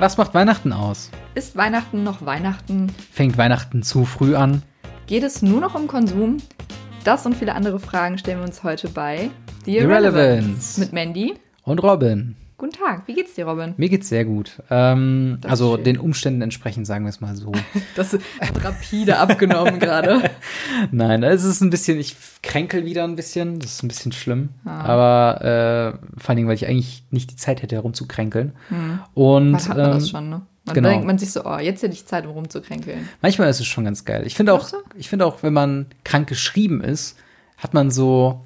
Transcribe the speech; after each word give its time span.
Was 0.00 0.16
macht 0.16 0.32
Weihnachten 0.32 0.72
aus? 0.72 1.10
Ist 1.34 1.56
Weihnachten 1.56 2.04
noch 2.04 2.24
Weihnachten? 2.24 2.94
Fängt 3.10 3.36
Weihnachten 3.36 3.82
zu 3.82 4.04
früh 4.04 4.36
an? 4.36 4.62
Geht 5.08 5.24
es 5.24 5.42
nur 5.42 5.60
noch 5.60 5.74
um 5.74 5.88
Konsum? 5.88 6.36
Das 7.02 7.26
und 7.26 7.34
viele 7.34 7.52
andere 7.52 7.80
Fragen 7.80 8.16
stellen 8.16 8.38
wir 8.38 8.46
uns 8.46 8.62
heute 8.62 8.88
bei 8.88 9.28
The 9.64 9.78
Irrelevance 9.78 10.78
mit 10.78 10.92
Mandy 10.92 11.34
und 11.64 11.82
Robin. 11.82 12.36
Guten 12.60 12.72
Tag, 12.72 13.06
wie 13.06 13.14
geht's 13.14 13.34
dir, 13.34 13.46
Robin? 13.46 13.74
Mir 13.76 13.88
geht's 13.88 14.08
sehr 14.08 14.24
gut. 14.24 14.60
Ähm, 14.68 15.38
also 15.44 15.76
den 15.76 15.96
Umständen 15.96 16.42
entsprechend, 16.42 16.88
sagen 16.88 17.04
wir 17.04 17.10
es 17.10 17.20
mal 17.20 17.36
so. 17.36 17.52
das 17.94 18.14
hat 18.14 18.64
rapide 18.64 19.18
abgenommen 19.18 19.78
gerade. 19.78 20.28
Nein, 20.90 21.22
es 21.22 21.44
ist 21.44 21.60
ein 21.60 21.70
bisschen, 21.70 22.00
ich 22.00 22.16
kränkel 22.42 22.84
wieder 22.84 23.04
ein 23.04 23.14
bisschen, 23.14 23.60
das 23.60 23.74
ist 23.74 23.84
ein 23.84 23.88
bisschen 23.88 24.10
schlimm. 24.10 24.48
Ah. 24.64 24.80
Aber 24.80 25.40
äh, 25.40 26.18
vor 26.18 26.30
allen 26.30 26.36
Dingen, 26.38 26.48
weil 26.48 26.56
ich 26.56 26.66
eigentlich 26.66 27.04
nicht 27.12 27.30
die 27.30 27.36
Zeit 27.36 27.62
hätte, 27.62 27.76
herumzukränkeln. 27.76 28.54
Hm. 28.70 28.98
Und 29.14 29.52
man 29.52 29.60
hat 29.60 29.76
man 29.76 29.86
ähm, 29.86 29.92
das 29.92 30.10
schon, 30.10 30.28
ne? 30.28 30.42
Man 30.64 30.74
genau. 30.74 30.88
denkt 30.88 31.06
man 31.06 31.16
sich 31.16 31.30
so, 31.30 31.44
oh, 31.44 31.58
jetzt 31.58 31.84
hätte 31.84 31.94
ich 31.94 32.06
Zeit, 32.06 32.26
um 32.26 32.32
rumzukränkeln. 32.32 33.08
Manchmal 33.22 33.48
ist 33.50 33.60
es 33.60 33.66
schon 33.66 33.84
ganz 33.84 34.04
geil. 34.04 34.24
Ich 34.26 34.34
finde 34.34 34.52
auch, 34.52 34.68
ich 34.96 35.08
finde 35.08 35.26
auch, 35.26 35.44
wenn 35.44 35.52
man 35.52 35.86
krank 36.02 36.28
geschrieben 36.28 36.82
ist, 36.82 37.16
hat 37.56 37.72
man 37.72 37.92
so, 37.92 38.44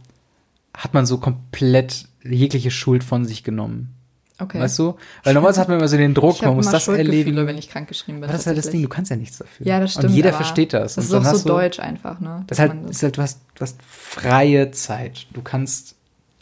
hat 0.77 0.93
man 0.93 1.07
so 1.07 1.17
komplett 1.17 2.09
jegliche 2.23 2.71
Schuld 2.71 3.05
von 3.05 3.25
sich 3.25 3.43
genommen. 3.43 3.95
Okay. 4.43 4.61
Weißt 4.61 4.79
du? 4.79 4.97
Weil 5.23 5.35
normalerweise 5.35 5.61
hat 5.61 5.69
man 5.69 5.79
immer 5.79 5.89
so 5.89 5.97
den 5.97 6.15
Druck, 6.15 6.43
man 6.43 6.57
muss 6.57 6.71
das 6.71 6.89
erledigen. 6.89 7.47
wenn 7.47 7.59
ich 7.59 7.69
krankgeschrieben 7.69 8.21
bin. 8.21 8.29
Aber 8.29 8.33
das 8.33 8.43
ist 8.43 8.47
halt 8.47 8.59
das 8.59 8.71
Ding, 8.71 8.83
du 8.83 8.89
kannst 8.89 9.11
ja 9.11 9.17
nichts 9.17 9.39
dafür. 9.39 9.67
Ja, 9.67 9.79
das 9.79 9.93
stimmt. 9.93 10.07
Und 10.07 10.15
jeder 10.15 10.33
versteht 10.33 10.73
das. 10.73 10.97
Das 10.97 11.05
ist 11.05 11.15
auch 11.15 11.25
so 11.25 11.49
deutsch 11.49 11.79
einfach, 11.79 12.19
ne? 12.19 12.45
Das, 12.49 12.59
halt, 12.59 12.73
ist 12.91 13.03
halt, 13.03 13.17
du 13.17 13.23
hast, 13.23 13.41
du 13.55 13.61
hast 13.61 13.79
freie 13.83 14.73
Zeit. 14.73 15.27
Du 15.33 15.43
kannst 15.43 15.95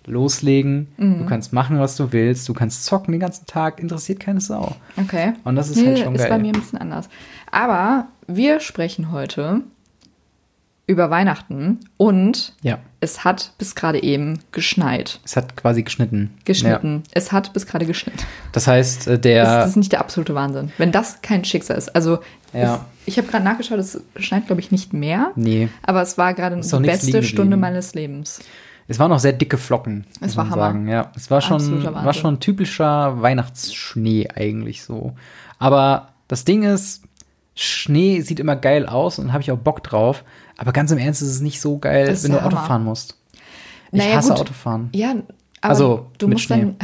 loslegen, 0.06 0.88
mhm. 0.96 1.18
du 1.20 1.26
kannst 1.26 1.52
machen, 1.52 1.78
was 1.78 1.96
du 1.96 2.12
willst, 2.12 2.48
du 2.48 2.54
kannst 2.54 2.86
zocken 2.86 3.12
den 3.12 3.20
ganzen 3.20 3.46
Tag, 3.46 3.80
interessiert 3.80 4.18
keine 4.18 4.40
Sau. 4.40 4.74
Okay. 4.96 5.34
Und 5.44 5.56
das 5.56 5.68
ist 5.68 5.76
nee, 5.76 5.88
halt 5.88 5.98
schon 5.98 6.14
geil. 6.14 6.24
ist 6.24 6.28
bei 6.30 6.38
mir 6.38 6.52
ein 6.54 6.60
bisschen 6.60 6.78
anders. 6.78 7.08
Aber 7.50 8.08
wir 8.26 8.60
sprechen 8.60 9.12
heute 9.12 9.62
über 10.90 11.08
Weihnachten 11.08 11.78
und 11.96 12.54
ja. 12.62 12.78
es 12.98 13.24
hat 13.24 13.52
bis 13.58 13.74
gerade 13.74 14.02
eben 14.02 14.40
geschneit. 14.50 15.20
Es 15.24 15.36
hat 15.36 15.56
quasi 15.56 15.84
geschnitten. 15.84 16.34
Geschnitten. 16.44 17.02
Ja. 17.06 17.10
Es 17.12 17.32
hat 17.32 17.52
bis 17.52 17.66
gerade 17.66 17.86
geschnitten. 17.86 18.18
Das 18.52 18.66
heißt, 18.66 19.06
äh, 19.06 19.18
der. 19.18 19.44
Das 19.44 19.70
ist 19.70 19.76
nicht 19.76 19.92
der 19.92 20.00
absolute 20.00 20.34
Wahnsinn. 20.34 20.72
Wenn 20.78 20.90
das 20.90 21.22
kein 21.22 21.44
Schicksal 21.44 21.78
ist. 21.78 21.94
Also, 21.94 22.18
ja. 22.52 22.74
es, 22.74 22.80
ich 23.06 23.18
habe 23.18 23.28
gerade 23.28 23.44
nachgeschaut, 23.44 23.78
es 23.78 24.02
schneit, 24.16 24.46
glaube 24.46 24.60
ich, 24.60 24.72
nicht 24.72 24.92
mehr. 24.92 25.30
Nee. 25.36 25.68
Aber 25.82 26.02
es 26.02 26.18
war 26.18 26.34
gerade 26.34 26.60
die 26.60 26.76
beste 26.80 27.22
Stunde 27.22 27.56
meines 27.56 27.94
Lebens. 27.94 28.40
Es 28.88 28.98
waren 28.98 29.10
noch 29.10 29.20
sehr 29.20 29.32
dicke 29.32 29.56
Flocken. 29.56 30.04
Es 30.20 30.36
war 30.36 30.46
Hammer. 30.50 30.56
Sagen. 30.56 30.88
Ja, 30.88 31.12
es 31.14 31.30
war 31.30 31.40
schon, 31.40 31.84
war 31.84 32.12
schon 32.12 32.40
typischer 32.40 33.22
Weihnachtsschnee 33.22 34.28
eigentlich 34.34 34.82
so. 34.82 35.12
Aber 35.60 36.08
das 36.26 36.44
Ding 36.44 36.64
ist, 36.64 37.04
Schnee 37.54 38.20
sieht 38.22 38.40
immer 38.40 38.56
geil 38.56 38.86
aus 38.86 39.18
und 39.18 39.32
habe 39.32 39.42
ich 39.42 39.52
auch 39.52 39.58
Bock 39.58 39.82
drauf. 39.82 40.24
Aber 40.60 40.72
ganz 40.72 40.90
im 40.90 40.98
Ernst 40.98 41.22
ist 41.22 41.28
es 41.28 41.40
nicht 41.40 41.58
so 41.58 41.78
geil, 41.78 42.14
wenn 42.22 42.32
du 42.32 42.44
Auto 42.44 42.56
fahren 42.56 42.84
musst. 42.84 43.16
Ich 43.92 43.98
naja, 43.98 44.16
hasse 44.16 44.28
gut. 44.28 44.40
Autofahren. 44.40 44.90
Ja, 44.94 45.12
aber 45.12 45.24
also, 45.62 46.06
du 46.18 46.28
musst 46.28 46.44
Schnee. 46.44 46.60
dann. 46.60 46.76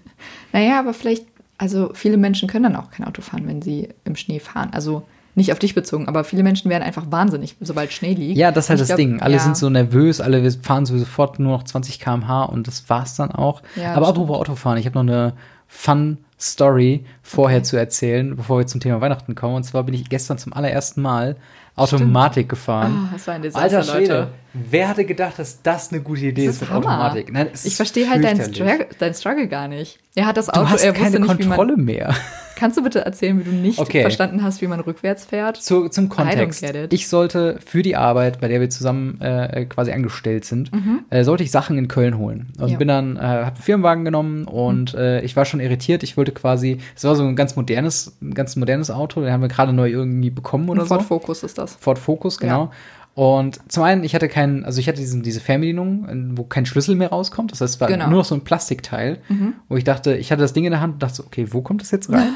naja, 0.52 0.78
aber 0.78 0.94
vielleicht, 0.94 1.26
also 1.58 1.90
viele 1.94 2.16
Menschen 2.16 2.48
können 2.48 2.62
dann 2.62 2.76
auch 2.76 2.92
kein 2.92 3.04
Auto 3.04 3.22
fahren, 3.22 3.48
wenn 3.48 3.60
sie 3.60 3.88
im 4.04 4.14
Schnee 4.14 4.38
fahren. 4.38 4.70
Also 4.72 5.02
nicht 5.34 5.50
auf 5.50 5.58
dich 5.58 5.74
bezogen, 5.74 6.06
aber 6.06 6.22
viele 6.22 6.44
Menschen 6.44 6.70
werden 6.70 6.84
einfach 6.84 7.10
wahnsinnig, 7.10 7.56
sobald 7.60 7.92
Schnee 7.92 8.14
liegt. 8.14 8.38
Ja, 8.38 8.52
das 8.52 8.66
ist 8.66 8.70
halt 8.70 8.80
das 8.80 8.86
glaub, 8.86 8.98
Ding. 8.98 9.20
Alle 9.20 9.34
ja. 9.34 9.40
sind 9.40 9.56
so 9.56 9.68
nervös, 9.68 10.20
alle 10.20 10.48
fahren 10.52 10.86
so 10.86 10.96
sofort 10.96 11.40
nur 11.40 11.50
noch 11.50 11.64
20 11.64 11.98
km/h 11.98 12.44
und 12.44 12.68
das 12.68 12.88
war's 12.88 13.16
dann 13.16 13.32
auch. 13.32 13.62
Ja, 13.74 13.94
aber 13.94 14.06
apropos 14.06 14.38
Autofahren, 14.38 14.78
ich 14.78 14.86
habe 14.86 14.94
noch 14.94 15.12
eine 15.12 15.32
Fun 15.66 16.18
Story 16.38 17.04
vorher 17.22 17.58
okay. 17.58 17.64
zu 17.64 17.76
erzählen, 17.76 18.36
bevor 18.36 18.58
wir 18.58 18.66
zum 18.68 18.80
Thema 18.80 19.00
Weihnachten 19.00 19.34
kommen. 19.34 19.56
Und 19.56 19.64
zwar 19.64 19.82
bin 19.82 19.94
ich 19.94 20.08
gestern 20.08 20.38
zum 20.38 20.52
allerersten 20.52 21.02
Mal 21.02 21.36
Automatik 21.76 22.32
Stimmt. 22.32 22.48
gefahren. 22.50 23.08
Oh, 23.08 23.12
das 23.12 23.26
war 23.26 23.34
ein 23.34 23.42
Desaster, 23.42 23.62
Alter 23.62 23.82
Schwede, 23.82 24.14
Leute. 24.14 24.28
wer 24.52 24.88
hatte 24.88 25.04
gedacht, 25.04 25.38
dass 25.38 25.62
das 25.62 25.92
eine 25.92 26.00
gute 26.02 26.26
Idee 26.26 26.46
ist, 26.46 26.56
ist 26.56 26.60
mit 26.62 26.70
Automatik? 26.70 27.32
Nein, 27.32 27.48
ich 27.64 27.74
verstehe 27.74 28.08
halt 28.08 28.22
deinen 28.22 28.40
Struggle, 28.42 28.86
dein 28.98 29.14
Struggle 29.14 29.48
gar 29.48 29.66
nicht. 29.66 29.98
Er 30.14 30.26
hat 30.26 30.36
das 30.36 30.48
Auto, 30.48 30.60
du 30.60 30.70
hast 30.70 30.84
er 30.84 30.92
keine 30.92 31.18
nicht, 31.18 31.26
Kontrolle 31.26 31.76
mehr. 31.76 32.14
Kannst 32.56 32.76
du 32.76 32.82
bitte 32.82 33.04
erzählen, 33.04 33.38
wie 33.40 33.44
du 33.44 33.50
nicht 33.50 33.78
okay. 33.80 34.02
verstanden 34.02 34.42
hast, 34.42 34.62
wie 34.62 34.66
man 34.66 34.78
rückwärts 34.78 35.24
fährt? 35.24 35.56
Zu, 35.56 35.88
zum 35.88 36.08
Kontext. 36.08 36.64
Ich 36.90 37.08
sollte 37.08 37.58
für 37.64 37.82
die 37.82 37.96
Arbeit, 37.96 38.40
bei 38.40 38.48
der 38.48 38.60
wir 38.60 38.70
zusammen 38.70 39.20
äh, 39.20 39.66
quasi 39.66 39.90
angestellt 39.90 40.44
sind, 40.44 40.72
mhm. 40.72 41.00
äh, 41.10 41.24
sollte 41.24 41.42
ich 41.42 41.50
Sachen 41.50 41.76
in 41.78 41.88
Köln 41.88 42.16
holen. 42.16 42.52
Und 42.58 42.68
ja. 42.68 42.78
bin 42.78 42.88
dann, 42.88 43.16
äh, 43.16 43.20
hab 43.20 43.54
einen 43.54 43.62
Firmenwagen 43.62 44.04
genommen 44.04 44.44
und 44.44 44.94
mhm. 44.94 45.00
äh, 45.00 45.20
ich 45.22 45.34
war 45.34 45.44
schon 45.44 45.60
irritiert. 45.60 46.04
Ich 46.04 46.16
wollte 46.16 46.32
quasi, 46.32 46.78
es 46.94 47.02
war 47.02 47.16
so 47.16 47.24
ein 47.24 47.34
ganz 47.34 47.56
modernes, 47.56 48.16
ein 48.22 48.34
ganz 48.34 48.54
modernes 48.54 48.90
Auto, 48.90 49.20
den 49.20 49.32
haben 49.32 49.42
wir 49.42 49.48
gerade 49.48 49.72
neu 49.72 49.90
irgendwie 49.90 50.30
bekommen 50.30 50.68
oder 50.68 50.82
ein 50.82 50.86
so. 50.86 50.94
Ford 50.94 51.06
Focus 51.06 51.42
ist 51.42 51.58
das. 51.58 51.63
Ford 51.70 51.98
Focus, 51.98 52.38
genau. 52.38 52.64
Ja. 52.64 52.70
Und 53.14 53.60
zum 53.70 53.84
einen, 53.84 54.02
ich 54.02 54.14
hatte 54.14 54.28
keinen, 54.28 54.64
also 54.64 54.80
ich 54.80 54.88
hatte 54.88 54.98
diesen, 54.98 55.22
diese 55.22 55.40
Fernbedienung, 55.40 56.32
wo 56.36 56.42
kein 56.44 56.66
Schlüssel 56.66 56.96
mehr 56.96 57.10
rauskommt. 57.10 57.52
Das 57.52 57.60
heißt, 57.60 57.74
es 57.74 57.80
war 57.80 57.88
genau. 57.88 58.08
nur 58.08 58.18
noch 58.18 58.24
so 58.24 58.34
ein 58.34 58.42
Plastikteil, 58.42 59.20
mhm. 59.28 59.54
wo 59.68 59.76
ich 59.76 59.84
dachte, 59.84 60.16
ich 60.16 60.32
hatte 60.32 60.42
das 60.42 60.52
Ding 60.52 60.64
in 60.64 60.72
der 60.72 60.80
Hand 60.80 60.94
und 60.94 61.02
dachte 61.02 61.14
so, 61.14 61.24
okay, 61.24 61.46
wo 61.50 61.62
kommt 61.62 61.80
das 61.80 61.92
jetzt 61.92 62.10
rein? 62.10 62.30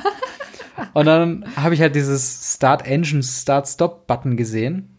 und 0.95 1.07
dann 1.07 1.45
habe 1.57 1.75
ich 1.75 1.81
halt 1.81 1.97
dieses 1.97 2.55
Start 2.55 2.87
Engine, 2.87 3.25
Start 3.25 3.67
Stop 3.67 4.07
Button 4.07 4.37
gesehen 4.37 4.97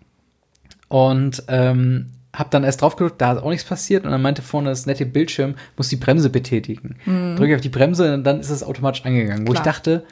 und 0.90 1.44
ähm, 1.48 2.08
habe 2.36 2.50
dann 2.52 2.66
erst 2.66 2.82
drauf 2.82 2.98
gedrückt, 2.98 3.22
da 3.22 3.34
ist 3.34 3.44
auch 3.44 3.50
nichts 3.50 3.66
passiert 3.66 4.04
und 4.04 4.12
dann 4.12 4.22
meinte 4.22 4.42
vorne 4.42 4.70
das 4.70 4.86
nette 4.86 5.06
Bildschirm, 5.06 5.56
muss 5.78 5.88
die 5.88 5.96
Bremse 5.96 6.30
betätigen. 6.30 6.98
Mhm. 7.06 7.38
Drücke 7.38 7.56
auf 7.56 7.62
die 7.62 7.70
Bremse 7.70 8.14
und 8.14 8.26
dann 8.26 8.42
ist 8.42 8.50
es 8.50 8.64
automatisch 8.64 9.06
angegangen, 9.06 9.48
wo 9.48 9.54
Klar. 9.54 9.66
ich 9.66 9.72
dachte, 9.72 10.04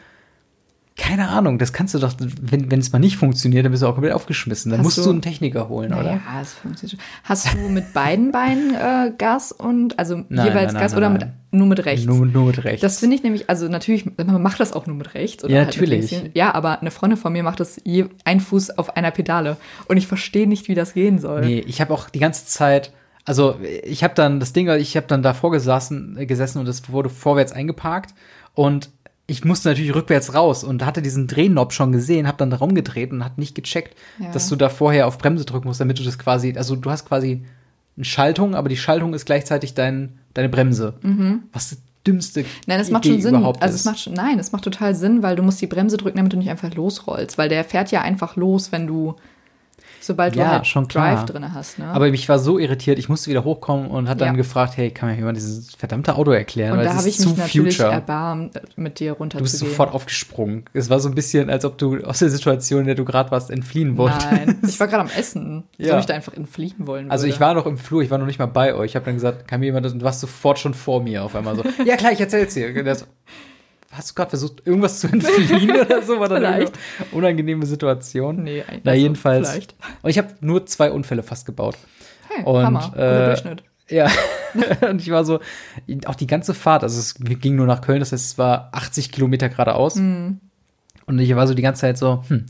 keine 0.97 1.29
Ahnung, 1.29 1.59
das 1.59 1.73
kannst 1.73 1.93
du 1.93 1.99
doch, 1.99 2.13
wenn, 2.19 2.79
es 2.79 2.91
mal 2.91 2.97
nicht 2.97 3.17
funktioniert, 3.17 3.63
dann 3.63 3.71
bist 3.71 3.83
du 3.83 3.87
auch 3.87 3.93
komplett 3.93 4.13
aufgeschmissen. 4.13 4.71
Dann 4.71 4.79
Hast 4.79 4.85
musst 4.85 4.97
du, 4.97 5.03
du 5.03 5.11
einen 5.11 5.21
Techniker 5.21 5.69
holen, 5.69 5.91
naja, 5.91 6.01
oder? 6.01 6.11
Ja, 6.13 6.41
es 6.41 6.53
funktioniert 6.53 6.99
schon. 6.99 7.09
Hast 7.23 7.53
du 7.53 7.69
mit 7.69 7.93
beiden 7.93 8.31
Beinen 8.31 8.73
äh, 8.73 9.13
Gas 9.15 9.51
und, 9.51 9.97
also 9.99 10.23
nein, 10.27 10.47
jeweils 10.47 10.73
nein, 10.73 10.81
Gas 10.81 10.91
nein, 10.93 10.97
oder 10.97 11.09
mit, 11.11 11.27
nur 11.51 11.67
mit 11.67 11.85
rechts? 11.85 12.07
Nur, 12.07 12.25
nur 12.25 12.47
mit 12.47 12.63
rechts. 12.63 12.81
Das 12.81 12.99
finde 12.99 13.15
ich 13.15 13.21
nämlich, 13.21 13.47
also 13.47 13.67
natürlich, 13.67 14.05
man 14.17 14.41
macht 14.41 14.59
das 14.59 14.73
auch 14.73 14.87
nur 14.87 14.95
mit 14.95 15.13
rechts. 15.13 15.43
Oder 15.43 15.53
ja, 15.53 15.65
halt 15.65 15.75
natürlich. 15.75 16.31
ja, 16.33 16.55
aber 16.55 16.81
eine 16.81 16.89
Freundin 16.89 17.17
von 17.17 17.31
mir 17.31 17.43
macht 17.43 17.59
das 17.59 17.79
je 17.83 18.05
ein 18.25 18.39
Fuß 18.39 18.71
auf 18.79 18.97
einer 18.97 19.11
Pedale. 19.11 19.57
Und 19.87 19.97
ich 19.97 20.07
verstehe 20.07 20.47
nicht, 20.47 20.67
wie 20.67 20.75
das 20.75 20.95
gehen 20.95 21.19
soll. 21.19 21.41
Nee, 21.41 21.59
ich 21.59 21.79
habe 21.79 21.93
auch 21.93 22.09
die 22.09 22.19
ganze 22.19 22.47
Zeit, 22.47 22.91
also 23.23 23.55
ich 23.83 24.03
habe 24.03 24.15
dann 24.15 24.39
das 24.39 24.51
Ding, 24.51 24.67
ich 24.69 24.97
habe 24.97 25.05
dann 25.05 25.21
davor 25.21 25.51
gesessen, 25.51 26.17
gesessen 26.27 26.57
und 26.59 26.67
es 26.67 26.89
wurde 26.89 27.09
vorwärts 27.09 27.51
eingeparkt. 27.51 28.15
Und 28.57 28.89
ich 29.27 29.43
musste 29.43 29.69
natürlich 29.69 29.93
rückwärts 29.93 30.33
raus 30.33 30.63
und 30.63 30.85
hatte 30.85 31.01
diesen 31.01 31.27
Drehknopf 31.27 31.73
schon 31.73 31.91
gesehen, 31.91 32.27
habe 32.27 32.37
dann 32.37 32.49
da 32.49 32.57
rumgedreht 32.57 33.11
und 33.11 33.23
hat 33.25 33.37
nicht 33.37 33.55
gecheckt, 33.55 33.97
ja. 34.19 34.31
dass 34.31 34.47
du 34.47 34.55
da 34.55 34.69
vorher 34.69 35.05
auf 35.05 35.17
Bremse 35.17 35.43
drücken 35.43 35.67
musst, 35.67 35.81
damit 35.81 35.99
du 35.99 36.03
das 36.03 36.17
quasi, 36.17 36.53
also 36.55 36.77
du 36.77 36.89
hast 36.89 37.05
quasi 37.05 37.43
eine 37.97 38.05
Schaltung, 38.05 38.55
aber 38.55 38.69
die 38.69 38.77
Schaltung 38.77 39.13
ist 39.13 39.25
gleichzeitig 39.25 39.73
dein, 39.73 40.19
deine 40.33 40.47
Bremse. 40.47 40.93
Mhm. 41.01 41.43
Was 41.51 41.71
das 41.71 41.79
dümmste 42.05 42.45
Nein, 42.67 42.79
das 42.79 42.89
macht 42.89 43.05
schon 43.05 43.21
Sinn. 43.21 43.35
Also 43.35 43.75
es 43.75 43.83
macht 43.83 43.99
schon, 43.99 44.13
nein, 44.13 44.39
es 44.39 44.53
macht 44.53 44.63
total 44.63 44.95
Sinn, 44.95 45.21
weil 45.23 45.35
du 45.35 45.43
musst 45.43 45.61
die 45.61 45.67
Bremse 45.67 45.97
drücken, 45.97 46.17
damit 46.17 46.31
du 46.31 46.37
nicht 46.37 46.49
einfach 46.49 46.73
losrollst, 46.73 47.37
weil 47.37 47.49
der 47.49 47.65
fährt 47.65 47.91
ja 47.91 48.01
einfach 48.01 48.37
los, 48.37 48.71
wenn 48.71 48.87
du 48.87 49.15
sobald 50.07 50.35
ja, 50.35 50.45
du 50.45 50.51
halt 50.51 50.67
schon 50.67 50.87
Drive 50.87 51.25
drin 51.25 51.53
hast. 51.53 51.77
Ne? 51.77 51.85
Aber 51.85 52.07
ich 52.07 52.27
war 52.27 52.39
so 52.39 52.57
irritiert, 52.57 52.97
ich 52.97 53.09
musste 53.09 53.29
wieder 53.29 53.43
hochkommen 53.43 53.91
und 53.91 54.09
hat 54.09 54.21
dann 54.21 54.29
ja. 54.29 54.33
gefragt, 54.33 54.77
hey, 54.77 54.89
kann 54.89 55.09
mir 55.09 55.15
jemand 55.15 55.37
dieses 55.37 55.75
verdammte 55.75 56.15
Auto 56.15 56.31
erklären? 56.31 56.77
Und 56.77 56.83
da 56.83 56.95
habe 56.95 57.07
ich 57.07 57.19
mich 57.19 57.37
natürlich 57.37 57.77
future. 57.77 57.93
erbarmt, 57.93 58.59
mit 58.75 58.99
dir 58.99 59.11
runterzugehen. 59.11 59.45
Du 59.45 59.51
bist 59.51 59.59
sofort 59.59 59.93
aufgesprungen. 59.93 60.65
Es 60.73 60.89
war 60.89 60.99
so 60.99 61.09
ein 61.09 61.15
bisschen, 61.15 61.49
als 61.49 61.65
ob 61.65 61.77
du 61.77 62.03
aus 62.03 62.19
der 62.19 62.29
Situation, 62.29 62.81
in 62.81 62.85
der 62.87 62.95
du 62.95 63.05
gerade 63.05 63.29
warst, 63.29 63.51
entfliehen 63.51 63.97
wolltest. 63.97 64.31
Nein, 64.31 64.59
ich 64.65 64.79
war 64.79 64.87
gerade 64.87 65.03
am 65.03 65.09
Essen. 65.15 65.63
Ja. 65.77 65.89
Soll 65.89 65.99
ich 65.99 66.05
da 66.07 66.15
einfach 66.15 66.33
entfliehen 66.33 66.87
wollen 66.87 67.05
würde. 67.05 67.11
Also 67.11 67.27
ich 67.27 67.39
war 67.39 67.53
noch 67.53 67.67
im 67.67 67.77
Flur, 67.77 68.01
ich 68.01 68.09
war 68.09 68.17
noch 68.17 68.25
nicht 68.25 68.39
mal 68.39 68.47
bei 68.47 68.73
euch. 68.73 68.91
Ich 68.91 68.95
habe 68.95 69.05
dann 69.05 69.13
gesagt, 69.13 69.47
kann 69.47 69.59
mir 69.59 69.67
jemand, 69.67 69.85
du 69.85 70.01
warst 70.01 70.21
sofort 70.21 70.57
schon 70.57 70.73
vor 70.73 71.01
mir 71.03 71.23
auf 71.23 71.35
einmal 71.35 71.55
so. 71.55 71.63
ja 71.85 71.97
klar, 71.97 72.11
ich 72.13 72.19
erzähl's 72.19 72.55
dir. 72.55 72.73
Hast 73.97 74.11
du 74.11 74.13
gerade 74.13 74.29
versucht, 74.29 74.65
irgendwas 74.65 74.99
zu 74.99 75.07
entfliehen 75.11 75.71
oder 75.71 76.03
so? 76.03 76.19
War 76.19 76.29
das 76.29 76.43
eine 76.43 76.69
unangenehme 77.11 77.65
Situation? 77.65 78.43
Nee, 78.43 78.61
eigentlich 78.61 78.81
Na, 78.83 78.93
jedenfalls. 78.93 79.49
Vielleicht. 79.49 79.75
Und 80.03 80.09
ich 80.11 80.19
habe 80.19 80.29
nur 80.39 80.67
zwei 80.67 80.91
Unfälle 80.91 81.23
fast 81.23 81.47
gebaut. 81.47 81.75
Hey, 82.29 82.43
und, 82.43 82.63
Hammer. 82.63 82.95
Äh, 82.95 83.25
Durchschnitt. 83.25 83.63
Ja, 83.89 84.11
und 84.89 85.01
ich 85.01 85.09
war 85.09 85.25
so, 85.25 85.39
auch 86.05 86.15
die 86.15 86.27
ganze 86.27 86.53
Fahrt, 86.53 86.83
also 86.83 86.99
es 86.99 87.15
ging 87.15 87.55
nur 87.55 87.65
nach 87.65 87.81
Köln, 87.81 87.99
das 87.99 88.11
heißt, 88.11 88.25
es 88.25 88.37
war 88.37 88.69
80 88.73 89.11
Kilometer 89.11 89.49
geradeaus. 89.49 89.95
Mhm. 89.95 90.39
Und 91.05 91.19
ich 91.19 91.33
war 91.35 91.47
so 91.47 91.53
die 91.53 91.61
ganze 91.61 91.81
Zeit 91.81 91.97
so, 91.97 92.23
hm, 92.27 92.45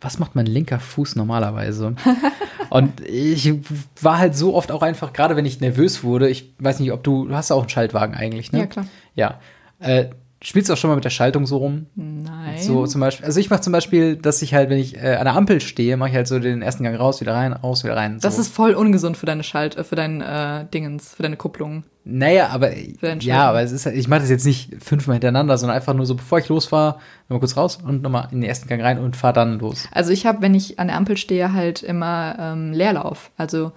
was 0.00 0.18
macht 0.18 0.34
mein 0.36 0.46
linker 0.46 0.78
Fuß 0.78 1.16
normalerweise? 1.16 1.94
und 2.70 3.00
ich 3.00 3.54
war 4.00 4.18
halt 4.18 4.36
so 4.36 4.54
oft 4.54 4.70
auch 4.70 4.82
einfach, 4.82 5.12
gerade 5.12 5.34
wenn 5.34 5.46
ich 5.46 5.60
nervös 5.60 6.04
wurde, 6.04 6.28
ich 6.28 6.52
weiß 6.58 6.78
nicht, 6.78 6.92
ob 6.92 7.02
du, 7.02 7.26
du 7.26 7.34
hast 7.34 7.50
auch 7.50 7.60
einen 7.60 7.70
Schaltwagen 7.70 8.14
eigentlich, 8.14 8.52
ne? 8.52 8.60
Ja, 8.60 8.66
klar. 8.66 8.86
Ja. 9.14 9.40
Äh, 9.78 10.10
Spielst 10.44 10.68
du 10.68 10.72
auch 10.72 10.76
schon 10.76 10.90
mal 10.90 10.96
mit 10.96 11.04
der 11.04 11.10
Schaltung 11.10 11.46
so 11.46 11.58
rum? 11.58 11.86
Nein. 11.94 12.58
So 12.58 12.86
zum 12.86 13.00
Beispiel, 13.00 13.24
also 13.24 13.38
ich 13.38 13.48
mache 13.48 13.60
zum 13.60 13.72
Beispiel, 13.72 14.16
dass 14.16 14.42
ich 14.42 14.54
halt, 14.54 14.70
wenn 14.70 14.78
ich 14.78 14.96
äh, 14.96 15.14
an 15.14 15.24
der 15.24 15.36
Ampel 15.36 15.60
stehe, 15.60 15.96
mache 15.96 16.10
ich 16.10 16.16
halt 16.16 16.26
so 16.26 16.38
den 16.40 16.62
ersten 16.62 16.82
Gang 16.82 16.98
raus, 16.98 17.20
wieder 17.20 17.34
rein, 17.34 17.52
raus, 17.52 17.84
wieder 17.84 17.96
rein. 17.96 18.18
So. 18.18 18.26
Das 18.26 18.38
ist 18.38 18.52
voll 18.52 18.74
ungesund 18.74 19.16
für 19.16 19.26
deine 19.26 19.44
Schalt, 19.44 19.76
äh, 19.76 19.84
für 19.84 19.94
dein 19.94 20.20
äh, 20.20 20.66
Dingens, 20.74 21.14
für 21.14 21.22
deine 21.22 21.36
Kupplung. 21.36 21.84
Naja, 22.04 22.48
aber 22.48 22.72
ja, 23.20 23.48
aber 23.48 23.62
es 23.62 23.70
ist 23.70 23.86
halt, 23.86 23.96
ich 23.96 24.08
mache 24.08 24.20
das 24.20 24.30
jetzt 24.30 24.44
nicht 24.44 24.82
fünfmal 24.82 25.14
hintereinander, 25.14 25.56
sondern 25.56 25.76
einfach 25.76 25.94
nur 25.94 26.06
so, 26.06 26.16
bevor 26.16 26.40
ich 26.40 26.48
losfahre, 26.48 26.96
nochmal 27.28 27.38
kurz 27.38 27.56
raus 27.56 27.78
und 27.80 28.02
nochmal 28.02 28.26
in 28.32 28.40
den 28.40 28.48
ersten 28.48 28.68
Gang 28.68 28.82
rein 28.82 28.98
und 28.98 29.16
fahre 29.16 29.34
dann 29.34 29.60
los. 29.60 29.86
Also 29.92 30.10
ich 30.10 30.26
habe, 30.26 30.42
wenn 30.42 30.56
ich 30.56 30.80
an 30.80 30.88
der 30.88 30.96
Ampel 30.96 31.16
stehe, 31.16 31.52
halt 31.52 31.84
immer 31.84 32.36
ähm, 32.40 32.72
Leerlauf. 32.72 33.30
Also 33.36 33.70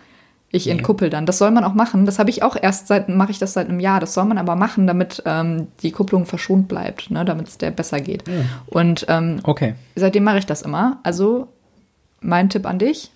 ich 0.56 0.68
entkuppel 0.70 1.10
dann. 1.10 1.26
Das 1.26 1.38
soll 1.38 1.52
man 1.52 1.64
auch 1.64 1.74
machen. 1.74 2.06
Das 2.06 2.18
habe 2.20 2.30
ich 2.30 2.42
auch 2.44 2.56
erst 2.60 2.88
seit, 2.88 3.10
mache 3.10 3.32
ich 3.32 3.40
das 3.40 3.54
seit 3.54 3.70
einem 3.70 3.80
Jahr. 3.80 4.00
Das 4.00 4.14
soll 4.14 4.26
man 4.26 4.38
aber 4.38 4.56
machen, 4.56 4.88
damit 4.88 5.22
ähm, 5.26 5.68
die 5.82 5.92
Kupplung 5.92 6.26
verschont 6.26 6.68
bleibt, 6.68 7.12
ne? 7.12 7.26
damit 7.26 7.48
es 7.48 7.58
der 7.58 7.72
besser 7.72 8.00
geht. 8.00 8.28
Ja. 8.28 8.34
Und 8.68 9.06
ähm, 9.10 9.40
Okay. 9.44 9.76
seitdem 9.96 10.24
mache 10.24 10.38
ich 10.40 10.46
das 10.46 10.62
immer. 10.62 11.00
Also 11.04 11.48
mein 12.22 12.50
Tipp 12.50 12.66
an 12.66 12.80
dich, 12.80 13.12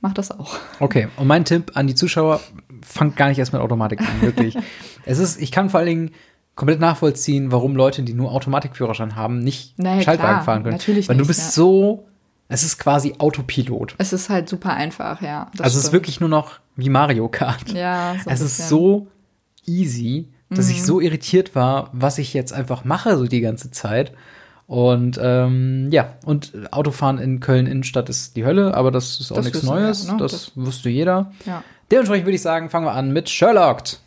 mach 0.00 0.14
das 0.14 0.30
auch. 0.30 0.56
Okay, 0.80 1.08
und 1.16 1.26
mein 1.26 1.44
Tipp 1.44 1.72
an 1.74 1.86
die 1.86 1.94
Zuschauer, 1.94 2.40
fangt 2.82 3.16
gar 3.16 3.28
nicht 3.28 3.38
erst 3.38 3.52
mit 3.52 3.60
Automatik 3.62 4.00
an, 4.00 4.22
wirklich. 4.22 4.56
es 5.04 5.18
ist, 5.18 5.40
ich 5.40 5.52
kann 5.52 5.68
vor 5.70 5.80
allen 5.80 5.88
Dingen 5.88 6.10
komplett 6.54 6.80
nachvollziehen, 6.80 7.52
warum 7.52 7.76
Leute, 7.76 8.02
die 8.02 8.14
nur 8.14 8.32
Automatikführerschein 8.32 9.14
haben, 9.14 9.38
nicht 9.40 9.78
Naja, 9.78 10.02
Schaltwagen 10.02 10.32
klar, 10.32 10.44
fahren 10.44 10.62
können. 10.64 10.74
natürlich 10.76 11.08
Weil 11.08 11.16
du 11.16 11.20
nicht, 11.22 11.28
bist 11.28 11.40
ja. 11.40 11.50
so, 11.50 12.07
es 12.48 12.62
ist 12.62 12.78
quasi 12.78 13.14
Autopilot. 13.18 13.94
Es 13.98 14.12
ist 14.12 14.28
halt 14.30 14.48
super 14.48 14.72
einfach, 14.74 15.20
ja. 15.22 15.50
also 15.58 15.78
es 15.78 15.84
ist 15.86 15.92
wirklich 15.92 16.20
nur 16.20 16.28
noch 16.30 16.58
wie 16.76 16.88
Mario 16.88 17.28
Kart. 17.28 17.70
Ja, 17.72 18.14
so 18.24 18.30
es 18.30 18.40
ist. 18.40 18.58
Mhm. 18.60 18.64
so 18.64 19.06
easy, 19.66 20.28
dass 20.50 20.70
ich 20.70 20.82
so 20.82 21.00
irritiert 21.00 21.54
war, 21.54 21.90
was 21.92 22.16
ich 22.18 22.32
jetzt 22.32 22.52
einfach 22.54 22.84
mache 22.84 23.18
so 23.18 23.26
die 23.26 23.40
ganze 23.40 23.70
Zeit. 23.70 24.12
Und 24.66 25.18
ähm, 25.22 25.88
ja, 25.90 26.14
und 26.26 26.52
Autofahren 26.72 27.18
in 27.18 27.40
Köln 27.40 27.66
Innenstadt 27.66 28.08
ist 28.10 28.36
die 28.36 28.44
Hölle, 28.44 28.74
aber 28.74 28.90
das 28.90 29.18
ist 29.20 29.32
auch 29.32 29.36
Das 29.36 29.44
nichts 29.46 29.62
Neues. 29.62 30.06
ne? 30.08 30.16
Das, 30.18 30.32
Das- 30.32 30.52
wusste 30.56 30.88
jeder. 30.90 31.32
Ja. 31.46 31.62
Dementsprechend 31.90 32.26
würde 32.26 32.34
ich 32.36 32.42
sagen, 32.42 32.68
fangen 32.68 32.84
wir 32.86 32.92
an 32.92 33.12
mit 33.12 33.30
Sherlocked. 33.30 34.00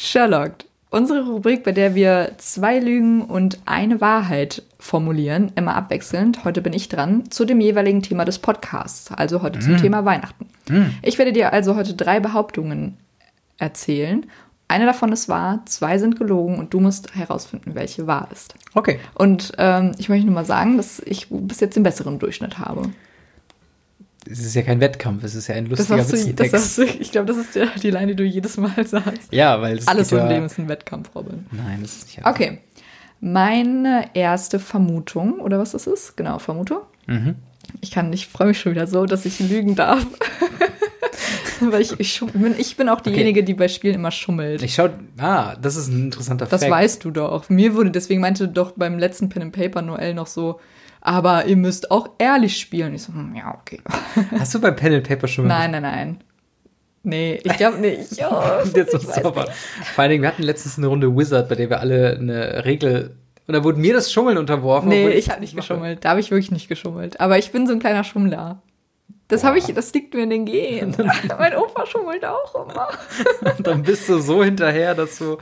Sherlock. 0.00 0.52
Unsere 0.90 1.26
Rubrik, 1.26 1.64
bei 1.64 1.72
der 1.72 1.96
wir 1.96 2.34
zwei 2.38 2.78
Lügen 2.78 3.22
und 3.22 3.58
eine 3.66 4.00
Wahrheit 4.00 4.62
formulieren, 4.78 5.50
immer 5.56 5.74
abwechselnd. 5.74 6.44
Heute 6.44 6.62
bin 6.62 6.72
ich 6.72 6.88
dran, 6.88 7.30
zu 7.32 7.44
dem 7.44 7.60
jeweiligen 7.60 8.00
Thema 8.00 8.24
des 8.24 8.38
Podcasts, 8.38 9.10
also 9.10 9.42
heute 9.42 9.58
zum 9.58 9.76
Thema 9.76 10.04
Weihnachten. 10.04 10.46
Ich 11.02 11.18
werde 11.18 11.32
dir 11.32 11.52
also 11.52 11.74
heute 11.74 11.94
drei 11.94 12.20
Behauptungen 12.20 12.96
erzählen. 13.58 14.24
Eine 14.68 14.86
davon 14.86 15.10
ist 15.10 15.28
wahr, 15.28 15.62
zwei 15.66 15.98
sind 15.98 16.16
gelogen 16.16 16.58
und 16.58 16.72
du 16.72 16.80
musst 16.80 17.16
herausfinden, 17.16 17.74
welche 17.74 18.06
wahr 18.06 18.28
ist. 18.32 18.54
Okay. 18.74 19.00
Und 19.14 19.52
ähm, 19.58 19.92
ich 19.98 20.08
möchte 20.08 20.26
nur 20.26 20.34
mal 20.34 20.44
sagen, 20.44 20.76
dass 20.76 21.00
ich 21.00 21.26
bis 21.28 21.58
jetzt 21.58 21.74
den 21.74 21.82
besseren 21.82 22.20
Durchschnitt 22.20 22.58
habe. 22.58 22.82
Es 24.30 24.40
ist 24.40 24.54
ja 24.54 24.62
kein 24.62 24.80
Wettkampf, 24.80 25.24
es 25.24 25.34
ist 25.34 25.46
ja 25.46 25.54
ein 25.54 25.68
Das 25.68 25.78
lustiger 25.88 25.98
hast 25.98 26.12
du, 26.12 26.32
das 26.34 26.76
du, 26.76 26.84
ich 26.84 27.12
glaube, 27.12 27.26
das 27.26 27.36
ist 27.36 27.54
die, 27.54 27.64
die 27.80 27.90
Line, 27.90 28.08
die 28.08 28.16
du 28.16 28.24
jedes 28.24 28.56
Mal 28.56 28.86
sagst. 28.86 29.32
Ja, 29.32 29.60
weil 29.60 29.78
es 29.78 29.88
Alles 29.88 30.12
im 30.12 30.18
ja, 30.18 30.28
Leben 30.28 30.46
ist 30.46 30.58
ein 30.58 30.68
Wettkampf, 30.68 31.14
Robin. 31.14 31.46
Nein, 31.50 31.78
das 31.82 31.96
ist 31.96 32.06
nicht. 32.06 32.26
Okay. 32.26 32.58
Meine 33.20 34.10
erste 34.14 34.58
Vermutung, 34.58 35.40
oder 35.40 35.58
was 35.58 35.72
das 35.72 35.86
ist? 35.86 36.16
Genau, 36.16 36.38
Vermutung. 36.38 36.80
Mhm. 37.06 37.36
Ich 37.80 37.90
kann, 37.90 38.12
ich 38.12 38.28
freue 38.28 38.48
mich 38.48 38.60
schon 38.60 38.72
wieder 38.72 38.86
so, 38.86 39.06
dass 39.06 39.24
ich 39.24 39.40
lügen 39.40 39.74
darf. 39.74 40.06
Weil 41.60 41.82
ich, 41.82 41.98
ich, 41.98 42.20
bin, 42.20 42.54
ich 42.56 42.76
bin 42.76 42.88
auch 42.88 43.00
diejenige, 43.00 43.42
die 43.42 43.54
bei 43.54 43.66
Spielen 43.66 43.96
immer 43.96 44.12
schummelt. 44.12 44.62
Ich 44.62 44.74
schau, 44.74 44.90
ah, 45.18 45.56
das 45.56 45.74
ist 45.74 45.88
ein 45.88 46.04
interessanter 46.04 46.46
das 46.46 46.60
Fact. 46.60 46.70
weißt 46.70 47.04
du 47.04 47.10
doch. 47.10 47.48
Mir 47.48 47.74
wurde, 47.74 47.90
deswegen 47.90 48.20
meinte 48.20 48.46
doch 48.46 48.72
beim 48.76 48.98
letzten 48.98 49.28
Pen 49.28 49.42
and 49.42 49.52
Paper 49.52 49.82
Noel 49.82 50.14
noch 50.14 50.28
so, 50.28 50.60
aber 51.00 51.46
ihr 51.46 51.56
müsst 51.56 51.90
auch 51.90 52.10
ehrlich 52.18 52.58
spielen. 52.58 52.94
Ich 52.94 53.02
so, 53.02 53.12
hm, 53.12 53.34
ja, 53.34 53.56
okay. 53.60 53.80
Hast 54.38 54.54
du 54.54 54.60
beim 54.60 54.76
Pen 54.76 54.94
and 54.94 55.08
Paper 55.08 55.28
schon 55.28 55.46
mal 55.46 55.58
Nein, 55.58 55.70
nein, 55.70 55.82
nein. 55.82 56.18
Nee, 57.04 57.40
ich 57.42 57.56
glaube 57.56 57.78
nicht. 57.78 58.20
Oh, 58.30 58.42
Jetzt 58.74 58.94
ich 58.94 59.02
so 59.02 59.08
weiß 59.08 59.24
nicht. 59.24 59.56
Vor 59.94 60.02
allen 60.02 60.10
Dingen, 60.10 60.22
wir 60.22 60.28
hatten 60.28 60.42
letztens 60.42 60.78
eine 60.78 60.88
Runde 60.88 61.16
Wizard, 61.16 61.48
bei 61.48 61.54
der 61.54 61.70
wir 61.70 61.80
alle 61.80 62.16
eine 62.18 62.64
Regel. 62.64 63.16
Und 63.46 63.54
da 63.54 63.64
wurde 63.64 63.78
mir 63.80 63.94
das 63.94 64.12
Schummeln 64.12 64.36
unterworfen. 64.36 64.88
Nee, 64.88 65.08
ich 65.10 65.30
habe 65.30 65.40
nicht 65.40 65.56
geschummelt. 65.56 66.04
Da 66.04 66.10
habe 66.10 66.20
ich 66.20 66.30
wirklich 66.30 66.50
nicht 66.50 66.68
geschummelt. 66.68 67.18
Aber 67.20 67.38
ich 67.38 67.50
bin 67.50 67.66
so 67.66 67.72
ein 67.72 67.78
kleiner 67.78 68.04
Schummler. 68.04 68.60
Das 69.28 69.44
habe 69.44 69.58
ich, 69.58 69.66
das 69.66 69.92
liegt 69.92 70.14
mir 70.14 70.22
in 70.22 70.30
den 70.30 70.46
Genen. 70.46 70.96
mein 71.38 71.54
Opa 71.54 71.86
schummelt 71.86 72.24
auch 72.24 72.66
immer. 72.66 72.88
Und 73.56 73.66
dann 73.66 73.82
bist 73.82 74.08
du 74.08 74.18
so 74.18 74.42
hinterher, 74.42 74.94
dass 74.94 75.18
du. 75.18 75.36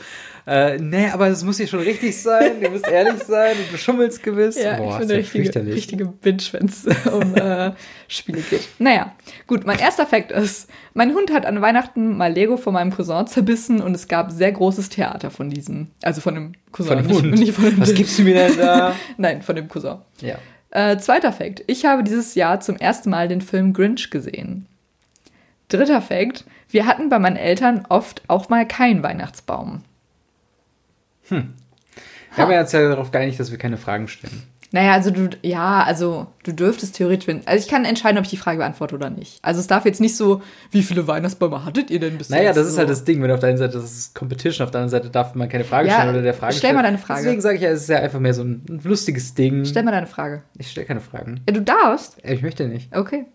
Äh, 0.48 0.78
nee, 0.78 1.08
aber 1.08 1.26
es 1.28 1.42
muss 1.42 1.56
hier 1.56 1.66
schon 1.66 1.80
richtig 1.80 2.20
sein. 2.20 2.60
Du 2.60 2.70
musst 2.70 2.86
ehrlich 2.86 3.20
sein 3.24 3.56
du 3.70 3.76
schummelst 3.76 4.22
gewiss. 4.22 4.56
Ja, 4.56 4.76
Boah, 4.76 4.92
ich 4.92 4.98
bin 4.98 5.10
eine 5.10 5.18
richtige, 5.18 5.66
richtige 5.66 6.06
Binge, 6.06 6.42
wenn 6.52 6.66
es 6.66 6.84
um 7.10 7.34
äh, 7.34 7.72
Spiele 8.06 8.40
geht. 8.42 8.68
Naja, 8.78 9.12
gut, 9.48 9.66
mein 9.66 9.80
erster 9.80 10.06
Fakt 10.06 10.30
ist, 10.30 10.70
mein 10.94 11.14
Hund 11.14 11.32
hat 11.32 11.46
an 11.46 11.60
Weihnachten 11.62 12.16
mal 12.16 12.32
Lego 12.32 12.56
von 12.56 12.74
meinem 12.74 12.92
Cousin 12.94 13.26
zerbissen 13.26 13.80
und 13.80 13.94
es 13.94 14.06
gab 14.06 14.30
sehr 14.30 14.52
großes 14.52 14.88
Theater 14.88 15.32
von 15.32 15.50
diesem, 15.50 15.88
also 16.02 16.20
von 16.20 16.34
dem 16.36 16.52
Cousin. 16.70 16.92
Von 16.92 16.98
dem 16.98 17.06
nicht, 17.08 17.22
Hund. 17.22 17.38
Nicht 17.40 17.52
von 17.52 17.64
dem 17.64 17.80
Was 17.80 17.94
gibst 17.94 18.16
du 18.16 18.22
mir 18.22 18.34
denn 18.34 18.56
da? 18.56 18.94
Nein, 19.16 19.42
von 19.42 19.56
dem 19.56 19.68
Cousin. 19.68 19.96
ja. 20.20 20.36
Äh, 20.76 20.98
zweiter 20.98 21.32
Fakt. 21.32 21.64
Ich 21.68 21.86
habe 21.86 22.04
dieses 22.04 22.34
Jahr 22.34 22.60
zum 22.60 22.76
ersten 22.76 23.08
Mal 23.08 23.28
den 23.28 23.40
Film 23.40 23.72
Grinch 23.72 24.10
gesehen. 24.10 24.66
Dritter 25.68 26.02
Fakt. 26.02 26.44
Wir 26.68 26.84
hatten 26.84 27.08
bei 27.08 27.18
meinen 27.18 27.36
Eltern 27.36 27.86
oft 27.88 28.20
auch 28.28 28.50
mal 28.50 28.68
keinen 28.68 29.02
Weihnachtsbaum. 29.02 29.84
Wir 31.30 31.46
haben 32.36 32.52
ja 32.52 32.60
jetzt 32.60 32.74
ja 32.74 32.86
darauf 32.86 33.10
geeinigt, 33.10 33.40
dass 33.40 33.50
wir 33.50 33.56
keine 33.56 33.78
Fragen 33.78 34.06
stellen. 34.06 34.42
Naja, 34.72 34.92
also 34.92 35.10
du, 35.10 35.30
ja, 35.42 35.82
also 35.82 36.26
du 36.42 36.52
dürftest 36.52 36.96
theoretisch, 36.96 37.26
wenn, 37.26 37.46
also 37.46 37.64
ich 37.64 37.70
kann 37.70 37.84
entscheiden, 37.84 38.18
ob 38.18 38.24
ich 38.24 38.30
die 38.30 38.36
Frage 38.36 38.58
beantworte 38.58 38.94
oder 38.94 39.10
nicht. 39.10 39.38
Also 39.42 39.60
es 39.60 39.66
darf 39.66 39.84
jetzt 39.84 40.00
nicht 40.00 40.16
so, 40.16 40.42
wie 40.70 40.82
viele 40.82 41.06
Weihnachtsbäume 41.06 41.64
hattet 41.64 41.90
ihr 41.90 42.00
denn 42.00 42.18
bis 42.18 42.30
Naja, 42.30 42.52
das 42.52 42.66
ist 42.66 42.78
halt 42.78 42.90
das 42.90 43.04
Ding, 43.04 43.22
wenn 43.22 43.30
auf 43.30 43.40
der 43.40 43.50
einen 43.50 43.58
Seite 43.58 43.74
das 43.74 43.92
ist 43.92 44.14
Competition, 44.14 44.64
auf 44.64 44.70
der 44.70 44.80
anderen 44.80 44.90
Seite 44.90 45.10
darf 45.10 45.34
man 45.34 45.48
keine 45.48 45.64
Frage 45.64 45.88
Ja, 45.88 45.94
stellen 45.94 46.10
oder 46.10 46.22
der 46.22 46.34
Frage 46.34 46.54
stell 46.54 46.74
mal 46.74 46.82
deine 46.82 46.98
Frage. 46.98 47.22
Deswegen 47.22 47.40
sage 47.40 47.56
ich 47.56 47.62
ja, 47.62 47.70
es 47.70 47.82
ist 47.82 47.88
ja 47.88 47.98
einfach 47.98 48.20
mehr 48.20 48.34
so 48.34 48.42
ein 48.42 48.80
lustiges 48.84 49.34
Ding. 49.34 49.64
Stell 49.64 49.82
mal 49.82 49.92
deine 49.92 50.06
Frage. 50.06 50.42
ich 50.58 50.70
stelle 50.70 50.86
keine 50.86 51.00
Fragen. 51.00 51.40
Ja, 51.48 51.54
du 51.54 51.62
darfst. 51.62 52.16
Ich 52.22 52.42
möchte 52.42 52.66
nicht. 52.68 52.94
Okay. 52.94 53.26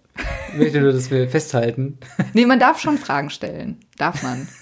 Ich 0.51 0.57
möchte 0.59 0.81
nur, 0.81 0.91
dass 0.91 1.09
wir 1.09 1.29
festhalten. 1.29 1.97
Nee, 2.33 2.45
man 2.45 2.59
darf 2.59 2.79
schon 2.79 2.97
Fragen 2.97 3.29
stellen. 3.29 3.77
Darf 3.97 4.21
man. 4.23 4.47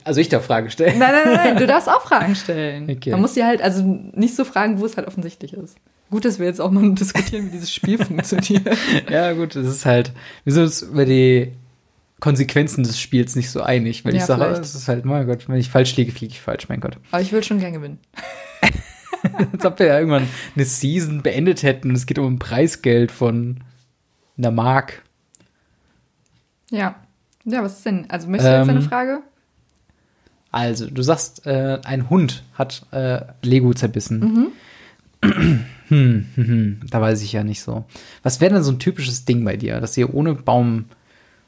Also 0.04 0.22
ich 0.22 0.30
darf 0.30 0.46
Fragen 0.46 0.70
stellen. 0.72 0.98
Nein, 1.00 1.12
nein, 1.24 1.34
nein, 1.36 1.58
du 1.58 1.68
darfst 1.68 1.88
auch 1.88 2.02
Fragen 2.02 2.36
stellen. 2.36 2.90
Okay. 2.90 3.12
Man 3.12 3.22
muss 3.22 3.34
sie 3.36 3.44
halt, 3.44 3.62
also 3.62 3.84
nicht 4.14 4.36
so 4.36 4.44
fragen, 4.44 4.80
wo 4.80 4.86
es 4.86 4.98
halt 4.98 5.08
offensichtlich 5.08 5.54
ist. 5.54 5.78
Gut, 6.10 6.26
dass 6.26 6.40
wir 6.40 6.48
jetzt 6.48 6.60
auch 6.60 6.72
mal 6.72 6.92
diskutieren, 6.96 7.46
wie 7.48 7.52
dieses 7.52 7.72
Spiel 7.72 8.04
funktioniert. 8.04 8.68
Ja, 9.10 9.34
gut, 9.34 9.56
es 9.56 9.68
ist 9.68 9.86
halt, 9.86 10.12
wir 10.44 10.54
sind 10.54 10.64
uns 10.64 10.82
über 10.82 11.06
die 11.06 11.52
Konsequenzen 12.20 12.84
des 12.84 13.00
Spiels 13.00 13.36
nicht 13.36 13.50
so 13.52 13.62
einig. 13.62 14.04
Wenn 14.04 14.16
Ja, 14.16 14.22
ich 14.22 14.26
sage, 14.26 14.44
vielleicht. 14.44 14.62
es 14.62 14.74
ist 14.76 14.88
halt, 14.88 15.06
mein 15.06 15.28
Gott, 15.28 15.48
wenn 15.48 15.58
ich 15.58 15.70
falsch 15.70 15.96
liege, 15.96 16.12
fliege 16.12 16.34
ich 16.34 16.42
falsch, 16.42 16.68
mein 16.68 16.80
Gott. 16.82 16.98
Aber 17.12 17.22
ich 17.22 17.32
will 17.32 17.44
schon 17.44 17.60
gern 17.60 17.74
gewinnen. 17.74 18.00
Als 19.54 19.66
ob 19.66 19.78
wir 19.80 19.86
ja 19.88 19.98
irgendwann 20.00 20.28
eine 20.56 20.66
Season 20.66 21.22
beendet 21.22 21.62
hätten 21.64 21.90
und 21.90 21.96
es 21.96 22.06
geht 22.06 22.18
um 22.20 22.34
ein 22.34 22.40
Preisgeld 22.40 23.12
von 23.12 23.60
einer 24.38 24.52
Mark. 24.52 25.04
Ja. 26.72 26.96
Ja, 27.46 27.64
was 27.64 27.78
ist 27.78 27.86
denn? 27.86 28.06
Also 28.10 28.28
möchtest 28.28 28.52
du 28.52 28.58
jetzt 28.58 28.68
Ähm, 28.70 28.76
eine 28.78 28.82
Frage? 28.82 29.22
Also, 30.52 30.88
du 30.90 31.02
sagst, 31.02 31.46
äh, 31.46 31.80
ein 31.84 32.10
Hund 32.10 32.44
hat 32.54 32.84
äh, 32.92 33.22
Lego 33.42 33.74
zerbissen. 33.74 34.20
Mhm. 34.20 34.48
hm, 35.90 36.26
hm, 36.36 36.48
hm, 36.48 36.80
da 36.90 37.02
weiß 37.02 37.22
ich 37.22 37.34
ja 37.34 37.44
nicht 37.44 37.62
so. 37.62 37.86
Was 38.24 38.42
wäre 38.42 38.54
denn 38.54 38.64
so 38.64 38.72
ein 38.72 38.80
typisches 38.80 39.26
Ding 39.26 39.44
bei 39.44 39.58
dir, 39.58 39.80
dass 39.80 39.98
ihr 39.98 40.14
ohne 40.14 40.34
Baum 40.34 40.86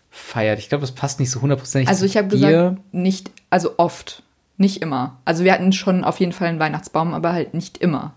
feiert? 0.10 0.60
Ich 0.60 0.70
glaube, 0.70 0.82
das 0.82 0.92
passt 0.92 1.20
nicht 1.20 1.32
so 1.32 1.42
hundertprozentig 1.42 1.88
Also 1.88 2.06
ich 2.06 2.18
habe 2.18 2.28
gesagt, 2.28 2.80
nicht, 2.94 3.32
also 3.50 3.76
oft. 3.78 4.24
Nicht 4.58 4.82
immer. 4.82 5.18
Also 5.26 5.44
wir 5.44 5.54
hatten 5.54 5.74
schon 5.74 6.04
auf 6.04 6.20
jeden 6.20 6.34
Fall 6.34 6.50
einen 6.50 6.60
Weihnachtsbaum, 6.60 7.14
aber 7.14 7.34
halt 7.34 7.54
nicht 7.54 7.78
immer. 7.80 8.14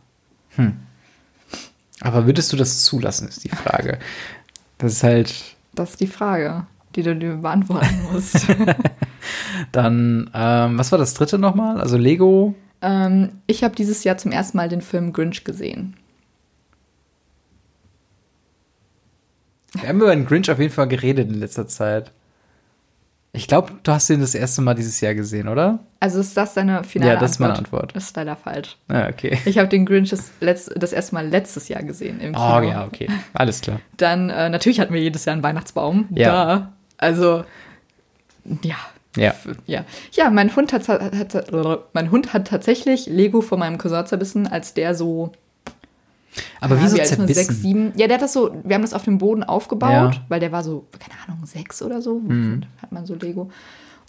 Aber 2.01 2.27
würdest 2.27 2.53
du 2.53 2.57
das 2.57 2.83
zulassen, 2.85 3.29
ist 3.29 3.45
die 3.45 3.49
Frage. 3.51 3.99
Das 4.77 4.93
ist 4.93 5.03
halt 5.05 5.33
Das 5.77 5.91
ist 5.91 6.01
die 6.01 6.09
Frage, 6.09 6.67
die 6.97 7.05
du 7.05 7.15
dir 7.15 7.37
beantworten 7.37 8.03
musst. 8.13 8.45
dann, 9.73 10.31
ähm, 10.35 10.79
was 10.79 10.93
war 10.93 10.99
das 10.99 11.15
dritte 11.15 11.39
nochmal? 11.39 11.81
Also 11.81 11.97
Lego. 11.97 12.55
ähm, 12.83 13.33
ich 13.47 13.65
habe 13.65 13.75
dieses 13.75 14.05
Jahr 14.05 14.17
zum 14.19 14.33
ersten 14.33 14.57
Mal 14.57 14.69
den 14.69 14.83
Film 14.83 15.13
Grinch 15.13 15.45
gesehen. 15.45 15.97
Wir 19.73 19.89
haben 19.89 20.01
über 20.01 20.15
den 20.15 20.27
Grinch 20.27 20.51
auf 20.51 20.61
jeden 20.61 20.73
Fall 20.73 20.87
geredet 20.89 21.29
in 21.29 21.41
letzter 21.41 21.67
Zeit. 21.67 22.13
Ich 23.37 23.49
glaube, 23.49 23.73
du 23.83 23.91
hast 23.91 24.09
ihn 24.11 24.21
das 24.21 24.37
erste 24.37 24.63
Mal 24.63 24.75
dieses 24.75 25.01
Jahr 25.01 25.15
gesehen, 25.15 25.49
oder? 25.49 25.81
Also 25.99 26.21
ist 26.21 26.37
das 26.37 26.55
deine 26.55 26.85
finale 26.85 27.15
Ja, 27.15 27.19
das 27.19 27.33
ist 27.33 27.39
meine 27.41 27.57
Antwort. 27.57 27.91
Das 27.97 28.05
ist 28.05 28.17
leider 28.17 28.37
falsch. 28.37 28.77
Ah, 28.87 29.09
okay. 29.09 29.37
Ich 29.45 29.59
habe 29.59 29.69
den 29.69 29.85
Grinch 29.87 30.11
das, 30.11 30.31
letzt, 30.39 30.71
das 30.77 30.93
erste 30.93 31.17
Mal 31.17 31.27
letztes 31.27 31.67
Jahr 31.67 31.83
gesehen 31.83 32.21
im 32.21 32.33
Kino. 32.35 32.59
Oh 32.59 32.61
ja, 32.61 32.85
okay. 32.85 33.09
Alles 33.33 33.61
klar. 33.61 33.81
Dann, 33.97 34.31
äh, 34.31 34.49
natürlich 34.49 34.79
hatten 34.79 34.95
wir 34.95 35.01
jedes 35.01 35.25
Jahr 35.25 35.33
einen 35.33 35.43
Weihnachtsbaum. 35.43 36.07
Ja. 36.11 36.29
Da. 36.31 36.73
Also, 36.97 37.45
ja. 38.63 38.77
Ja. 39.17 39.35
Ja, 39.67 39.85
ja 40.13 40.31
mein, 40.31 40.55
Hund 40.55 40.73
hat, 40.73 40.89
hat, 40.89 41.53
mein 41.93 42.11
Hund 42.11 42.33
hat 42.33 42.49
tatsächlich 42.49 43.07
Lego 43.07 43.41
von 43.41 43.59
meinem 43.59 43.79
Cousin 43.79 44.07
zerbissen, 44.07 44.47
als 44.47 44.75
der 44.75 44.95
so. 44.95 45.33
Aber 46.61 46.77
ja, 46.77 46.83
wieso 46.83 46.97
man? 46.97 47.07
zerbissen? 47.07 47.45
Sechs, 47.45 47.63
sieben. 47.63 47.93
Ja, 47.97 48.07
der 48.09 48.17
hat 48.17 48.23
das 48.23 48.33
so, 48.33 48.51
wir 48.65 48.75
haben 48.75 48.83
das 48.83 48.93
auf 48.95 49.05
dem 49.05 49.19
Boden 49.19 49.45
aufgebaut, 49.45 49.91
Ja. 49.93 50.09
Mhm. 50.09 50.15
weil 50.29 50.41
der 50.41 50.51
war 50.53 50.65
so, 50.65 50.87
keine 50.99 51.15
Ahnung, 51.27 51.47
sechs 51.47 51.81
oder 51.83 52.03
so. 52.03 52.21
Hat 52.83 52.91
man 52.91 53.07
so 53.07 53.15
Lego. 53.15 53.51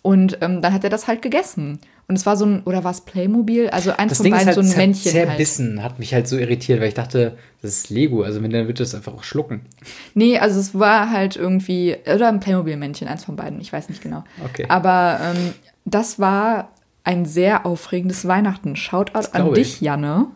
Und 0.06 0.38
ähm, 0.42 0.62
dann 0.62 0.72
hat 0.72 0.84
er 0.84 0.92
das 0.92 1.08
halt 1.08 1.24
gegessen. 1.24 1.80
Und 2.08 2.16
es 2.16 2.28
war 2.28 2.38
so 2.38 2.46
ein, 2.46 2.62
oder 2.66 2.84
war 2.84 2.92
es 2.92 3.02
Playmobil? 3.02 3.72
Also 3.72 3.90
eins 3.90 4.10
Das 4.10 4.18
von 4.20 4.26
Ding 4.26 4.34
beiden 4.34 4.46
halt 4.46 4.54
so 4.54 4.62
ein 4.62 4.68
zer 4.68 4.78
Männchen. 4.78 5.12
Halt. 5.12 5.30
zerbissen, 5.30 5.82
hat 5.82 5.98
mich 5.98 6.14
halt 6.14 6.28
so 6.28 6.38
irritiert, 6.38 6.80
weil 6.80 6.90
ich 6.90 6.94
dachte, 6.94 7.40
das 7.64 7.72
ist 7.72 7.90
Lego. 7.90 8.22
Also 8.22 8.44
wenn, 8.44 8.52
dann 8.52 8.68
wird 8.68 8.80
das 8.80 8.94
einfach 8.94 9.16
auch 9.16 9.24
schlucken. 9.24 9.62
Nee, 10.14 10.38
also 10.38 10.60
es 10.60 10.78
war 10.78 11.10
halt 11.10 11.38
irgendwie, 11.38 11.96
oder 12.06 12.28
ein 12.28 12.40
Playmobil-Männchen, 12.40 13.08
eins 13.08 13.26
von 13.26 13.36
beiden, 13.36 13.60
ich 13.60 13.74
weiß 13.74 13.90
nicht 13.90 14.04
genau. 14.04 14.24
Okay. 14.44 14.68
Aber 14.70 15.20
ähm, 15.24 15.56
das 15.86 16.20
war 16.20 16.70
ein 17.04 17.26
sehr 17.26 17.66
aufregendes 17.66 18.28
Weihnachten. 18.28 18.76
Shoutout 18.76 19.30
an 19.32 19.56
dich, 19.56 19.78
ich. 19.78 19.82
Janne. 19.82 20.28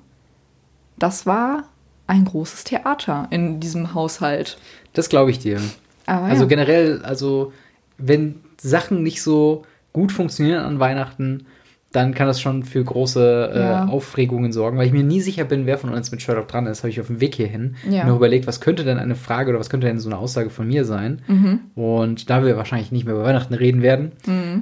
Das 0.97 1.27
war 1.27 1.65
ein 2.07 2.25
großes 2.25 2.63
Theater 2.63 3.27
in 3.29 3.59
diesem 3.59 3.93
Haushalt. 3.93 4.57
Das 4.93 5.09
glaube 5.09 5.29
ich 5.29 5.37
dir. 5.37 5.61
Aber 6.07 6.25
Also 6.25 6.45
ja. 6.45 6.49
generell, 6.49 7.03
also 7.03 7.53
wenn 7.99 8.35
Sachen 8.59 9.03
nicht 9.03 9.21
so 9.21 9.63
gut 9.93 10.11
funktionieren 10.11 10.63
an 10.63 10.79
Weihnachten, 10.79 11.45
dann 11.91 12.13
kann 12.13 12.27
das 12.27 12.39
schon 12.39 12.63
für 12.63 12.83
große 12.83 13.51
äh, 13.51 13.59
Ja. 13.59 13.85
Aufregungen 13.87 14.51
sorgen, 14.51 14.77
weil 14.77 14.85
ich 14.85 14.91
mir 14.93 15.03
nie 15.03 15.21
sicher 15.21 15.43
bin, 15.43 15.65
wer 15.65 15.79
von 15.79 15.89
uns 15.91 16.11
mit 16.11 16.21
Sherlock 16.21 16.47
dran 16.47 16.67
ist. 16.67 16.83
Habe 16.83 16.89
ich 16.91 17.01
auf 17.01 17.07
dem 17.07 17.19
Weg 17.19 17.33
hierhin 17.33 17.75
Ja. 17.89 18.03
mir 18.05 18.13
überlegt, 18.15 18.45
was 18.45 18.61
könnte 18.61 18.83
denn 18.83 18.99
eine 18.99 19.15
Frage 19.15 19.49
oder 19.49 19.59
was 19.59 19.71
könnte 19.71 19.87
denn 19.87 19.97
so 19.97 20.07
eine 20.07 20.19
Aussage 20.19 20.51
von 20.51 20.67
mir 20.67 20.85
sein? 20.85 21.23
Mhm. 21.27 21.59
Und 21.73 22.29
da 22.29 22.45
wir 22.45 22.55
wahrscheinlich 22.57 22.91
nicht 22.91 23.05
mehr 23.05 23.15
über 23.15 23.23
Weihnachten 23.23 23.55
reden 23.55 23.81
werden, 23.81 24.11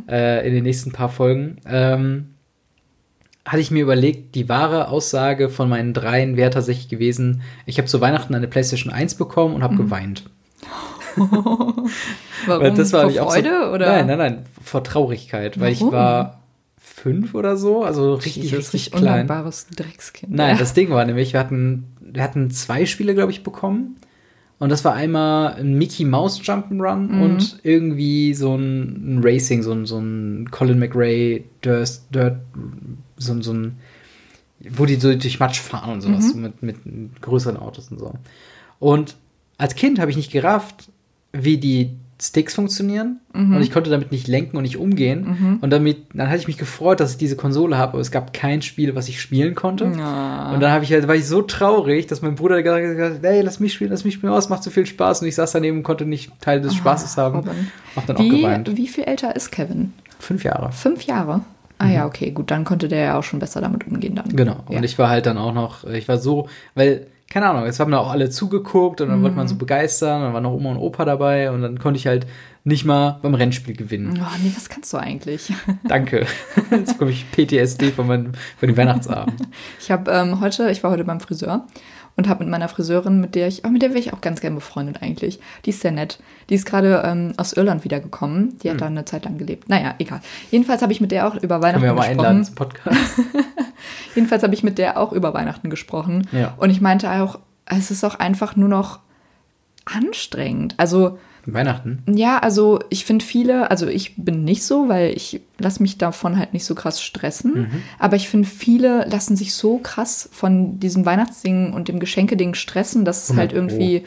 äh, 0.09 0.47
in 0.47 0.53
den 0.53 0.63
nächsten 0.63 0.93
paar 0.93 1.09
Folgen, 1.09 1.57
ähm, 1.67 2.27
hatte 3.45 3.59
ich 3.61 3.71
mir 3.71 3.83
überlegt, 3.83 4.35
die 4.35 4.47
wahre 4.49 4.87
Aussage 4.89 5.49
von 5.49 5.67
meinen 5.69 5.93
dreien 5.93 6.37
wäre 6.37 6.49
tatsächlich 6.49 6.87
gewesen, 6.89 7.41
ich 7.65 7.77
habe 7.77 7.87
zu 7.89 7.99
Weihnachten 8.01 8.35
eine 8.35 8.47
PlayStation 8.47 8.91
1 8.93 9.15
bekommen 9.15 9.53
und 9.55 9.63
habe 9.63 9.73
Mhm. 9.73 9.77
geweint. 9.79 10.29
Warum? 12.45 12.75
Das 12.75 12.93
war 12.93 13.09
Vor 13.09 13.31
Freude 13.31 13.49
so, 13.65 13.71
oder? 13.73 13.87
Nein, 13.87 14.07
nein, 14.07 14.17
nein, 14.17 14.45
vor 14.61 14.83
Traurigkeit, 14.83 15.59
weil 15.59 15.73
ich 15.73 15.81
war 15.81 16.41
fünf 16.77 17.33
oder 17.35 17.57
so, 17.57 17.83
also 17.83 18.15
richtig, 18.15 18.43
Dieses 18.43 18.73
richtig 18.73 18.91
klein. 18.91 19.27
Dreckskind. 19.27 20.33
Nein, 20.33 20.57
das 20.57 20.73
Ding 20.73 20.89
war 20.89 21.03
nämlich, 21.05 21.33
wir 21.33 21.39
hatten, 21.39 21.85
wir 22.01 22.23
hatten 22.23 22.49
zwei 22.51 22.85
Spiele, 22.85 23.13
glaube 23.13 23.31
ich, 23.31 23.43
bekommen. 23.43 23.95
Und 24.59 24.69
das 24.69 24.83
war 24.83 24.93
einmal 24.95 25.53
ein 25.53 25.75
Mickey 25.77 26.03
Mouse 26.03 26.41
Jump'n'Run 26.41 27.09
Mhm. 27.11 27.21
und 27.21 27.59
irgendwie 27.61 28.33
so 28.33 28.55
ein, 28.55 29.21
Racing, 29.23 29.61
so 29.61 29.71
ein, 29.71 29.85
so 29.85 29.99
ein 29.99 30.49
Colin 30.49 30.79
McRae 30.79 31.43
Dirt, 31.63 32.01
Dirt 32.11 32.37
so, 33.17 33.33
ein- 33.33 33.41
so 33.43 33.53
ein, 33.53 33.77
wo 34.71 34.85
die 34.87 34.95
so 34.95 35.13
durch 35.13 35.39
Matsch 35.39 35.59
fahren 35.59 35.91
und 35.93 36.01
sowas, 36.01 36.33
Mhm. 36.33 36.41
mit, 36.41 36.63
mit 36.63 37.21
größeren 37.21 37.57
Autos 37.57 37.91
und 37.91 37.99
so. 37.99 38.13
Und 38.79 39.15
als 39.59 39.75
Kind 39.75 39.99
habe 39.99 40.09
ich 40.09 40.17
nicht 40.17 40.31
gerafft, 40.31 40.89
wie 41.43 41.57
die 41.57 41.91
Sticks 42.19 42.55
funktionieren 42.55 43.19
Mhm. 43.33 43.55
und 43.57 43.61
ich 43.61 43.71
konnte 43.71 43.91
damit 43.91 44.11
nicht 44.11 44.27
lenken 44.27 44.57
und 44.57 44.63
nicht 44.63 44.77
umgehen. 44.77 45.59
Und 45.61 45.69
damit, 45.69 45.97
dann 46.15 46.27
hatte 46.29 46.39
ich 46.39 46.47
mich 46.47 46.57
gefreut, 46.57 46.99
dass 46.99 47.11
ich 47.11 47.17
diese 47.17 47.35
Konsole 47.35 47.77
habe, 47.77 47.93
aber 47.93 48.01
es 48.01 48.09
gab 48.09 48.33
kein 48.33 48.63
Spiel, 48.63 48.95
was 48.95 49.07
ich 49.07 49.21
spielen 49.21 49.53
konnte. 49.53 49.91
Ja. 49.95 50.51
Und 50.51 50.59
dann 50.59 50.71
habe 50.71 50.83
ich 50.83 50.91
halt, 50.91 51.07
war 51.07 51.13
ich 51.13 51.27
so 51.27 51.43
traurig, 51.43 52.07
dass 52.07 52.23
mein 52.23 52.33
Bruder 52.33 52.63
gesagt 52.63 52.99
hat, 52.99 53.19
hey, 53.21 53.41
lass 53.41 53.59
mich 53.59 53.73
spielen, 53.73 53.91
lass 53.91 54.03
mich 54.03 54.15
spielen, 54.15 54.33
oh, 54.33 54.37
es 54.37 54.49
macht 54.49 54.63
so 54.63 54.71
viel 54.71 54.87
Spaß. 54.87 55.21
Und 55.21 55.27
ich 55.27 55.35
saß 55.35 55.51
daneben 55.51 55.77
und 55.77 55.83
konnte 55.83 56.05
nicht 56.07 56.31
Teil 56.41 56.59
des 56.59 56.73
Spaßes 56.73 57.17
haben. 57.17 57.35
Robin. 57.35 57.67
Hab 57.95 58.07
dann 58.07 58.17
auch 58.17 58.21
wie, 58.21 58.41
geweint. 58.41 58.75
wie 58.75 58.87
viel 58.87 59.03
älter 59.03 59.35
ist 59.35 59.51
Kevin? 59.51 59.93
Fünf 60.17 60.43
Jahre. 60.43 60.71
Fünf 60.71 61.03
Jahre? 61.03 61.41
Ah 61.77 61.89
ja, 61.89 62.07
okay, 62.07 62.31
gut, 62.31 62.49
dann 62.49 62.63
konnte 62.65 62.87
der 62.87 62.99
ja 63.01 63.19
auch 63.19 63.23
schon 63.23 63.37
besser 63.37 63.61
damit 63.61 63.85
umgehen 63.85 64.15
dann. 64.15 64.29
Mhm. 64.31 64.35
Genau. 64.37 64.63
Ja. 64.69 64.77
Und 64.79 64.83
ich 64.83 64.97
war 64.97 65.09
halt 65.09 65.27
dann 65.27 65.37
auch 65.37 65.53
noch, 65.53 65.83
ich 65.83 66.07
war 66.07 66.17
so, 66.17 66.47
weil, 66.73 67.05
keine 67.29 67.49
Ahnung, 67.49 67.65
jetzt 67.65 67.79
haben 67.79 67.91
da 67.91 67.97
auch 67.99 68.09
alle 68.11 68.29
zugeguckt 68.29 69.01
und 69.01 69.09
dann 69.09 69.21
wollte 69.21 69.31
Mhm. 69.33 69.37
man 69.37 69.47
so 69.47 69.55
begeistern, 69.55 70.21
dann 70.21 70.33
waren 70.33 70.43
noch 70.43 70.51
Oma 70.53 70.71
und 70.71 70.77
Opa 70.77 71.03
dabei 71.05 71.51
und 71.51 71.61
dann 71.61 71.77
konnte 71.79 71.97
ich 71.99 72.07
halt 72.07 72.25
nicht 72.63 72.83
mal 72.85 73.19
beim 73.21 73.33
Rennspiel 73.33 73.75
gewinnen. 73.75 74.19
Oh, 74.21 74.37
nee, 74.43 74.51
was 74.55 74.67
kannst 74.69 74.91
du 74.93 74.97
eigentlich? 74.97 75.53
Danke. 75.87 76.25
Jetzt 76.71 76.93
bekomme 76.93 77.11
ich 77.11 77.25
PTSD 77.31 77.91
von, 77.91 78.07
meinem, 78.07 78.31
von 78.59 78.67
dem 78.67 78.75
Weihnachtsabend. 78.77 79.41
Ich 79.79 79.89
habe 79.91 80.11
ähm, 80.11 80.41
heute, 80.41 80.69
ich 80.71 80.83
war 80.83 80.91
heute 80.91 81.03
beim 81.05 81.19
Friseur 81.21 81.65
und 82.17 82.27
habe 82.27 82.43
mit 82.43 82.51
meiner 82.51 82.67
Friseurin, 82.67 83.21
mit 83.21 83.35
der 83.35 83.47
ich, 83.47 83.63
oh, 83.63 83.69
mit 83.69 83.83
der 83.83 83.89
wäre 83.89 83.99
ich 83.99 84.11
auch 84.11 84.21
ganz 84.21 84.41
gern 84.41 84.55
befreundet 84.55 85.01
eigentlich. 85.01 85.39
Die 85.65 85.69
ist 85.69 85.81
sehr 85.81 85.91
nett. 85.91 86.19
Die 86.49 86.55
ist 86.55 86.65
gerade 86.65 87.03
ähm, 87.05 87.33
aus 87.37 87.53
Irland 87.53 87.83
wiedergekommen. 87.83 88.57
Die 88.59 88.71
hat 88.71 88.81
da 88.81 88.87
eine 88.87 89.05
Zeit 89.05 89.25
lang 89.25 89.37
gelebt. 89.37 89.69
Naja, 89.69 89.93
egal. 89.99 90.21
Jedenfalls 90.49 90.81
habe 90.81 90.91
ich 90.91 90.99
mit 90.99 91.11
der 91.11 91.27
auch 91.27 91.35
über 91.35 91.59
Können 91.59 91.63
Weihnachten 91.63 91.81
wir 91.83 91.89
ja 91.89 91.93
mal 91.93 92.07
einladen 92.07 92.39
gesprochen. 92.39 92.71
zum 92.73 92.83
Podcast. 92.83 93.19
Jedenfalls 94.15 94.43
habe 94.43 94.53
ich 94.55 94.63
mit 94.63 94.79
der 94.79 94.99
auch 94.99 95.13
über 95.13 95.33
Weihnachten 95.35 95.69
gesprochen. 95.69 96.27
Ja. 96.31 96.55
Und 96.57 96.71
ich 96.71 96.81
meinte 96.81 97.09
auch, 97.11 97.39
es 97.65 97.91
ist 97.91 98.03
auch 98.03 98.15
einfach 98.15 98.55
nur 98.55 98.69
noch 98.69 98.99
anstrengend. 99.85 100.73
Also 100.77 101.19
Weihnachten. 101.53 102.03
ja, 102.07 102.39
also 102.39 102.79
ich 102.89 103.05
finde 103.05 103.23
viele, 103.23 103.71
also 103.71 103.87
ich 103.87 104.15
bin 104.17 104.43
nicht 104.43 104.63
so, 104.63 104.89
weil 104.89 105.11
ich 105.15 105.41
lasse 105.57 105.81
mich 105.81 105.97
davon 105.97 106.37
halt 106.37 106.53
nicht 106.53 106.65
so 106.65 106.75
krass 106.75 107.01
stressen. 107.01 107.53
Mhm. 107.53 107.83
Aber 107.99 108.15
ich 108.15 108.29
finde, 108.29 108.47
viele 108.47 109.05
lassen 109.05 109.35
sich 109.35 109.53
so 109.53 109.77
krass 109.77 110.29
von 110.31 110.79
diesem 110.79 111.05
Weihnachtsding 111.05 111.73
und 111.73 111.87
dem 111.87 111.99
Geschenkeding 111.99 112.53
stressen, 112.53 113.05
dass 113.05 113.23
es 113.23 113.29
100 113.31 113.39
halt 113.39 113.53
irgendwie, 113.53 114.03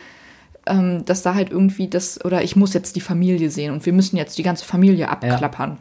ähm, 0.67 1.05
dass 1.07 1.23
da 1.23 1.35
halt 1.35 1.51
irgendwie 1.51 1.89
das, 1.89 2.23
oder 2.25 2.43
ich 2.43 2.57
muss 2.57 2.75
jetzt 2.75 2.97
die 2.97 3.01
Familie 3.01 3.51
sehen 3.51 3.73
und 3.73 3.87
wir 3.87 3.93
müssen 3.93 4.17
jetzt 4.17 4.37
die 4.37 4.43
ganze 4.43 4.65
Familie 4.65 5.09
abklappern. 5.09 5.79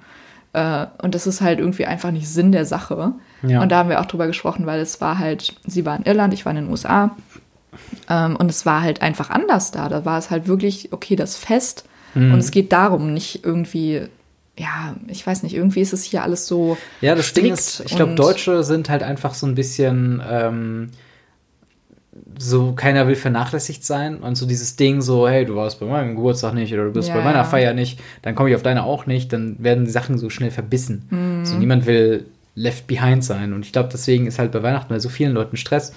Äh, 0.53 0.87
und 1.03 1.13
das 1.13 1.27
ist 1.27 1.41
halt 1.41 1.59
irgendwie 1.59 1.85
einfach 1.85 2.11
nicht 2.11 2.27
Sinn 2.27 2.51
der 2.51 2.65
Sache. 2.65 3.13
Ja. 3.43 3.61
Und 3.61 3.69
da 3.69 3.79
haben 3.79 3.89
wir 3.89 4.01
auch 4.01 4.05
drüber 4.05 4.27
gesprochen, 4.27 4.65
weil 4.65 4.79
es 4.79 4.99
war 5.01 5.19
halt, 5.19 5.55
sie 5.65 5.85
war 5.85 5.97
in 5.97 6.03
Irland, 6.03 6.33
ich 6.33 6.45
war 6.45 6.51
in 6.51 6.63
den 6.63 6.69
USA. 6.69 7.15
Ähm, 8.09 8.35
und 8.35 8.49
es 8.49 8.65
war 8.65 8.81
halt 8.81 9.01
einfach 9.01 9.29
anders 9.29 9.71
da. 9.71 9.89
Da 9.89 10.05
war 10.05 10.17
es 10.17 10.29
halt 10.29 10.47
wirklich, 10.47 10.91
okay, 10.91 11.15
das 11.15 11.35
Fest. 11.35 11.85
Mhm. 12.15 12.33
Und 12.33 12.39
es 12.39 12.51
geht 12.51 12.71
darum, 12.71 13.13
nicht 13.13 13.45
irgendwie, 13.45 14.03
ja, 14.57 14.95
ich 15.07 15.25
weiß 15.25 15.43
nicht, 15.43 15.55
irgendwie 15.55 15.81
ist 15.81 15.93
es 15.93 16.03
hier 16.03 16.23
alles 16.23 16.47
so. 16.47 16.77
Ja, 17.01 17.15
das 17.15 17.33
Ding 17.33 17.51
ist, 17.51 17.81
ich 17.81 17.95
glaube, 17.95 18.15
Deutsche 18.15 18.63
sind 18.63 18.89
halt 18.89 19.03
einfach 19.03 19.33
so 19.33 19.45
ein 19.45 19.55
bisschen 19.55 20.21
ähm, 20.27 20.89
so, 22.37 22.73
keiner 22.73 23.07
will 23.07 23.15
vernachlässigt 23.15 23.83
sein 23.83 24.17
und 24.17 24.35
so 24.35 24.45
dieses 24.45 24.75
Ding 24.75 25.01
so, 25.01 25.27
hey, 25.27 25.45
du 25.45 25.55
warst 25.55 25.79
bei 25.79 25.85
meinem 25.85 26.15
Geburtstag 26.15 26.53
nicht 26.53 26.73
oder 26.73 26.85
du 26.85 26.91
bist 26.91 27.09
Ja, 27.09 27.15
bei 27.15 27.23
meiner 27.23 27.39
ja. 27.39 27.43
Feier 27.43 27.73
nicht, 27.73 27.99
dann 28.21 28.35
komme 28.35 28.49
ich 28.49 28.55
auf 28.55 28.63
deine 28.63 28.83
auch 28.83 29.05
nicht, 29.05 29.31
dann 29.33 29.57
werden 29.59 29.85
die 29.85 29.91
Sachen 29.91 30.17
so 30.17 30.29
schnell 30.29 30.51
verbissen. 30.51 31.07
Mhm. 31.09 31.45
So 31.45 31.57
niemand 31.57 31.85
will 31.85 32.25
left 32.55 32.87
behind 32.87 33.23
sein 33.23 33.53
und 33.53 33.65
ich 33.65 33.71
glaube, 33.71 33.89
deswegen 33.91 34.27
ist 34.27 34.39
halt 34.39 34.51
bei 34.51 34.63
Weihnachten 34.63 34.89
bei 34.89 34.99
so 34.99 35.09
vielen 35.09 35.33
Leuten 35.33 35.55
Stress, 35.55 35.93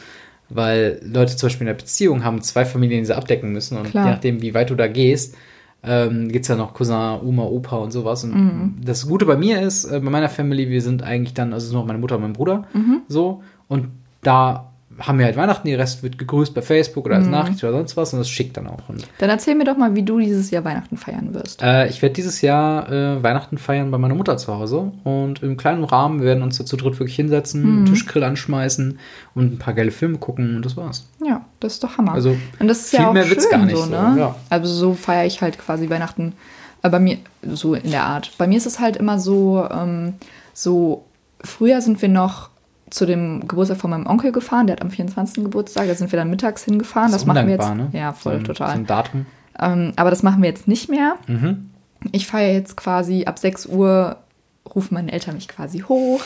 weil 0.55 1.01
Leute 1.03 1.37
zum 1.37 1.49
Beispiel 1.49 1.67
in 1.67 1.69
einer 1.71 1.79
Beziehung 1.79 2.25
haben 2.25 2.41
zwei 2.43 2.65
Familien, 2.65 3.01
die 3.01 3.07
sie 3.07 3.17
abdecken 3.17 3.53
müssen 3.53 3.77
und 3.79 3.91
Klar. 3.91 4.05
je 4.07 4.11
nachdem, 4.13 4.43
wie 4.43 4.55
weit 4.55 4.71
du 4.71 4.75
da 4.75 4.87
gehst, 4.89 5.37
ähm, 5.85 6.29
gibt 6.29 6.45
es 6.45 6.49
ja 6.49 6.57
noch 6.57 6.75
Cousin, 6.75 7.21
Oma, 7.25 7.43
Opa 7.45 7.77
und 7.77 7.91
sowas. 7.91 8.23
Und 8.25 8.35
Mhm. 8.35 8.75
das 8.85 9.07
Gute 9.09 9.25
bei 9.27 9.37
mir 9.37 9.61
ist, 9.63 9.85
äh, 9.85 9.99
bei 10.01 10.11
meiner 10.11 10.29
Family, 10.29 10.69
wir 10.71 10.81
sind 10.81 11.03
eigentlich 11.03 11.35
dann, 11.35 11.53
also 11.53 11.65
es 11.65 11.69
ist 11.71 11.75
noch 11.75 11.85
meine 11.87 11.99
Mutter 11.99 12.17
und 12.17 12.23
mein 12.23 12.33
Bruder, 12.33 12.65
Mhm. 12.73 13.03
so. 13.09 13.43
Und 13.69 13.89
da 14.23 14.72
haben 15.07 15.19
wir 15.19 15.27
halt 15.27 15.37
Weihnachten, 15.37 15.67
der 15.69 15.79
Rest 15.79 16.03
wird 16.03 16.17
gegrüßt 16.19 16.55
bei 16.55 16.63
Facebook 16.63 17.07
oder 17.07 17.17
als 17.17 17.25
Mhm. 17.27 17.31
Nachricht 17.33 17.63
oder 17.65 17.73
sonst 17.73 17.97
was 17.97 18.13
und 18.13 18.21
das 18.21 18.29
schickt 18.31 18.57
dann 18.57 18.67
auch. 18.67 18.89
Und 18.89 19.07
Dann 19.19 19.31
erzähl 19.31 19.55
mir 19.55 19.65
doch 19.65 19.77
mal, 19.77 19.95
wie 19.95 20.03
du 20.03 20.19
dieses 20.19 20.51
Jahr 20.51 20.65
Weihnachten 20.65 20.97
feiern 20.97 21.35
wirst. 21.35 21.63
äh, 21.63 21.89
ich 21.89 22.01
werde 22.03 22.15
dieses 22.15 22.41
Jahr 22.41 22.91
äh, 22.91 23.23
Weihnachten 23.23 23.59
feiern 23.59 23.91
bei 23.91 23.99
meiner 23.99 24.15
Mutter 24.15 24.37
zu 24.37 24.55
Hause 24.55 24.93
und 25.05 25.43
im 25.43 25.57
kleinen 25.57 25.85
Rahmen 25.85 26.21
wir 26.21 26.27
werden 26.27 26.43
uns 26.43 26.59
da 26.59 26.65
zu 26.65 26.77
dritt 26.77 26.99
wirklich 26.99 27.17
hinsetzen, 27.17 27.63
Mhm. 27.63 27.77
einen 27.79 27.87
Tischgrill 27.87 28.23
anschmeißen 28.25 28.99
und 29.35 29.53
ein 29.55 29.59
paar 29.59 29.75
geile 29.75 29.91
Filme 29.91 30.19
gucken 30.19 30.57
und 30.57 30.65
das 30.65 30.77
war's. 30.77 31.07
Ja, 31.27 31.45
das 31.61 31.75
ist 31.75 31.85
doch 31.85 31.99
Hammer. 31.99 32.13
Also, 32.13 32.37
und 32.61 32.69
das 32.69 32.81
ist 32.81 32.91
viel 32.91 33.01
ja 33.01 33.09
auch 33.09 33.13
mehr 33.13 33.23
schön 33.25 33.31
wird's 33.33 33.51
gar 33.51 33.65
nicht 33.65 33.77
so, 33.77 33.83
so, 33.85 33.91
ne? 33.91 34.15
ja. 34.19 34.35
Also 34.51 34.73
so 34.73 34.95
feiere 34.95 35.27
ich 35.27 35.43
halt 35.43 35.59
quasi 35.59 35.91
Weihnachten. 35.91 36.35
äh, 36.83 36.89
bei 36.91 36.99
mir 37.01 37.19
so 37.53 37.75
in 37.75 37.91
der 37.91 38.05
Art. 38.05 38.33
Bei 38.39 38.47
mir 38.47 38.57
ist 38.57 38.67
es 38.67 38.79
halt 38.81 38.97
immer 38.97 39.19
so, 39.19 39.67
ähm, 39.73 40.15
so 40.53 41.05
früher 41.45 41.81
sind 41.81 42.01
wir 42.03 42.09
noch 42.09 42.51
zu 42.93 43.07
dem 43.07 43.49
Geburtstag 43.49 43.79
von 43.79 43.91
meinem 43.91 44.07
Onkel 44.07 44.33
gefahren, 44.33 44.67
der 44.67 44.77
hat 44.77 44.83
am 44.83 44.91
24. 44.91 45.43
Geburtstag, 45.45 45.87
da 45.89 45.95
sind 45.95 46.13
wir 46.13 46.19
dann 46.19 46.31
mittags 46.31 46.65
hingefahren. 46.65 47.11
Das, 47.11 47.23
ist 47.23 47.27
machen 47.27 47.47
wir 47.47 47.55
jetzt. 47.55 47.75
ne? 47.75 47.89
Ja, 47.93 48.13
voll, 48.13 48.35
so 48.35 48.39
ein, 48.39 48.45
total. 48.45 48.69
So 48.69 48.75
ein 48.75 48.87
Datum. 48.87 49.27
Ähm, 49.59 49.93
aber 49.97 50.11
das 50.11 50.23
machen 50.23 50.43
wir 50.43 50.49
jetzt 50.49 50.69
nicht 50.69 50.89
mehr. 50.89 51.17
Mhm. 51.27 51.71
Ich 52.11 52.27
feiere 52.27 52.53
jetzt 52.53 52.77
quasi 52.77 53.25
ab 53.25 53.39
6 53.39 53.67
Uhr 53.67 54.17
rufen 54.75 54.95
meine 54.95 55.13
Eltern 55.13 55.35
mich 55.35 55.49
quasi 55.49 55.81
hoch 55.81 56.23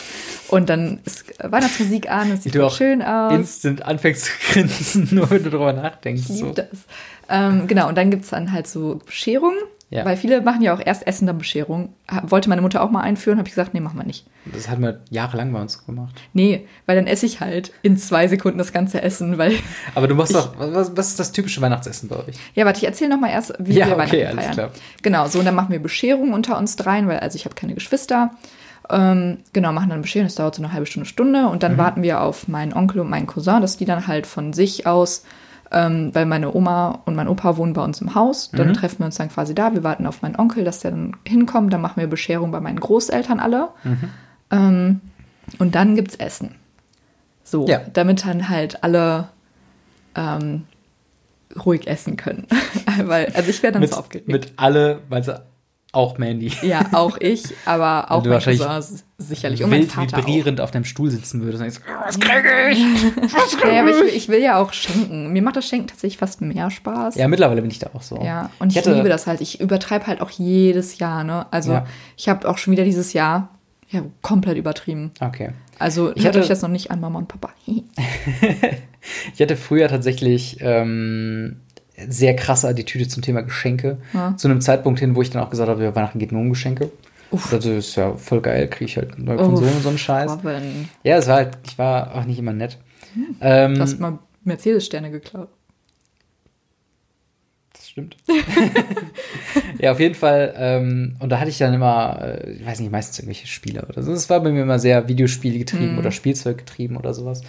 und 0.48 0.68
dann 0.68 1.00
ist 1.04 1.24
Weihnachtsmusik 1.42 2.10
an, 2.10 2.30
es 2.30 2.42
sieht 2.44 2.54
du 2.54 2.64
auch 2.66 2.72
schön 2.74 3.02
aus. 3.02 3.32
instant 3.32 3.82
anfängst 3.84 4.26
zu 4.26 4.30
grinsen, 4.52 5.08
nur 5.14 5.28
wenn 5.30 5.42
du 5.42 5.50
drüber 5.50 5.72
nachdenkst. 5.72 6.22
Ich 6.28 6.38
So. 6.38 6.46
liebe 6.46 6.54
das. 6.70 6.80
Ähm, 7.28 7.66
genau, 7.66 7.88
und 7.88 7.96
dann 7.96 8.10
gibt 8.10 8.24
es 8.24 8.30
dann 8.30 8.52
halt 8.52 8.66
so 8.68 9.00
Bescherung 9.04 9.54
Ja. 9.88 10.04
Weil 10.04 10.16
viele 10.16 10.40
machen 10.40 10.62
ja 10.62 10.74
auch 10.74 10.80
erst 10.84 11.06
Essen, 11.06 11.26
dann 11.26 11.38
Bescherung. 11.38 11.94
Wollte 12.22 12.48
meine 12.48 12.60
Mutter 12.60 12.82
auch 12.82 12.90
mal 12.90 13.02
einführen, 13.02 13.38
habe 13.38 13.48
ich 13.48 13.54
gesagt, 13.54 13.72
nee, 13.72 13.78
machen 13.78 13.96
wir 13.96 14.04
nicht. 14.04 14.26
Das 14.46 14.68
haben 14.68 14.82
wir 14.82 15.00
jahrelang 15.10 15.52
bei 15.52 15.60
uns 15.60 15.86
gemacht. 15.86 16.20
Nee, 16.32 16.66
weil 16.86 16.96
dann 16.96 17.06
esse 17.06 17.24
ich 17.24 17.40
halt 17.40 17.72
in 17.82 17.96
zwei 17.96 18.26
Sekunden 18.26 18.58
das 18.58 18.72
ganze 18.72 19.00
Essen, 19.00 19.38
weil. 19.38 19.52
Aber 19.94 20.08
du 20.08 20.16
machst 20.16 20.34
doch, 20.34 20.58
was, 20.58 20.96
was, 20.96 21.08
ist 21.10 21.20
das 21.20 21.30
typische 21.30 21.60
Weihnachtsessen 21.60 22.08
bei 22.08 22.16
euch? 22.16 22.34
Ja, 22.54 22.64
warte, 22.64 22.78
ich 22.78 22.86
erzähle 22.86 23.10
noch 23.10 23.20
mal 23.20 23.30
erst, 23.30 23.54
wie 23.60 23.74
ja, 23.74 23.86
wir 23.86 23.96
okay, 23.96 24.24
Weihnachten 24.24 24.38
feiern. 24.40 24.52
Klar. 24.52 24.70
Genau, 25.02 25.28
so, 25.28 25.38
und 25.38 25.44
dann 25.44 25.54
machen 25.54 25.70
wir 25.70 25.80
Bescherung 25.80 26.32
unter 26.32 26.58
uns 26.58 26.74
dreien, 26.74 27.06
weil, 27.06 27.20
also 27.20 27.36
ich 27.36 27.44
habe 27.44 27.54
keine 27.54 27.74
Geschwister. 27.74 28.32
Ähm, 28.90 29.38
genau, 29.52 29.72
machen 29.72 29.90
dann 29.90 30.02
Bescherung, 30.02 30.26
das 30.26 30.34
dauert 30.34 30.56
so 30.56 30.62
eine 30.62 30.72
halbe 30.72 30.86
Stunde, 30.86 31.08
Stunde. 31.08 31.46
Und 31.46 31.62
dann 31.62 31.74
mhm. 31.74 31.78
warten 31.78 32.02
wir 32.02 32.22
auf 32.22 32.48
meinen 32.48 32.72
Onkel 32.72 33.00
und 33.00 33.10
meinen 33.10 33.28
Cousin, 33.28 33.60
dass 33.60 33.76
die 33.76 33.84
dann 33.84 34.08
halt 34.08 34.26
von 34.26 34.52
sich 34.52 34.84
aus 34.84 35.24
ähm, 35.72 36.14
weil 36.14 36.26
meine 36.26 36.54
Oma 36.54 37.02
und 37.04 37.14
mein 37.14 37.28
Opa 37.28 37.56
wohnen 37.56 37.72
bei 37.72 37.82
uns 37.82 38.00
im 38.00 38.14
Haus. 38.14 38.50
Dann 38.50 38.68
mhm. 38.68 38.74
treffen 38.74 39.00
wir 39.00 39.06
uns 39.06 39.16
dann 39.16 39.28
quasi 39.28 39.54
da. 39.54 39.74
Wir 39.74 39.82
warten 39.82 40.06
auf 40.06 40.22
meinen 40.22 40.36
Onkel, 40.36 40.64
dass 40.64 40.80
der 40.80 40.92
dann 40.92 41.16
hinkommt. 41.26 41.72
Dann 41.72 41.80
machen 41.80 42.00
wir 42.00 42.06
Bescherung 42.06 42.50
bei 42.50 42.60
meinen 42.60 42.78
Großeltern 42.78 43.40
alle. 43.40 43.68
Mhm. 43.84 44.10
Ähm, 44.50 45.00
und 45.58 45.74
dann 45.74 45.96
gibt 45.96 46.10
es 46.10 46.16
Essen. 46.16 46.54
So, 47.42 47.66
ja. 47.66 47.80
damit 47.92 48.24
dann 48.24 48.48
halt 48.48 48.82
alle 48.82 49.28
ähm, 50.14 50.64
ruhig 51.64 51.86
essen 51.86 52.16
können. 52.16 52.46
weil, 53.04 53.26
also 53.34 53.50
ich 53.50 53.62
werde 53.62 53.74
dann 53.74 53.82
mit, 53.82 53.92
so 53.92 53.98
aufgeregt. 53.98 54.28
Mit 54.28 54.52
alle, 54.56 55.00
weil 55.08 55.22
sie 55.22 55.40
auch 55.96 56.18
Mandy. 56.18 56.52
Ja, 56.62 56.86
auch 56.92 57.16
ich, 57.18 57.42
aber 57.64 58.10
auch 58.10 58.22
du 58.22 58.28
mein 58.30 58.40
Cousin 58.40 58.82
sicherlich. 59.18 59.64
Und 59.64 59.70
wild 59.70 59.96
vibrierend 59.96 60.60
auf 60.60 60.70
deinem 60.70 60.84
Stuhl 60.84 61.10
sitzen 61.10 61.42
würdest 61.42 61.62
und 61.62 61.70
sagst, 61.70 61.88
was 62.04 62.20
kriege 62.20 62.48
ich? 62.70 63.32
Was 63.32 63.56
kriege 63.56 63.74
ja, 63.74 63.80
aber 63.80 63.90
ich 63.90 63.96
will, 63.96 64.08
ich 64.08 64.28
will 64.28 64.42
ja 64.42 64.60
auch 64.60 64.72
schenken. 64.72 65.32
Mir 65.32 65.42
macht 65.42 65.56
das 65.56 65.66
Schenken 65.66 65.88
tatsächlich 65.88 66.18
fast 66.18 66.40
mehr 66.42 66.70
Spaß. 66.70 67.16
Ja, 67.16 67.28
mittlerweile 67.28 67.62
bin 67.62 67.70
ich 67.70 67.78
da 67.78 67.90
auch 67.94 68.02
so. 68.02 68.20
Ja, 68.22 68.50
und 68.58 68.70
ich, 68.70 68.78
ich 68.78 68.84
liebe 68.84 69.08
das 69.08 69.26
halt. 69.26 69.40
Ich 69.40 69.60
übertreibe 69.60 70.06
halt 70.06 70.20
auch 70.20 70.30
jedes 70.30 70.98
Jahr, 70.98 71.24
ne? 71.24 71.46
Also 71.50 71.72
ja. 71.72 71.86
ich 72.16 72.28
habe 72.28 72.48
auch 72.48 72.58
schon 72.58 72.72
wieder 72.72 72.84
dieses 72.84 73.12
Jahr 73.14 73.48
ja, 73.88 74.02
komplett 74.20 74.58
übertrieben. 74.58 75.12
Okay. 75.20 75.52
Also 75.78 76.14
ich 76.14 76.26
hatte 76.26 76.40
euch 76.40 76.48
das 76.48 76.62
noch 76.62 76.68
nicht 76.68 76.90
an 76.90 77.00
Mama 77.00 77.18
und 77.18 77.28
Papa. 77.28 77.50
ich 77.66 79.40
hatte 79.40 79.56
früher 79.56 79.88
tatsächlich 79.88 80.58
ähm, 80.60 81.60
sehr 82.08 82.36
krasse 82.36 82.68
Attitüde 82.68 83.08
zum 83.08 83.22
Thema 83.22 83.42
Geschenke. 83.42 83.98
Ja. 84.12 84.36
Zu 84.36 84.48
einem 84.48 84.60
Zeitpunkt 84.60 85.00
hin, 85.00 85.16
wo 85.16 85.22
ich 85.22 85.30
dann 85.30 85.42
auch 85.42 85.50
gesagt 85.50 85.68
habe, 85.68 85.82
ja, 85.82 85.94
Weihnachten 85.94 86.18
geht 86.18 86.32
nur 86.32 86.40
um 86.40 86.50
Geschenke. 86.50 86.90
Uff. 87.30 87.50
Das 87.50 87.64
ist 87.64 87.96
ja 87.96 88.14
voll 88.14 88.40
geil, 88.40 88.68
kriege 88.68 88.84
ich 88.84 88.96
halt 88.96 89.14
eine 89.14 89.24
neue 89.24 89.36
Konsole 89.36 89.70
und 89.70 89.82
so 89.82 89.88
einen 89.88 89.98
Scheiß. 89.98 90.30
Robin. 90.32 90.88
Ja, 91.02 91.16
es 91.16 91.26
war 91.26 91.36
halt, 91.36 91.58
ich 91.66 91.78
war 91.78 92.14
auch 92.14 92.24
nicht 92.24 92.38
immer 92.38 92.52
nett. 92.52 92.78
Hm. 93.14 93.36
Ähm, 93.40 93.74
du 93.74 93.80
hast 93.80 93.98
mal 93.98 94.18
Mercedes-Sterne 94.44 95.10
geklaut. 95.10 95.48
Das 97.72 97.88
stimmt. 97.88 98.16
ja, 99.78 99.92
auf 99.92 100.00
jeden 100.00 100.14
Fall. 100.14 100.54
Ähm, 100.56 101.16
und 101.18 101.30
da 101.30 101.40
hatte 101.40 101.50
ich 101.50 101.58
dann 101.58 101.74
immer, 101.74 102.18
äh, 102.22 102.52
ich 102.52 102.64
weiß 102.64 102.80
nicht, 102.80 102.92
meistens 102.92 103.18
irgendwelche 103.18 103.48
Spiele 103.48 103.84
oder 103.86 104.02
so. 104.02 104.12
Es 104.12 104.30
war 104.30 104.40
bei 104.40 104.50
mir 104.50 104.62
immer 104.62 104.78
sehr 104.78 105.08
Videospiele 105.08 105.58
getrieben 105.58 105.94
mhm. 105.94 105.98
oder 105.98 106.12
Spielzeug 106.12 106.58
getrieben 106.58 106.96
oder 106.96 107.12
sowas. 107.12 107.42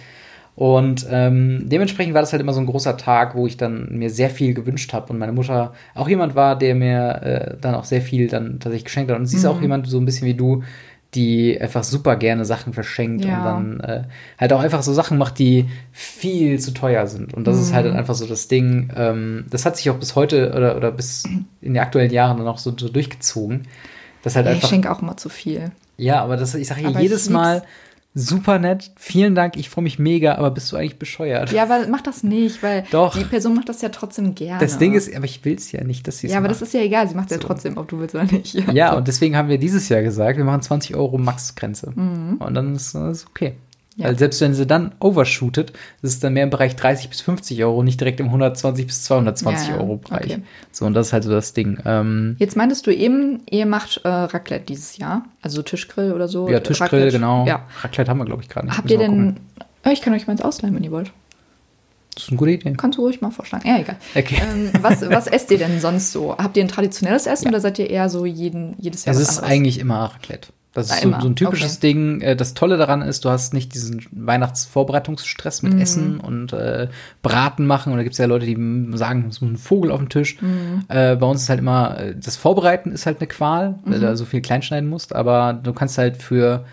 Und 0.58 1.06
ähm, 1.08 1.68
dementsprechend 1.68 2.14
war 2.14 2.20
das 2.20 2.32
halt 2.32 2.42
immer 2.42 2.52
so 2.52 2.58
ein 2.58 2.66
großer 2.66 2.96
Tag, 2.96 3.36
wo 3.36 3.46
ich 3.46 3.56
dann 3.56 3.96
mir 3.96 4.10
sehr 4.10 4.28
viel 4.28 4.54
gewünscht 4.54 4.92
habe 4.92 5.12
und 5.12 5.18
meine 5.20 5.30
Mutter 5.30 5.72
auch 5.94 6.08
jemand 6.08 6.34
war, 6.34 6.58
der 6.58 6.74
mir 6.74 7.22
äh, 7.22 7.56
dann 7.60 7.76
auch 7.76 7.84
sehr 7.84 8.02
viel 8.02 8.26
dann 8.26 8.58
tatsächlich 8.58 8.86
geschenkt 8.86 9.08
hat. 9.08 9.20
Und 9.20 9.26
sie 9.26 9.36
ist 9.36 9.44
mhm. 9.44 9.50
auch 9.50 9.60
jemand 9.62 9.86
so 9.86 9.98
ein 10.00 10.04
bisschen 10.04 10.26
wie 10.26 10.34
du, 10.34 10.64
die 11.14 11.60
einfach 11.60 11.84
super 11.84 12.16
gerne 12.16 12.44
Sachen 12.44 12.72
verschenkt 12.72 13.24
ja. 13.24 13.38
und 13.38 13.44
dann 13.44 13.80
äh, 13.88 14.02
halt 14.36 14.52
auch 14.52 14.60
einfach 14.60 14.82
so 14.82 14.92
Sachen 14.92 15.16
macht, 15.16 15.38
die 15.38 15.66
viel 15.92 16.58
zu 16.58 16.74
teuer 16.74 17.06
sind. 17.06 17.34
Und 17.34 17.46
das 17.46 17.54
mhm. 17.54 17.62
ist 17.62 17.72
halt 17.72 17.86
mhm. 17.86 17.96
einfach 17.96 18.16
so 18.16 18.26
das 18.26 18.48
Ding. 18.48 18.90
Ähm, 18.96 19.44
das 19.50 19.64
hat 19.64 19.76
sich 19.76 19.88
auch 19.90 19.98
bis 19.98 20.16
heute 20.16 20.52
oder, 20.56 20.76
oder 20.76 20.90
bis 20.90 21.22
in 21.24 21.74
den 21.74 21.78
aktuellen 21.78 22.10
Jahren 22.10 22.36
dann 22.36 22.48
auch 22.48 22.58
so, 22.58 22.74
so 22.76 22.88
durchgezogen. 22.88 23.68
Das 24.24 24.34
halt 24.34 24.46
ja, 24.46 24.50
einfach, 24.50 24.64
ich 24.64 24.70
schenke 24.70 24.90
auch 24.90 25.02
immer 25.02 25.16
zu 25.16 25.28
viel. 25.28 25.70
Ja, 25.96 26.20
aber 26.20 26.36
das, 26.36 26.56
ich 26.56 26.66
sage 26.66 26.82
ja 26.82 26.98
jedes 26.98 27.30
Mal, 27.30 27.62
super 28.18 28.58
nett, 28.58 28.90
vielen 28.96 29.34
Dank, 29.34 29.56
ich 29.56 29.70
freue 29.70 29.84
mich 29.84 29.98
mega, 29.98 30.34
aber 30.34 30.50
bist 30.50 30.72
du 30.72 30.76
eigentlich 30.76 30.98
bescheuert? 30.98 31.52
Ja, 31.52 31.62
aber 31.62 31.86
mach 31.88 32.00
das 32.00 32.22
nicht, 32.24 32.62
weil 32.62 32.84
Doch. 32.90 33.16
die 33.16 33.24
Person 33.24 33.54
macht 33.54 33.68
das 33.68 33.80
ja 33.80 33.88
trotzdem 33.90 34.34
gerne. 34.34 34.60
Das 34.60 34.78
Ding 34.78 34.94
ist, 34.94 35.14
aber 35.14 35.24
ich 35.24 35.44
will 35.44 35.54
es 35.54 35.70
ja 35.72 35.84
nicht, 35.84 36.06
dass 36.08 36.18
sie 36.18 36.26
es 36.26 36.32
Ja, 36.32 36.38
aber 36.38 36.48
macht. 36.48 36.60
das 36.60 36.68
ist 36.68 36.74
ja 36.74 36.80
egal, 36.80 37.08
sie 37.08 37.14
macht 37.14 37.30
es 37.30 37.36
so. 37.36 37.40
ja 37.40 37.46
trotzdem, 37.46 37.76
ob 37.78 37.88
du 37.88 37.98
willst 38.00 38.14
oder 38.14 38.24
nicht. 38.24 38.54
Ja, 38.54 38.72
ja 38.72 38.96
und 38.96 39.06
deswegen 39.08 39.36
haben 39.36 39.48
wir 39.48 39.58
dieses 39.58 39.88
Jahr 39.88 40.02
gesagt, 40.02 40.36
wir 40.36 40.44
machen 40.44 40.62
20 40.62 40.96
Euro 40.96 41.16
Maxgrenze. 41.18 41.92
Mhm. 41.94 42.36
Und 42.38 42.54
dann 42.54 42.74
ist 42.74 42.94
das 42.94 43.26
okay. 43.26 43.54
Ja. 43.98 44.06
Weil 44.06 44.18
selbst 44.18 44.40
wenn 44.40 44.54
sie 44.54 44.64
dann 44.66 44.92
overshootet, 45.00 45.72
ist 46.02 46.12
es 46.14 46.20
dann 46.20 46.32
mehr 46.32 46.44
im 46.44 46.50
Bereich 46.50 46.76
30 46.76 47.10
bis 47.10 47.20
50 47.20 47.62
Euro, 47.64 47.82
nicht 47.82 48.00
direkt 48.00 48.20
im 48.20 48.26
120 48.26 48.86
bis 48.86 49.02
220 49.04 49.68
ja, 49.68 49.74
ja. 49.74 49.80
Euro 49.80 49.96
Bereich. 49.96 50.24
Okay. 50.26 50.42
So, 50.70 50.86
und 50.86 50.94
das 50.94 51.08
ist 51.08 51.12
halt 51.12 51.24
so 51.24 51.30
das 51.30 51.52
Ding. 51.52 51.78
Ähm, 51.84 52.36
Jetzt 52.38 52.56
meintest 52.56 52.86
du 52.86 52.94
eben, 52.94 53.42
ihr 53.50 53.66
macht 53.66 54.00
äh, 54.04 54.08
Raclette 54.08 54.64
dieses 54.66 54.96
Jahr, 54.98 55.24
also 55.42 55.62
Tischgrill 55.62 56.12
oder 56.12 56.28
so. 56.28 56.48
Ja, 56.48 56.60
Tischgrill, 56.60 57.00
Raclette. 57.00 57.12
genau. 57.12 57.44
Ja. 57.44 57.66
Raclette 57.82 58.08
haben 58.08 58.18
wir, 58.18 58.24
glaube 58.24 58.42
ich, 58.42 58.48
gerade 58.48 58.66
nicht. 58.68 58.78
Habt 58.78 58.90
ihr 58.90 58.98
denn, 58.98 59.40
oh, 59.84 59.90
ich 59.90 60.00
kann 60.00 60.14
euch 60.14 60.26
meins 60.28 60.42
ausleihen, 60.42 60.74
wenn 60.76 60.84
ihr 60.84 60.92
wollt. 60.92 61.10
Das 62.14 62.24
ist 62.24 62.30
eine 62.30 62.38
gute 62.38 62.50
Idee. 62.52 62.72
Kannst 62.76 62.98
du 62.98 63.02
ruhig 63.02 63.20
mal 63.20 63.30
vorschlagen. 63.30 63.68
Ja, 63.68 63.78
egal. 63.78 63.96
Okay. 64.16 64.40
Ähm, 64.42 64.70
was, 64.80 65.08
was 65.08 65.26
esst 65.28 65.50
ihr 65.50 65.58
denn 65.58 65.80
sonst 65.80 66.10
so? 66.12 66.36
Habt 66.36 66.56
ihr 66.56 66.64
ein 66.64 66.68
traditionelles 66.68 67.26
Essen 67.26 67.48
oder 67.48 67.60
seid 67.60 67.78
ihr 67.78 67.90
eher 67.90 68.08
so 68.08 68.26
jeden, 68.26 68.74
jedes 68.78 69.04
Jahr 69.04 69.14
Es 69.14 69.20
ist 69.20 69.38
anderes? 69.38 69.50
eigentlich 69.50 69.78
immer 69.78 69.98
Raclette. 70.04 70.48
Das 70.74 70.90
ist 70.90 71.02
so, 71.02 71.10
so, 71.20 71.28
ein 71.28 71.34
typisches 71.34 71.78
okay. 71.78 71.88
Ding. 71.88 72.20
Äh, 72.20 72.36
das 72.36 72.54
Tolle 72.54 72.76
daran 72.76 73.02
ist, 73.02 73.24
du 73.24 73.30
hast 73.30 73.54
nicht 73.54 73.74
diesen 73.74 74.04
Weihnachtsvorbereitungsstress 74.12 75.62
mit 75.62 75.74
mm. 75.74 75.80
Essen 75.80 76.20
und 76.20 76.52
äh, 76.52 76.88
Braten 77.22 77.66
machen. 77.66 77.92
Und 77.92 77.98
da 77.98 78.02
gibt 78.02 78.12
es 78.12 78.18
ja 78.18 78.26
Leute, 78.26 78.46
die 78.46 78.96
sagen, 78.96 79.26
es 79.28 79.40
muss 79.40 79.50
ein 79.50 79.56
Vogel 79.56 79.90
auf 79.90 79.98
dem 79.98 80.08
Tisch. 80.08 80.40
Mm. 80.40 80.80
Äh, 80.88 81.16
bei 81.16 81.26
uns 81.26 81.42
ist 81.42 81.48
halt 81.48 81.60
immer, 81.60 81.98
äh, 81.98 82.14
das 82.14 82.36
Vorbereiten 82.36 82.92
ist 82.92 83.06
halt 83.06 83.18
eine 83.18 83.26
Qual, 83.26 83.78
weil 83.84 83.98
mm. 83.98 84.02
du 84.02 84.16
so 84.16 84.24
viel 84.24 84.42
kleinschneiden 84.42 84.88
musst. 84.88 85.14
Aber 85.14 85.54
du 85.54 85.72
kannst 85.72 85.96
halt 85.98 86.18
für 86.18 86.64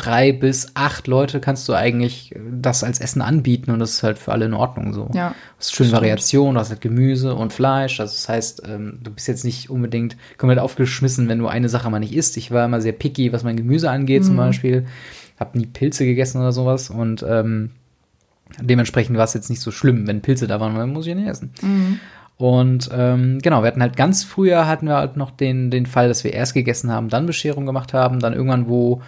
drei 0.00 0.32
bis 0.32 0.72
acht 0.74 1.06
Leute 1.06 1.40
kannst 1.40 1.68
du 1.68 1.74
eigentlich 1.74 2.34
das 2.50 2.82
als 2.84 3.00
Essen 3.00 3.22
anbieten 3.22 3.70
und 3.70 3.78
das 3.78 3.92
ist 3.92 4.02
halt 4.02 4.18
für 4.18 4.32
alle 4.32 4.46
in 4.46 4.54
Ordnung 4.54 4.92
so. 4.92 5.10
Ja. 5.12 5.30
Du 5.30 5.34
hast 5.58 5.74
schöne 5.74 5.92
Variation, 5.92 6.54
du 6.54 6.60
hast 6.60 6.70
halt 6.70 6.80
Gemüse 6.80 7.34
und 7.34 7.52
Fleisch. 7.52 8.00
Also 8.00 8.14
das 8.14 8.28
heißt, 8.28 8.62
ähm, 8.66 8.98
du 9.02 9.10
bist 9.10 9.28
jetzt 9.28 9.44
nicht 9.44 9.70
unbedingt 9.70 10.16
komplett 10.38 10.58
aufgeschmissen, 10.58 11.28
wenn 11.28 11.38
du 11.38 11.48
eine 11.48 11.68
Sache 11.68 11.90
mal 11.90 12.00
nicht 12.00 12.14
isst. 12.14 12.36
Ich 12.36 12.50
war 12.50 12.64
immer 12.64 12.80
sehr 12.80 12.92
picky, 12.92 13.32
was 13.32 13.44
mein 13.44 13.56
Gemüse 13.56 13.90
angeht, 13.90 14.22
mhm. 14.22 14.26
zum 14.26 14.36
Beispiel. 14.36 14.86
Hab 15.38 15.54
nie 15.54 15.66
Pilze 15.66 16.04
gegessen 16.04 16.40
oder 16.40 16.52
sowas 16.52 16.90
und 16.90 17.24
ähm, 17.26 17.70
dementsprechend 18.60 19.16
war 19.16 19.24
es 19.24 19.34
jetzt 19.34 19.50
nicht 19.50 19.60
so 19.60 19.70
schlimm, 19.70 20.06
wenn 20.06 20.20
Pilze 20.22 20.46
da 20.46 20.60
waren, 20.60 20.76
weil 20.76 20.86
muss 20.86 21.06
ich 21.06 21.10
ja 21.10 21.14
nicht 21.14 21.28
essen. 21.28 21.50
Mhm. 21.62 22.00
Und 22.40 22.88
ähm, 22.90 23.38
genau, 23.42 23.62
wir 23.62 23.66
hatten 23.66 23.82
halt 23.82 23.98
ganz 23.98 24.24
früher 24.24 24.66
hatten 24.66 24.86
wir 24.86 24.96
halt 24.96 25.18
noch 25.18 25.30
den, 25.30 25.70
den 25.70 25.84
Fall, 25.84 26.08
dass 26.08 26.24
wir 26.24 26.32
erst 26.32 26.54
gegessen 26.54 26.90
haben, 26.90 27.10
dann 27.10 27.26
Bescherung 27.26 27.66
gemacht 27.66 27.92
haben, 27.92 28.18
dann 28.18 28.32
irgendwann, 28.32 28.66
wo 28.66 29.02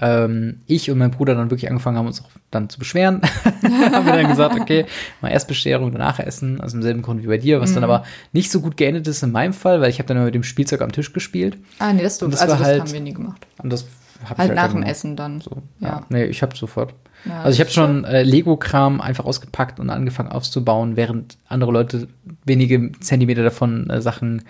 ähm, 0.00 0.60
ich 0.66 0.90
und 0.90 0.98
mein 0.98 1.10
Bruder 1.10 1.34
dann 1.34 1.50
wirklich 1.50 1.70
angefangen 1.70 1.96
haben, 1.96 2.06
uns 2.06 2.22
auch 2.22 2.28
dann 2.50 2.68
zu 2.68 2.78
beschweren. 2.78 3.22
haben 3.62 4.06
wir 4.06 4.12
dann 4.12 4.28
gesagt, 4.28 4.58
okay, 4.60 4.86
mal 5.20 5.30
erst 5.30 5.48
Bescherung, 5.48 5.92
danach 5.92 6.18
essen, 6.18 6.60
aus 6.60 6.72
demselben 6.72 7.02
Grund 7.02 7.22
wie 7.22 7.26
bei 7.26 7.38
dir, 7.38 7.60
was 7.60 7.70
mhm. 7.70 7.76
dann 7.76 7.84
aber 7.84 8.04
nicht 8.32 8.50
so 8.50 8.60
gut 8.60 8.76
geendet 8.76 9.06
ist 9.06 9.22
in 9.22 9.32
meinem 9.32 9.52
Fall, 9.52 9.80
weil 9.80 9.90
ich 9.90 9.98
habe 9.98 10.06
dann 10.06 10.18
immer 10.18 10.26
mit 10.26 10.34
dem 10.34 10.42
Spielzeug 10.42 10.82
am 10.82 10.92
Tisch 10.92 11.12
gespielt. 11.12 11.56
Ah, 11.78 11.92
nee, 11.92 12.02
das, 12.02 12.18
du, 12.18 12.28
das, 12.28 12.40
also 12.40 12.56
das 12.56 12.64
halt, 12.64 12.80
haben 12.80 12.92
wir 12.92 13.00
nie 13.00 13.14
gemacht. 13.14 13.46
Und 13.62 13.72
das 13.72 13.86
hab 14.24 14.38
halt, 14.38 14.52
ich 14.52 14.58
halt 14.58 14.68
nach 14.68 14.72
dem 14.74 14.82
Essen 14.82 15.16
dann. 15.16 15.40
So, 15.40 15.62
ja. 15.80 15.88
ja. 15.88 16.06
Nee, 16.08 16.24
ich 16.24 16.42
habe 16.42 16.56
sofort. 16.56 16.94
Ja, 17.24 17.42
also 17.42 17.54
ich 17.54 17.60
habe 17.60 17.70
schon 17.70 18.04
äh, 18.04 18.22
Lego-Kram 18.22 19.00
einfach 19.00 19.24
ausgepackt 19.24 19.80
und 19.80 19.90
angefangen 19.90 20.30
aufzubauen, 20.30 20.96
während 20.96 21.38
andere 21.48 21.72
Leute 21.72 22.08
wenige 22.44 22.92
Zentimeter 23.00 23.42
davon 23.42 23.90
äh, 23.90 24.00
Sachen 24.00 24.42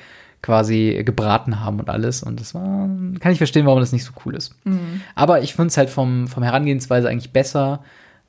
quasi 0.46 1.02
gebraten 1.04 1.60
haben 1.60 1.80
und 1.80 1.90
alles. 1.90 2.22
Und 2.22 2.40
das 2.40 2.54
war, 2.54 2.88
kann 3.18 3.32
ich 3.32 3.38
verstehen, 3.38 3.66
warum 3.66 3.80
das 3.80 3.92
nicht 3.92 4.04
so 4.04 4.12
cool 4.24 4.36
ist. 4.36 4.54
Mhm. 4.64 5.00
Aber 5.16 5.42
ich 5.42 5.54
finde 5.54 5.68
es 5.68 5.76
halt 5.76 5.90
vom, 5.90 6.28
vom 6.28 6.44
Herangehensweise 6.44 7.08
eigentlich 7.08 7.32
besser, 7.32 7.80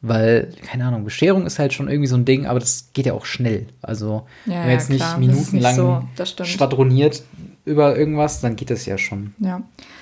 weil, 0.01 0.51
keine 0.65 0.85
Ahnung, 0.85 1.03
Bescherung 1.03 1.45
ist 1.45 1.59
halt 1.59 1.73
schon 1.73 1.87
irgendwie 1.87 2.07
so 2.07 2.15
ein 2.15 2.25
Ding, 2.25 2.47
aber 2.47 2.59
das 2.59 2.89
geht 2.93 3.05
ja 3.05 3.13
auch 3.13 3.25
schnell. 3.25 3.67
Also, 3.83 4.25
ja, 4.47 4.53
wenn 4.53 4.61
man 4.61 4.69
jetzt 4.71 4.89
nicht 4.89 5.01
klar, 5.01 5.19
minutenlang 5.19 6.07
nicht 6.17 6.37
so, 6.37 6.43
schwadroniert 6.43 7.21
über 7.65 7.95
irgendwas, 7.95 8.41
dann 8.41 8.55
geht 8.55 8.71
das 8.71 8.87
ja 8.87 8.97
schon. 8.97 9.35
Ja. 9.37 9.61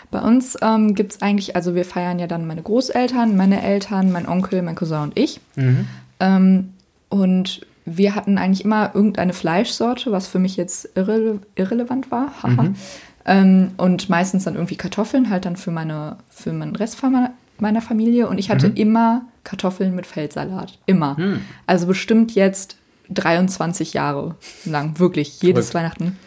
Bei 0.09 0.21
uns 0.21 0.57
ähm, 0.61 0.95
gibt 0.95 1.15
es 1.15 1.21
eigentlich, 1.21 1.57
also 1.57 1.75
wir 1.75 1.83
feiern 1.83 2.19
ja 2.19 2.27
dann 2.27 2.47
meine 2.47 2.61
Großeltern, 2.61 3.35
meine 3.35 3.61
Eltern, 3.61 4.13
mein 4.13 4.25
Onkel, 4.25 4.61
mein 4.61 4.75
Cousin 4.75 5.01
und 5.01 5.19
ich. 5.19 5.41
Mhm. 5.57 5.87
Ähm, 6.21 6.69
und 7.09 7.65
wir 7.85 8.15
hatten 8.15 8.37
eigentlich 8.37 8.65
immer 8.65 8.91
irgendeine 8.93 9.33
Fleischsorte, 9.33 10.11
was 10.11 10.27
für 10.27 10.39
mich 10.39 10.57
jetzt 10.57 10.89
irre 10.95 11.39
irrelevant 11.55 12.11
war. 12.11 12.33
Mhm. 12.43 12.75
Ähm, 13.25 13.71
und 13.77 14.09
meistens 14.09 14.43
dann 14.43 14.55
irgendwie 14.55 14.75
Kartoffeln, 14.75 15.29
halt 15.29 15.45
dann 15.45 15.55
für, 15.55 15.71
meine, 15.71 16.17
für 16.29 16.51
meinen 16.53 16.75
Rest 16.75 17.01
meiner 17.59 17.81
Familie. 17.81 18.27
Und 18.27 18.37
ich 18.37 18.49
hatte 18.49 18.69
mhm. 18.69 18.75
immer 18.75 19.21
Kartoffeln 19.43 19.95
mit 19.95 20.05
Feldsalat. 20.05 20.77
Immer. 20.85 21.15
Mhm. 21.17 21.41
Also 21.67 21.87
bestimmt 21.87 22.33
jetzt 22.33 22.77
23 23.09 23.93
Jahre 23.93 24.35
lang, 24.65 24.99
wirklich, 24.99 25.41
jedes 25.41 25.71
Verrückt. 25.71 25.99
Weihnachten. 25.99 26.19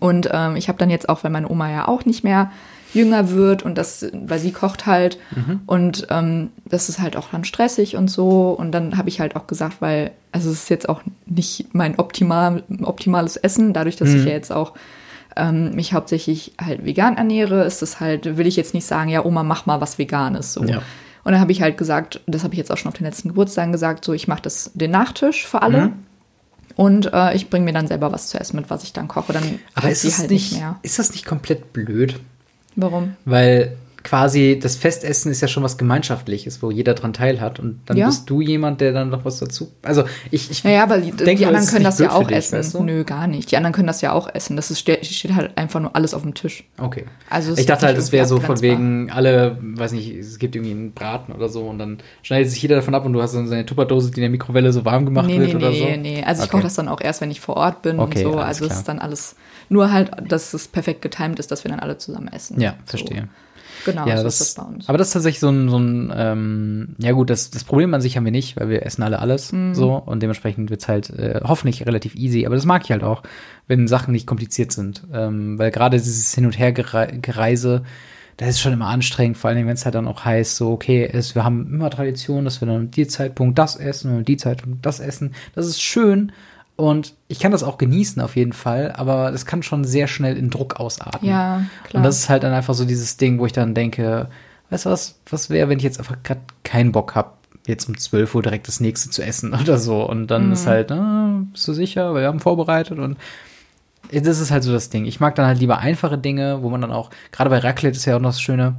Und 0.00 0.28
ähm, 0.32 0.56
ich 0.56 0.68
habe 0.68 0.78
dann 0.78 0.90
jetzt 0.90 1.08
auch, 1.08 1.24
weil 1.24 1.30
meine 1.30 1.48
Oma 1.48 1.70
ja 1.70 1.88
auch 1.88 2.04
nicht 2.04 2.24
mehr 2.24 2.50
jünger 2.94 3.30
wird 3.30 3.62
und 3.62 3.76
das, 3.76 4.06
weil 4.12 4.38
sie 4.38 4.52
kocht 4.52 4.86
halt 4.86 5.18
mhm. 5.34 5.60
und 5.66 6.06
ähm, 6.10 6.50
das 6.64 6.88
ist 6.88 7.00
halt 7.00 7.16
auch 7.16 7.28
dann 7.30 7.44
stressig 7.44 7.96
und 7.96 8.08
so 8.08 8.50
und 8.50 8.72
dann 8.72 8.96
habe 8.96 9.08
ich 9.08 9.20
halt 9.20 9.36
auch 9.36 9.46
gesagt, 9.46 9.80
weil 9.80 10.12
also 10.32 10.50
es 10.50 10.62
ist 10.64 10.70
jetzt 10.70 10.88
auch 10.88 11.02
nicht 11.26 11.74
mein 11.74 11.98
optimal, 11.98 12.62
optimales 12.82 13.36
Essen, 13.36 13.72
dadurch, 13.72 13.96
dass 13.96 14.10
mhm. 14.10 14.16
ich 14.16 14.24
ja 14.24 14.32
jetzt 14.32 14.52
auch 14.52 14.74
ähm, 15.36 15.74
mich 15.74 15.92
hauptsächlich 15.92 16.52
halt 16.60 16.84
vegan 16.84 17.16
ernähre, 17.16 17.64
ist 17.64 17.82
es 17.82 18.00
halt, 18.00 18.36
will 18.36 18.46
ich 18.46 18.56
jetzt 18.56 18.74
nicht 18.74 18.86
sagen, 18.86 19.08
ja, 19.08 19.24
Oma, 19.24 19.42
mach 19.42 19.66
mal 19.66 19.80
was 19.80 19.98
Veganes. 19.98 20.52
So. 20.52 20.64
Ja. 20.64 20.82
Und 21.24 21.32
dann 21.32 21.40
habe 21.40 21.52
ich 21.52 21.62
halt 21.62 21.78
gesagt, 21.78 22.20
das 22.26 22.42
habe 22.44 22.54
ich 22.54 22.58
jetzt 22.58 22.72
auch 22.72 22.76
schon 22.76 22.88
auf 22.88 22.96
den 22.96 23.06
letzten 23.06 23.28
Geburtstagen 23.28 23.72
gesagt, 23.72 24.04
so 24.04 24.12
ich 24.12 24.28
mache 24.28 24.42
das 24.42 24.70
den 24.74 24.90
Nachtisch 24.90 25.46
für 25.46 25.62
alle. 25.62 25.88
Mhm. 25.88 25.92
Und 26.76 27.12
äh, 27.12 27.34
ich 27.34 27.50
bringe 27.50 27.64
mir 27.64 27.72
dann 27.72 27.88
selber 27.88 28.12
was 28.12 28.28
zu 28.28 28.38
essen 28.38 28.56
mit, 28.56 28.70
was 28.70 28.84
ich 28.84 28.92
dann 28.92 29.08
koche. 29.08 29.32
Dann 29.32 29.58
Aber 29.74 29.90
ist, 29.90 30.04
halt 30.18 30.30
nicht, 30.30 30.52
nicht 30.52 30.60
mehr. 30.60 30.76
ist 30.82 30.98
das 30.98 31.10
nicht 31.10 31.24
komplett 31.24 31.72
blöd? 31.72 32.20
Warum? 32.78 33.16
Weil 33.24 33.76
quasi 34.08 34.58
das 34.60 34.76
Festessen 34.76 35.30
ist 35.30 35.40
ja 35.40 35.48
schon 35.48 35.62
was 35.62 35.76
Gemeinschaftliches, 35.76 36.62
wo 36.62 36.70
jeder 36.70 36.94
dran 36.94 37.12
teilhat. 37.12 37.58
Und 37.58 37.80
dann 37.86 37.96
ja. 37.96 38.06
bist 38.06 38.30
du 38.30 38.40
jemand, 38.40 38.80
der 38.80 38.92
dann 38.92 39.10
noch 39.10 39.24
was 39.24 39.38
dazu. 39.38 39.70
Also 39.82 40.04
ich, 40.30 40.50
ich 40.50 40.64
naja, 40.64 40.84
aber 40.84 40.98
die, 40.98 41.10
denke, 41.10 41.36
die 41.36 41.46
anderen 41.46 41.66
können 41.66 41.84
das 41.84 41.98
ja 41.98 42.12
auch 42.12 42.26
dich, 42.26 42.36
essen. 42.36 42.58
Weißt 42.58 42.74
du? 42.74 42.82
Nö, 42.82 43.04
gar 43.04 43.26
nicht. 43.26 43.50
Die 43.50 43.56
anderen 43.56 43.74
können 43.74 43.86
das 43.86 44.00
ja 44.00 44.12
auch 44.12 44.32
essen. 44.32 44.56
Das 44.56 44.70
ist, 44.70 44.78
steht 44.78 45.34
halt 45.34 45.58
einfach 45.58 45.80
nur 45.80 45.94
alles 45.94 46.14
auf 46.14 46.22
dem 46.22 46.34
Tisch. 46.34 46.64
Okay. 46.78 47.04
Also 47.28 47.54
ich 47.54 47.66
dachte 47.66 47.86
halt, 47.86 47.98
es 47.98 48.12
wäre 48.12 48.26
so 48.26 48.40
von 48.40 48.60
wegen 48.62 49.10
alle, 49.10 49.58
weiß 49.60 49.92
nicht, 49.92 50.14
es 50.14 50.38
gibt 50.38 50.54
irgendwie 50.54 50.72
einen 50.72 50.92
Braten 50.92 51.32
oder 51.32 51.48
so 51.48 51.66
und 51.66 51.78
dann 51.78 51.98
schneidet 52.22 52.50
sich 52.50 52.62
jeder 52.62 52.76
davon 52.76 52.94
ab 52.94 53.04
und 53.04 53.12
du 53.12 53.20
hast 53.20 53.34
dann 53.34 53.48
seine 53.48 53.66
Tupperdose, 53.66 54.10
die 54.10 54.18
in 54.18 54.22
der 54.22 54.30
Mikrowelle 54.30 54.72
so 54.72 54.84
warm 54.84 55.04
gemacht 55.04 55.26
nee, 55.26 55.38
wird 55.38 55.50
nee, 55.50 55.56
oder 55.56 55.70
nee, 55.70 55.78
so. 55.80 55.84
Nee, 55.84 55.96
nee, 55.96 56.22
Also 56.24 56.40
okay. 56.40 56.46
ich 56.46 56.50
koche 56.52 56.62
das 56.62 56.74
dann 56.74 56.88
auch 56.88 57.00
erst, 57.00 57.20
wenn 57.20 57.30
ich 57.30 57.40
vor 57.40 57.56
Ort 57.56 57.82
bin 57.82 57.98
okay, 57.98 58.24
und 58.24 58.32
so. 58.32 58.38
Also 58.38 58.64
es 58.64 58.72
ist 58.72 58.88
dann 58.88 59.00
alles 59.00 59.36
nur 59.68 59.92
halt, 59.92 60.10
dass 60.28 60.54
es 60.54 60.68
perfekt 60.68 61.02
getimt 61.02 61.38
ist, 61.38 61.50
dass 61.50 61.64
wir 61.64 61.70
dann 61.70 61.80
alle 61.80 61.98
zusammen 61.98 62.28
essen. 62.28 62.60
Ja, 62.60 62.74
verstehe. 62.84 63.22
So. 63.22 63.28
Genau, 63.84 64.06
ja, 64.06 64.16
so 64.16 64.24
das, 64.24 64.40
ist 64.40 64.58
das 64.58 64.64
bei 64.64 64.70
uns. 64.70 64.88
Aber 64.88 64.98
das 64.98 65.08
ist 65.08 65.12
tatsächlich 65.12 65.40
so 65.40 65.50
ein, 65.50 65.68
so 65.68 65.78
ein 65.78 66.12
ähm, 66.14 66.96
ja 66.98 67.12
gut, 67.12 67.30
das, 67.30 67.50
das 67.50 67.64
Problem 67.64 67.94
an 67.94 68.00
sich 68.00 68.16
haben 68.16 68.24
wir 68.24 68.32
nicht, 68.32 68.58
weil 68.58 68.68
wir 68.68 68.84
essen 68.84 69.02
alle 69.02 69.18
alles 69.18 69.52
mhm. 69.52 69.74
so 69.74 69.94
und 69.94 70.22
dementsprechend 70.22 70.70
wird 70.70 70.82
es 70.82 70.88
halt 70.88 71.10
äh, 71.10 71.40
hoffentlich 71.44 71.86
relativ 71.86 72.14
easy. 72.14 72.46
Aber 72.46 72.54
das 72.54 72.64
mag 72.64 72.82
ich 72.84 72.90
halt 72.90 73.02
auch, 73.02 73.22
wenn 73.66 73.88
Sachen 73.88 74.12
nicht 74.12 74.26
kompliziert 74.26 74.72
sind. 74.72 75.04
Ähm, 75.12 75.58
weil 75.58 75.70
gerade 75.70 75.96
dieses 75.96 76.34
Hin- 76.34 76.46
und 76.46 76.58
Hergereise, 76.58 77.82
das 78.36 78.50
ist 78.50 78.60
schon 78.60 78.72
immer 78.72 78.86
anstrengend, 78.86 79.36
vor 79.36 79.50
allem 79.50 79.66
wenn 79.66 79.74
es 79.74 79.84
halt 79.84 79.94
dann 79.94 80.06
auch 80.06 80.24
heißt, 80.24 80.56
so, 80.56 80.70
okay, 80.70 81.08
es, 81.10 81.34
wir 81.34 81.44
haben 81.44 81.66
immer 81.72 81.90
Tradition, 81.90 82.44
dass 82.44 82.60
wir 82.60 82.66
dann 82.66 82.76
um 82.76 82.90
die 82.90 83.06
Zeitpunkt 83.06 83.58
das 83.58 83.76
essen 83.76 84.10
und 84.10 84.18
um 84.18 84.24
die 84.24 84.36
Zeitpunkt 84.36 84.84
das 84.84 85.00
essen. 85.00 85.34
Das 85.54 85.66
ist 85.66 85.80
schön, 85.80 86.32
und 86.78 87.14
ich 87.26 87.40
kann 87.40 87.50
das 87.50 87.64
auch 87.64 87.76
genießen 87.76 88.22
auf 88.22 88.36
jeden 88.36 88.52
Fall, 88.52 88.92
aber 88.92 89.32
das 89.32 89.46
kann 89.46 89.64
schon 89.64 89.82
sehr 89.82 90.06
schnell 90.06 90.36
in 90.36 90.48
Druck 90.48 90.76
ausarten. 90.76 91.28
Ja, 91.28 91.64
klar. 91.82 92.00
Und 92.00 92.04
das 92.04 92.20
ist 92.20 92.28
halt 92.28 92.44
dann 92.44 92.52
einfach 92.52 92.74
so 92.74 92.84
dieses 92.84 93.16
Ding, 93.16 93.40
wo 93.40 93.46
ich 93.46 93.52
dann 93.52 93.74
denke, 93.74 94.28
weißt 94.70 94.86
du 94.86 94.90
was, 94.90 95.18
was 95.28 95.50
wäre, 95.50 95.68
wenn 95.68 95.78
ich 95.78 95.84
jetzt 95.84 95.98
einfach 95.98 96.22
gerade 96.22 96.40
keinen 96.62 96.92
Bock 96.92 97.16
habe, 97.16 97.32
jetzt 97.66 97.88
um 97.88 97.98
12 97.98 98.32
Uhr 98.32 98.42
direkt 98.42 98.68
das 98.68 98.78
nächste 98.78 99.10
zu 99.10 99.22
essen 99.22 99.54
oder 99.60 99.76
so. 99.76 100.08
Und 100.08 100.28
dann 100.28 100.46
mhm. 100.46 100.52
ist 100.52 100.68
halt, 100.68 100.92
ah, 100.92 101.40
bist 101.50 101.66
du 101.66 101.72
sicher, 101.72 102.14
wir 102.14 102.28
haben 102.28 102.38
vorbereitet 102.38 103.00
und 103.00 103.18
das 104.12 104.38
ist 104.38 104.52
halt 104.52 104.62
so 104.62 104.70
das 104.72 104.88
Ding. 104.88 105.04
Ich 105.04 105.18
mag 105.18 105.34
dann 105.34 105.46
halt 105.46 105.58
lieber 105.58 105.78
einfache 105.78 106.16
Dinge, 106.16 106.62
wo 106.62 106.70
man 106.70 106.80
dann 106.80 106.92
auch, 106.92 107.10
gerade 107.32 107.50
bei 107.50 107.58
Raclette 107.58 107.96
ist 107.96 108.04
ja 108.04 108.14
auch 108.14 108.20
noch 108.20 108.30
das 108.30 108.40
Schöne, 108.40 108.76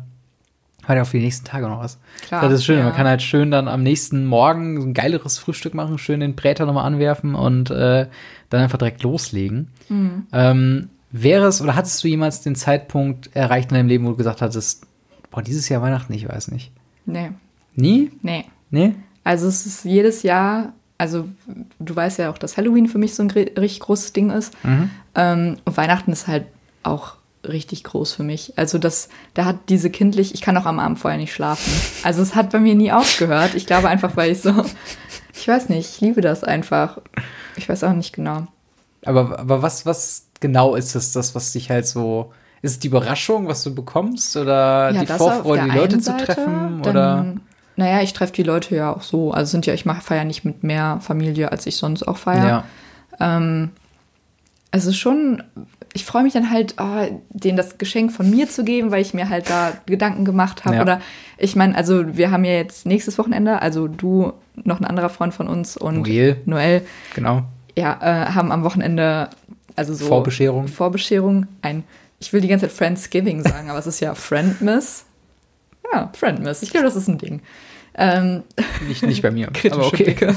hat 0.89 0.95
ja 0.97 1.03
auch 1.03 1.07
für 1.07 1.17
die 1.17 1.23
nächsten 1.23 1.45
Tage 1.45 1.67
noch 1.67 1.79
was. 1.79 1.99
Klar, 2.25 2.41
das 2.41 2.53
ist 2.59 2.65
schön. 2.65 2.79
Ja. 2.79 2.85
Man 2.85 2.95
kann 2.95 3.07
halt 3.07 3.21
schön 3.21 3.51
dann 3.51 3.67
am 3.67 3.83
nächsten 3.83 4.25
Morgen 4.25 4.81
so 4.81 4.87
ein 4.87 4.93
geileres 4.93 5.37
Frühstück 5.37 5.73
machen, 5.73 5.97
schön 5.99 6.19
den 6.19 6.35
Bräter 6.35 6.65
nochmal 6.65 6.85
anwerfen 6.85 7.35
und 7.35 7.69
äh, 7.69 8.07
dann 8.49 8.61
einfach 8.61 8.79
direkt 8.79 9.03
loslegen. 9.03 9.69
Mhm. 9.87 10.27
Ähm, 10.33 10.89
wäre 11.11 11.47
es 11.47 11.61
oder 11.61 11.75
hattest 11.75 12.03
du 12.03 12.07
jemals 12.07 12.41
den 12.41 12.55
Zeitpunkt 12.55 13.35
erreicht 13.35 13.69
in 13.71 13.75
deinem 13.75 13.87
Leben, 13.87 14.05
wo 14.05 14.09
du 14.09 14.17
gesagt 14.17 14.41
hattest, 14.41 14.87
boah, 15.31 15.41
dieses 15.43 15.69
Jahr 15.69 15.81
Weihnachten, 15.81 16.11
ich 16.13 16.27
weiß 16.27 16.49
nicht. 16.51 16.71
Nee. 17.05 17.31
Nie? 17.75 18.11
Nee. 18.21 18.45
Nee? 18.71 18.95
Also 19.23 19.47
es 19.47 19.65
ist 19.65 19.85
jedes 19.85 20.23
Jahr, 20.23 20.73
also 20.97 21.29
du 21.79 21.95
weißt 21.95 22.17
ja 22.17 22.31
auch, 22.31 22.37
dass 22.39 22.57
Halloween 22.57 22.87
für 22.87 22.97
mich 22.97 23.13
so 23.13 23.21
ein 23.21 23.29
richtig 23.29 23.79
großes 23.79 24.13
Ding 24.13 24.31
ist. 24.31 24.53
Mhm. 24.63 24.89
Ähm, 25.13 25.57
und 25.65 25.77
Weihnachten 25.77 26.11
ist 26.11 26.27
halt 26.27 26.45
auch 26.81 27.18
richtig 27.49 27.83
groß 27.83 28.13
für 28.13 28.23
mich. 28.23 28.53
Also 28.55 28.77
das, 28.77 29.09
da 29.33 29.45
hat 29.45 29.57
diese 29.69 29.89
kindlich, 29.89 30.33
ich 30.33 30.41
kann 30.41 30.57
auch 30.57 30.65
am 30.65 30.79
Abend 30.79 30.99
vorher 30.99 31.19
nicht 31.19 31.33
schlafen. 31.33 31.71
Also 32.03 32.21
es 32.21 32.35
hat 32.35 32.51
bei 32.51 32.59
mir 32.59 32.75
nie 32.75 32.91
aufgehört. 32.91 33.55
Ich 33.55 33.65
glaube 33.65 33.89
einfach, 33.89 34.15
weil 34.15 34.31
ich 34.31 34.41
so, 34.41 34.53
ich 35.33 35.47
weiß 35.47 35.69
nicht, 35.69 35.95
ich 35.95 36.01
liebe 36.01 36.21
das 36.21 36.43
einfach. 36.43 36.99
Ich 37.55 37.67
weiß 37.67 37.83
auch 37.83 37.93
nicht 37.93 38.13
genau. 38.13 38.47
Aber, 39.05 39.39
aber 39.39 39.61
was, 39.61 39.85
was 39.85 40.27
genau 40.39 40.75
ist 40.75 40.95
es, 40.95 41.11
das, 41.11 41.35
was 41.35 41.51
dich 41.51 41.69
halt 41.69 41.87
so, 41.87 42.31
ist 42.61 42.71
es 42.71 42.79
die 42.79 42.87
Überraschung, 42.87 43.47
was 43.47 43.63
du 43.63 43.73
bekommst 43.73 44.35
oder 44.35 44.91
ja, 44.91 45.01
die 45.01 45.07
Vorfreude, 45.07 45.63
die 45.63 45.77
Leute 45.77 45.99
Seite, 45.99 46.17
zu 46.19 46.25
treffen 46.25 46.81
dann, 46.83 46.89
oder? 46.89 47.35
Naja, 47.75 48.01
ich 48.01 48.13
treffe 48.13 48.33
die 48.33 48.43
Leute 48.43 48.75
ja 48.75 48.93
auch 48.93 49.01
so. 49.01 49.31
Also 49.31 49.51
sind 49.51 49.65
ja, 49.65 49.73
ich 49.73 49.85
mache 49.85 50.01
feier 50.01 50.25
nicht 50.25 50.43
mit 50.43 50.63
mehr 50.63 50.99
Familie, 51.01 51.51
als 51.51 51.65
ich 51.65 51.77
sonst 51.77 52.05
auch 52.05 52.17
feiere. 52.17 52.65
Ja. 53.19 53.37
Ähm, 53.37 53.71
also 54.71 54.91
schon 54.91 55.43
ich 55.93 56.05
freue 56.05 56.23
mich 56.23 56.33
dann 56.33 56.51
halt, 56.51 56.75
oh, 56.79 57.19
denen 57.29 57.57
das 57.57 57.77
Geschenk 57.77 58.11
von 58.11 58.29
mir 58.29 58.49
zu 58.49 58.63
geben, 58.63 58.91
weil 58.91 59.01
ich 59.01 59.13
mir 59.13 59.29
halt 59.29 59.49
da 59.49 59.73
Gedanken 59.85 60.25
gemacht 60.25 60.65
habe. 60.65 60.77
Ja. 60.77 60.81
Oder 60.81 61.01
ich 61.37 61.55
meine, 61.55 61.75
also 61.75 62.15
wir 62.15 62.31
haben 62.31 62.43
ja 62.43 62.53
jetzt 62.53 62.85
nächstes 62.85 63.17
Wochenende, 63.17 63.61
also 63.61 63.87
du, 63.87 64.33
noch 64.55 64.79
ein 64.79 64.85
anderer 64.85 65.09
Freund 65.09 65.33
von 65.33 65.47
uns 65.47 65.77
und 65.77 66.01
Noel. 66.01 66.37
Noel 66.45 66.81
genau. 67.15 67.43
Ja, 67.75 67.97
äh, 68.01 68.31
haben 68.31 68.51
am 68.51 68.63
Wochenende, 68.63 69.29
also 69.75 69.93
so. 69.93 70.05
Vorbescherung. 70.05 70.67
Vorbescherung, 70.67 71.47
ein, 71.61 71.83
ich 72.19 72.33
will 72.33 72.41
die 72.41 72.47
ganze 72.47 72.67
Zeit 72.67 72.75
Friendsgiving 72.75 73.41
sagen, 73.41 73.69
aber 73.69 73.79
es 73.79 73.87
ist 73.87 73.99
ja 73.99 74.13
Friendmas. 74.13 75.05
Ja, 75.91 76.11
Friendmas. 76.13 76.61
Ich 76.61 76.69
glaube, 76.69 76.85
das 76.85 76.95
ist 76.95 77.07
ein 77.07 77.17
Ding. 77.17 77.41
Ähm, 77.95 78.43
nicht, 78.87 79.03
nicht 79.03 79.21
bei 79.21 79.31
mir. 79.31 79.49
aber 79.71 79.87
okay. 79.87 80.03
Blicke. 80.03 80.35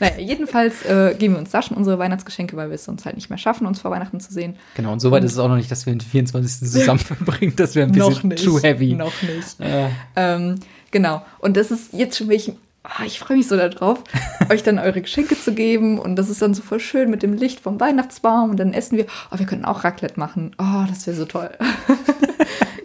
Naja, 0.00 0.18
jedenfalls 0.18 0.84
äh, 0.84 1.14
geben 1.18 1.34
wir 1.34 1.38
uns 1.38 1.50
da 1.50 1.62
schon 1.62 1.76
unsere 1.76 1.98
Weihnachtsgeschenke, 1.98 2.56
weil 2.56 2.68
wir 2.68 2.74
es 2.74 2.88
uns 2.88 3.04
halt 3.04 3.16
nicht 3.16 3.30
mehr 3.30 3.38
schaffen, 3.38 3.66
uns 3.66 3.80
vor 3.80 3.90
Weihnachten 3.90 4.20
zu 4.20 4.32
sehen. 4.32 4.56
Genau, 4.74 4.92
und 4.92 5.00
soweit 5.00 5.24
ist 5.24 5.32
es 5.32 5.38
auch 5.38 5.48
noch 5.48 5.56
nicht, 5.56 5.70
dass 5.70 5.86
wir 5.86 5.92
den 5.92 6.00
24. 6.00 6.70
zusammen 6.70 6.98
verbringen. 6.98 7.54
Das 7.56 7.74
wäre 7.74 7.86
ein 7.86 7.92
bisschen 7.92 8.12
noch 8.12 8.22
nicht, 8.22 8.44
too 8.44 8.60
heavy. 8.60 8.94
Noch 8.94 9.22
nicht. 9.22 9.60
Äh. 9.60 9.88
Ähm, 10.16 10.56
genau. 10.90 11.24
Und 11.38 11.56
das 11.56 11.70
ist 11.70 11.92
jetzt 11.92 12.18
schon 12.18 12.28
wirklich 12.28 12.54
oh, 12.84 13.04
ich 13.04 13.18
freue 13.18 13.36
mich 13.36 13.48
so 13.48 13.56
darauf, 13.56 14.02
euch 14.50 14.62
dann 14.62 14.78
eure 14.78 15.00
Geschenke 15.00 15.38
zu 15.38 15.52
geben. 15.52 15.98
Und 15.98 16.16
das 16.16 16.30
ist 16.30 16.42
dann 16.42 16.54
so 16.54 16.62
voll 16.62 16.80
schön 16.80 17.10
mit 17.10 17.22
dem 17.22 17.34
Licht 17.34 17.60
vom 17.60 17.80
Weihnachtsbaum. 17.80 18.50
Und 18.50 18.56
dann 18.58 18.72
essen 18.72 18.96
wir. 18.96 19.06
Oh, 19.30 19.38
wir 19.38 19.46
können 19.46 19.64
auch 19.64 19.84
Raclette 19.84 20.18
machen. 20.18 20.54
Oh, 20.58 20.84
das 20.88 21.06
wäre 21.06 21.16
so 21.16 21.24
toll. 21.24 21.50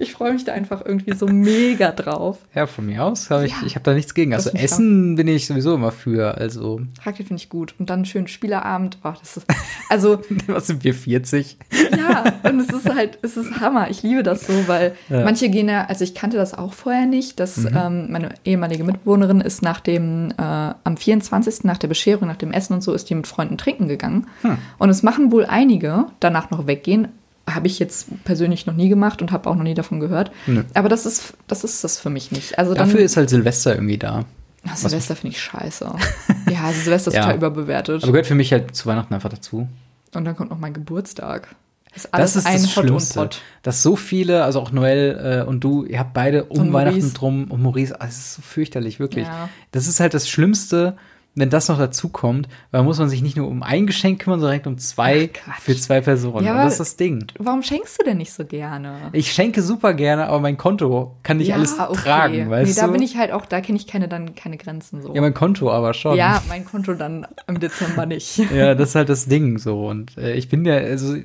Ich 0.04 0.14
freue 0.14 0.34
mich 0.34 0.46
da 0.46 0.54
einfach 0.54 0.86
irgendwie 0.86 1.14
so 1.14 1.28
mega 1.28 1.92
drauf. 1.92 2.38
Ja, 2.54 2.68
von 2.68 2.86
mir 2.86 3.04
aus 3.04 3.32
habe 3.32 3.46
ich, 3.46 3.52
ja, 3.52 3.58
ich 3.66 3.76
habe 3.76 3.84
da 3.84 3.94
nichts 3.94 4.14
gegen. 4.14 4.34
Also 4.34 4.52
Essen 4.52 5.16
bin 5.16 5.28
ich 5.28 5.48
sowieso 5.48 5.74
immer 5.74 5.92
für. 5.92 6.38
Also 6.38 6.82
Raclette 7.04 7.30
finde 7.30 7.42
ich 7.42 7.50
gut. 7.50 7.74
Und 7.80 7.90
dann 7.90 8.06
schönen 8.06 8.28
Spielerabend. 8.28 9.00
Oh, 9.04 9.14
das 9.20 9.38
ist, 9.38 9.48
also. 9.90 10.22
Was 10.48 10.68
sind 10.68 10.84
wir, 10.84 10.94
40? 10.94 11.58
ja, 11.98 12.24
und 12.44 12.60
es 12.60 12.70
ist 12.70 12.94
halt, 12.94 13.18
es 13.24 13.38
ist 13.38 13.60
Hammer. 13.60 13.90
Ich 13.90 14.04
liebe 14.04 14.22
das 14.22 14.46
so, 14.46 14.54
weil 14.68 14.96
ja. 15.10 15.24
manche 15.24 15.50
gehen 15.50 15.68
ja, 15.68 15.86
also 15.86 16.04
ich 16.04 16.14
kannte 16.14 16.38
das 16.38 16.54
auch 16.54 16.74
vorher 16.74 17.08
nicht, 17.08 17.40
dass 17.40 17.58
mhm. 17.58 17.70
ähm, 17.76 18.12
meine 18.12 18.30
ehemalige 18.46 18.84
Mitbewohnerin 18.84 19.42
ist 19.42 19.64
nach 19.64 19.80
dem, 19.80 20.32
äh, 20.38 20.44
am 20.44 20.96
24. 20.96 21.64
nach 21.64 21.78
der 21.78 21.88
Bescherung, 21.88 22.28
nach 22.28 22.38
dem 22.38 22.52
Essen 22.52 22.74
und 22.74 22.82
so, 22.82 22.94
ist 22.94 23.10
die 23.10 23.16
mit 23.16 23.28
Freunden 23.28 23.58
trinken 23.58 23.88
gegangen. 23.88 24.28
Hm. 24.42 24.58
Und 24.78 24.90
es 24.90 25.04
machen 25.04 25.32
wohl 25.32 25.46
einige 25.46 26.06
danach 26.20 26.52
noch 26.52 26.68
weggehen, 26.68 27.08
habe 27.50 27.68
ich 27.68 27.80
jetzt 27.80 28.24
persönlich 28.24 28.66
noch 28.66 28.74
nie 28.74 28.90
gemacht 28.90 29.22
und 29.22 29.32
habe 29.32 29.50
auch 29.50 29.56
noch 29.56 29.64
nie 29.64 29.74
davon 29.74 30.00
gehört. 30.00 30.32
Nö. 30.48 30.64
Aber 30.74 30.90
das 30.90 31.06
ist, 31.06 31.34
das 31.48 31.64
ist 31.64 31.84
das 31.84 32.00
für 32.00 32.10
mich 32.10 32.32
nicht. 32.32 32.58
Also 32.58 32.74
Dafür 32.74 32.96
dann, 32.96 33.06
ist 33.06 33.18
halt 33.18 33.30
Silvester 33.30 33.76
irgendwie 33.76 33.98
da. 33.98 34.26
Ach, 34.68 34.78
Silvester 34.78 35.16
finde 35.16 35.36
ich 35.36 35.42
scheiße. 35.42 35.86
ja, 36.52 36.64
also 36.64 36.80
Silvester 36.82 37.12
ist 37.12 37.16
ja. 37.16 37.24
total 37.24 37.36
überbewertet. 37.36 38.04
Aber 38.04 38.12
gehört 38.14 38.28
für 38.28 38.36
mich 38.36 38.52
halt 38.52 38.76
zu 38.76 38.86
Weihnachten 38.86 39.14
einfach 39.14 39.30
dazu. 39.30 39.68
Und 40.14 40.26
dann 40.26 40.36
kommt 40.36 40.52
noch 40.52 40.60
mein 40.60 40.74
Geburtstag. 40.74 41.56
Das 41.94 42.06
ist, 42.06 42.14
alles 42.14 42.34
das, 42.34 42.44
ist 42.44 42.48
ein 42.48 42.62
das 42.62 42.72
Schlimmste. 42.72 43.30
Dass 43.62 43.84
so 43.84 43.96
viele, 43.96 44.44
also 44.44 44.60
auch 44.60 44.72
Noel 44.72 45.44
äh, 45.44 45.48
und 45.48 45.64
du, 45.64 45.86
ihr 45.86 46.00
habt 46.00 46.14
beide 46.14 46.46
um 46.46 46.74
Weihnachten 46.74 47.14
drum 47.14 47.52
und 47.52 47.62
Maurice, 47.62 48.00
ah, 48.00 48.06
es 48.08 48.18
ist 48.18 48.34
so 48.36 48.42
fürchterlich, 48.42 49.00
wirklich. 49.00 49.28
Ja. 49.28 49.50
Das 49.72 49.88
ist 49.88 50.00
halt 50.00 50.14
das 50.14 50.28
Schlimmste, 50.28 50.98
wenn 51.36 51.50
das 51.50 51.68
noch 51.68 51.80
dazu 51.80 52.10
kommt, 52.10 52.48
dann 52.72 52.86
muss 52.86 53.00
man 53.00 53.10
sich 53.10 53.24
nicht 53.24 53.36
nur 53.36 53.48
um 53.48 53.64
ein 53.64 53.88
Geschenk 53.88 54.22
kümmern, 54.22 54.40
sondern 54.40 54.52
direkt 54.54 54.68
um 54.68 54.78
zwei 54.78 55.32
Ach, 55.50 55.60
für 55.60 55.76
zwei 55.76 56.00
Personen. 56.02 56.46
Ja, 56.46 56.64
das 56.64 56.74
ist 56.74 56.80
das 56.80 56.96
Ding. 56.96 57.26
Warum 57.40 57.64
schenkst 57.64 58.00
du 58.00 58.04
denn 58.04 58.18
nicht 58.18 58.32
so 58.32 58.46
gerne? 58.46 59.10
Ich 59.14 59.32
schenke 59.32 59.64
super 59.64 59.96
gerne, 59.96 60.28
aber 60.28 60.40
mein 60.40 60.58
Konto 60.58 61.16
kann 61.24 61.38
nicht 61.38 61.48
ja, 61.48 61.56
alles 61.56 61.80
okay. 61.80 61.96
tragen, 61.96 62.50
weißt 62.52 62.70
nee, 62.70 62.76
da 62.76 62.82
du? 62.82 62.88
Da 62.88 62.94
bin 62.94 63.02
ich 63.02 63.18
halt 63.18 63.32
auch, 63.32 63.46
da 63.46 63.62
kenne 63.62 63.78
ich 63.78 63.88
keine 63.88 64.08
dann 64.08 64.36
keine 64.36 64.58
Grenzen 64.58 65.02
so. 65.02 65.16
Ja, 65.16 65.22
mein 65.22 65.34
Konto 65.34 65.72
aber 65.72 65.96
schon. 65.96 66.18
Ja, 66.18 66.44
mein 66.48 66.66
Konto 66.66 66.94
dann 66.94 67.26
im 67.48 67.60
Dezember 67.60 68.06
nicht. 68.06 68.38
ja, 68.56 68.76
das 68.76 68.90
ist 68.90 68.96
halt 68.96 69.10
das 69.10 69.26
Ding 69.26 69.58
so 69.58 69.88
und 69.88 70.18
äh, 70.18 70.36
ich 70.36 70.50
bin 70.50 70.66
ja 70.66 70.76
also 70.76 71.16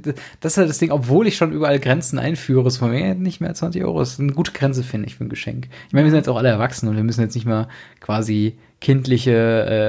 das 0.40 0.52
ist 0.52 0.56
halt 0.56 0.70
das 0.70 0.78
Ding, 0.78 0.90
obwohl 0.90 1.26
ich 1.26 1.36
schon 1.36 1.52
überall 1.52 1.78
Grenzen 1.78 2.18
einführe, 2.18 2.66
ist 2.66 2.78
von 2.78 2.90
mir 2.90 3.14
nicht 3.14 3.40
mehr 3.40 3.50
als 3.50 3.58
20 3.58 3.84
Euro. 3.84 3.98
Das 3.98 4.12
ist 4.12 4.20
eine 4.20 4.32
gute 4.32 4.52
Grenze 4.52 4.82
finde 4.82 5.06
ich 5.06 5.16
für 5.16 5.24
ein 5.24 5.28
Geschenk. 5.28 5.68
Ich 5.88 5.92
meine, 5.92 6.04
wir 6.04 6.10
sind 6.10 6.18
jetzt 6.18 6.28
auch 6.28 6.36
alle 6.36 6.48
erwachsen 6.48 6.88
und 6.88 6.96
wir 6.96 7.04
müssen 7.04 7.20
jetzt 7.20 7.34
nicht 7.34 7.46
mal 7.46 7.68
quasi 8.00 8.56
kindliche, 8.80 9.32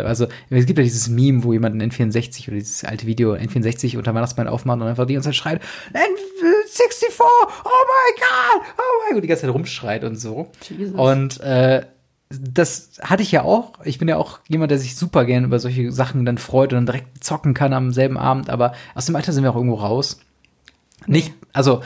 äh, 0.04 0.08
also 0.08 0.28
es 0.49 0.65
gibt 0.65 0.80
ja 0.80 0.84
dieses 0.84 1.10
Meme, 1.10 1.43
wo 1.43 1.54
jemand 1.54 1.75
ein 1.75 1.91
N64 1.91 2.47
oder 2.47 2.58
dieses 2.58 2.84
alte 2.84 3.06
Video 3.06 3.34
N64 3.34 3.97
unter 3.97 4.13
Weihnachtsmann 4.15 4.47
aufmacht 4.47 4.82
und 4.82 4.88
einfach 4.88 5.06
die 5.06 5.13
ganze 5.13 5.30
Zeit 5.30 5.36
schreit, 5.36 5.62
N64, 5.93 7.19
oh 7.19 7.47
my 7.65 8.19
god, 8.19 8.67
oh 8.78 9.08
my 9.08 9.13
god, 9.13 9.23
die 9.23 9.28
ganze 9.28 9.41
Zeit 9.41 9.54
rumschreit 9.54 10.04
und 10.04 10.15
so. 10.15 10.52
Jesus. 10.69 10.95
Und 10.95 11.39
äh, 11.41 11.86
das 12.30 12.99
hatte 13.02 13.23
ich 13.23 13.32
ja 13.32 13.43
auch. 13.43 13.73
Ich 13.84 13.97
bin 13.97 14.08
ja 14.08 14.17
auch 14.17 14.39
jemand, 14.47 14.71
der 14.71 14.78
sich 14.78 14.95
super 14.95 15.25
gern 15.25 15.45
über 15.45 15.60
solche 15.60 15.91
Sachen 15.91 16.25
dann 16.25 16.38
freut 16.38 16.71
und 16.73 16.78
dann 16.78 16.86
direkt 16.86 17.23
zocken 17.23 17.54
kann 17.54 17.73
am 17.73 17.91
selben 17.91 18.17
Abend, 18.17 18.49
aber 18.49 18.73
aus 18.95 19.06
dem 19.06 19.15
Alter 19.15 19.34
sind 19.34 19.43
wir 19.43 19.52
auch 19.52 19.56
irgendwo 19.56 19.75
raus. 19.75 20.19
Nicht, 21.08 21.34
also 21.54 21.82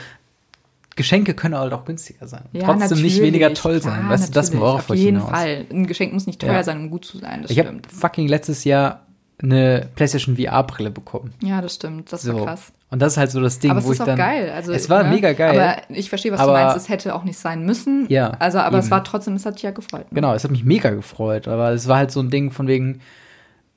Geschenke 0.96 1.34
können 1.34 1.56
halt 1.56 1.72
auch 1.72 1.84
günstiger 1.84 2.28
sein. 2.28 2.44
Ja, 2.52 2.64
Trotzdem 2.64 3.02
nicht 3.02 3.20
weniger 3.20 3.52
toll 3.54 3.82
sein. 3.82 4.08
Weißt 4.08 4.28
du, 4.28 4.32
das 4.32 4.56
worauf 4.56 4.90
Auf 4.90 4.96
jeden 4.96 5.18
hinaus. 5.18 5.30
Fall. 5.30 5.66
Ein 5.70 5.86
Geschenk 5.86 6.12
muss 6.12 6.26
nicht 6.26 6.40
teuer 6.40 6.52
ja. 6.52 6.62
sein, 6.62 6.78
um 6.78 6.90
gut 6.90 7.04
zu 7.04 7.18
sein. 7.18 7.44
ich 7.48 7.58
habe 7.58 7.80
fucking 7.88 8.28
letztes 8.28 8.64
Jahr 8.64 9.00
eine 9.42 9.88
PlayStation 9.96 10.36
VR-Brille 10.36 10.90
bekommen. 10.90 11.34
Ja, 11.42 11.60
das 11.60 11.74
stimmt. 11.74 12.12
Das 12.12 12.22
so. 12.22 12.34
war 12.34 12.44
krass. 12.44 12.72
Und 12.90 13.02
das 13.02 13.14
ist 13.14 13.16
halt 13.16 13.32
so 13.32 13.40
das 13.40 13.58
Ding, 13.58 13.72
aber 13.72 13.84
wo 13.84 13.90
ich 13.90 13.98
dann. 13.98 14.16
geil. 14.16 14.50
Also, 14.54 14.72
es 14.72 14.88
war 14.88 15.02
ne? 15.02 15.10
mega 15.10 15.32
geil. 15.32 15.58
Aber 15.58 15.82
ich 15.88 16.08
verstehe, 16.08 16.30
was 16.30 16.38
aber, 16.38 16.52
du 16.52 16.64
meinst. 16.64 16.76
Es 16.76 16.88
hätte 16.88 17.14
auch 17.14 17.24
nicht 17.24 17.38
sein 17.38 17.66
müssen. 17.66 18.06
Ja. 18.08 18.30
Also, 18.38 18.58
aber 18.58 18.76
eben. 18.76 18.84
es 18.84 18.90
war 18.92 19.02
trotzdem, 19.02 19.34
es 19.34 19.44
hat 19.44 19.56
dich 19.56 19.64
ja 19.64 19.72
gefreut. 19.72 20.12
Ne? 20.12 20.14
Genau, 20.14 20.32
es 20.32 20.44
hat 20.44 20.52
mich 20.52 20.64
mega 20.64 20.90
gefreut. 20.90 21.48
Aber 21.48 21.72
es 21.72 21.88
war 21.88 21.96
halt 21.96 22.12
so 22.12 22.20
ein 22.20 22.30
Ding 22.30 22.52
von 22.52 22.68
wegen, 22.68 23.00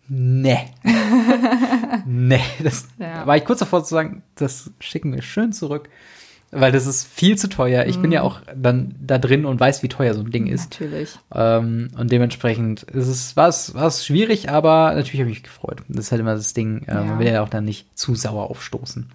nee. 0.07 0.59
nee. 2.05 2.41
Das 2.63 2.87
ja. 2.99 3.25
war 3.25 3.35
ich 3.35 3.43
kurz 3.43 3.59
davor 3.59 3.83
zu 3.83 3.95
sagen, 3.95 4.21
das 4.35 4.69
schicken 4.79 5.11
wir 5.13 5.23
schön 5.23 5.51
zurück 5.51 5.89
weil 6.51 6.71
das 6.71 6.85
ist 6.85 7.05
viel 7.05 7.37
zu 7.37 7.49
teuer. 7.49 7.85
Ich 7.85 7.97
mm. 7.97 8.01
bin 8.01 8.11
ja 8.11 8.21
mhm. 8.21 8.27
auch 8.27 8.41
dann 8.55 8.95
da 8.99 9.17
drin 9.17 9.45
und 9.45 9.59
weiß, 9.59 9.83
wie 9.83 9.89
teuer 9.89 10.13
so 10.13 10.21
ein 10.21 10.31
Ding 10.31 10.47
ist. 10.47 10.71
Natürlich. 10.79 11.17
Ähm, 11.33 11.89
und 11.97 12.11
dementsprechend 12.11 12.83
ist 12.83 13.07
es, 13.07 13.35
war 13.35 13.49
es, 13.49 13.73
war 13.73 13.87
es 13.87 14.05
schwierig, 14.05 14.49
aber 14.49 14.93
natürlich 14.95 15.19
habe 15.19 15.29
ich 15.29 15.37
mich 15.37 15.43
gefreut. 15.43 15.81
Das 15.89 16.05
ist 16.05 16.11
halt 16.11 16.21
immer 16.21 16.35
das 16.35 16.53
Ding. 16.53 16.83
Äh, 16.87 16.93
ja. 16.93 17.03
Man 17.03 17.19
will 17.19 17.27
ja 17.27 17.43
auch 17.43 17.49
dann 17.49 17.65
nicht 17.65 17.97
zu 17.97 18.15
sauer 18.15 18.49
aufstoßen. 18.49 19.09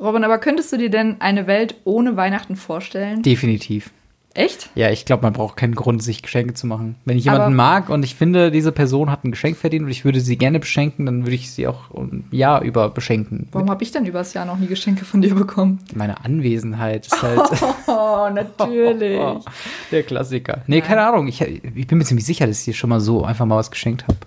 Robin, 0.00 0.24
aber 0.24 0.38
könntest 0.38 0.72
du 0.72 0.78
dir 0.78 0.90
denn 0.90 1.20
eine 1.20 1.46
Welt 1.46 1.76
ohne 1.84 2.16
Weihnachten 2.16 2.56
vorstellen? 2.56 3.22
Definitiv. 3.22 3.90
Echt? 4.32 4.70
Ja, 4.76 4.90
ich 4.90 5.06
glaube, 5.06 5.24
man 5.24 5.32
braucht 5.32 5.56
keinen 5.56 5.74
Grund, 5.74 6.04
sich 6.04 6.22
Geschenke 6.22 6.54
zu 6.54 6.68
machen. 6.68 6.94
Wenn 7.04 7.18
ich 7.18 7.24
jemanden 7.24 7.46
Aber 7.46 7.54
mag 7.54 7.88
und 7.88 8.04
ich 8.04 8.14
finde, 8.14 8.52
diese 8.52 8.70
Person 8.70 9.10
hat 9.10 9.24
ein 9.24 9.32
Geschenk 9.32 9.56
verdient 9.56 9.84
und 9.84 9.90
ich 9.90 10.04
würde 10.04 10.20
sie 10.20 10.36
gerne 10.36 10.60
beschenken, 10.60 11.04
dann 11.06 11.22
würde 11.24 11.34
ich 11.34 11.50
sie 11.50 11.66
auch 11.66 11.90
ein 11.90 12.28
Jahr 12.30 12.62
über 12.62 12.90
beschenken. 12.90 13.48
Warum 13.50 13.68
habe 13.70 13.82
ich 13.82 13.90
denn 13.90 14.06
übers 14.06 14.32
Jahr 14.32 14.44
noch 14.44 14.56
nie 14.56 14.68
Geschenke 14.68 15.04
von 15.04 15.20
dir 15.20 15.34
bekommen? 15.34 15.80
Meine 15.94 16.24
Anwesenheit 16.24 17.06
ist 17.06 17.22
halt. 17.22 17.40
Oh, 17.86 18.28
natürlich. 18.32 19.20
Der 19.90 20.02
Klassiker. 20.02 20.62
Nee, 20.66 20.78
Nein. 20.78 20.86
keine 20.86 21.02
Ahnung. 21.02 21.26
Ich, 21.26 21.40
ich 21.40 21.86
bin 21.86 21.98
mir 21.98 22.04
ziemlich 22.04 22.24
sicher, 22.24 22.46
dass 22.46 22.60
ich 22.60 22.64
dir 22.66 22.74
schon 22.74 22.90
mal 22.90 23.00
so 23.00 23.24
einfach 23.24 23.46
mal 23.46 23.56
was 23.56 23.70
geschenkt 23.70 24.04
habe. 24.04 24.18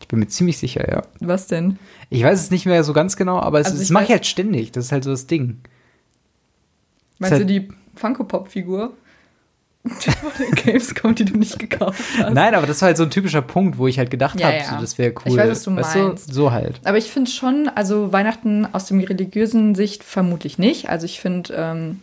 Ich 0.00 0.08
bin 0.08 0.18
mir 0.18 0.28
ziemlich 0.28 0.58
sicher, 0.58 0.90
ja. 0.90 1.02
Was 1.20 1.46
denn? 1.46 1.78
Ich 2.10 2.22
weiß 2.22 2.40
es 2.40 2.50
nicht 2.50 2.66
mehr 2.66 2.84
so 2.84 2.92
ganz 2.92 3.16
genau, 3.16 3.38
aber 3.40 3.60
es, 3.60 3.66
also 3.66 3.78
das 3.78 3.90
mache 3.90 4.04
ich 4.04 4.10
halt 4.10 4.26
ständig. 4.26 4.72
Das 4.72 4.86
ist 4.86 4.92
halt 4.92 5.04
so 5.04 5.10
das 5.10 5.26
Ding. 5.26 5.60
Meinst 7.18 7.32
halt, 7.32 7.42
du 7.42 7.46
die 7.46 7.68
Funko-Pop-Figur 7.98 8.92
von 9.88 10.32
den 10.38 10.54
Gamescom, 10.54 11.14
die 11.14 11.24
du 11.24 11.38
nicht 11.38 11.58
gekauft 11.58 12.02
hast. 12.18 12.32
Nein, 12.32 12.54
aber 12.54 12.66
das 12.66 12.82
war 12.82 12.88
halt 12.88 12.96
so 12.96 13.04
ein 13.04 13.10
typischer 13.10 13.42
Punkt, 13.42 13.78
wo 13.78 13.86
ich 13.86 13.98
halt 13.98 14.10
gedacht 14.10 14.38
ja, 14.38 14.46
habe, 14.46 14.58
ja. 14.58 14.70
so, 14.70 14.76
das 14.80 14.98
wäre 14.98 15.12
cool. 15.12 15.32
Ich 15.32 15.36
weiß, 15.36 15.50
was 15.50 15.62
du 15.62 15.76
weißt 15.76 15.96
meinst. 15.96 16.28
Du? 16.28 16.34
So 16.34 16.52
halt. 16.52 16.80
Aber 16.84 16.98
ich 16.98 17.10
finde 17.10 17.30
schon, 17.30 17.70
also 17.74 18.12
Weihnachten 18.12 18.66
aus 18.72 18.86
dem 18.86 19.00
religiösen 19.00 19.74
Sicht 19.74 20.04
vermutlich 20.04 20.58
nicht. 20.58 20.88
Also 20.88 21.06
ich 21.06 21.20
finde, 21.20 21.54
ähm, 21.54 22.00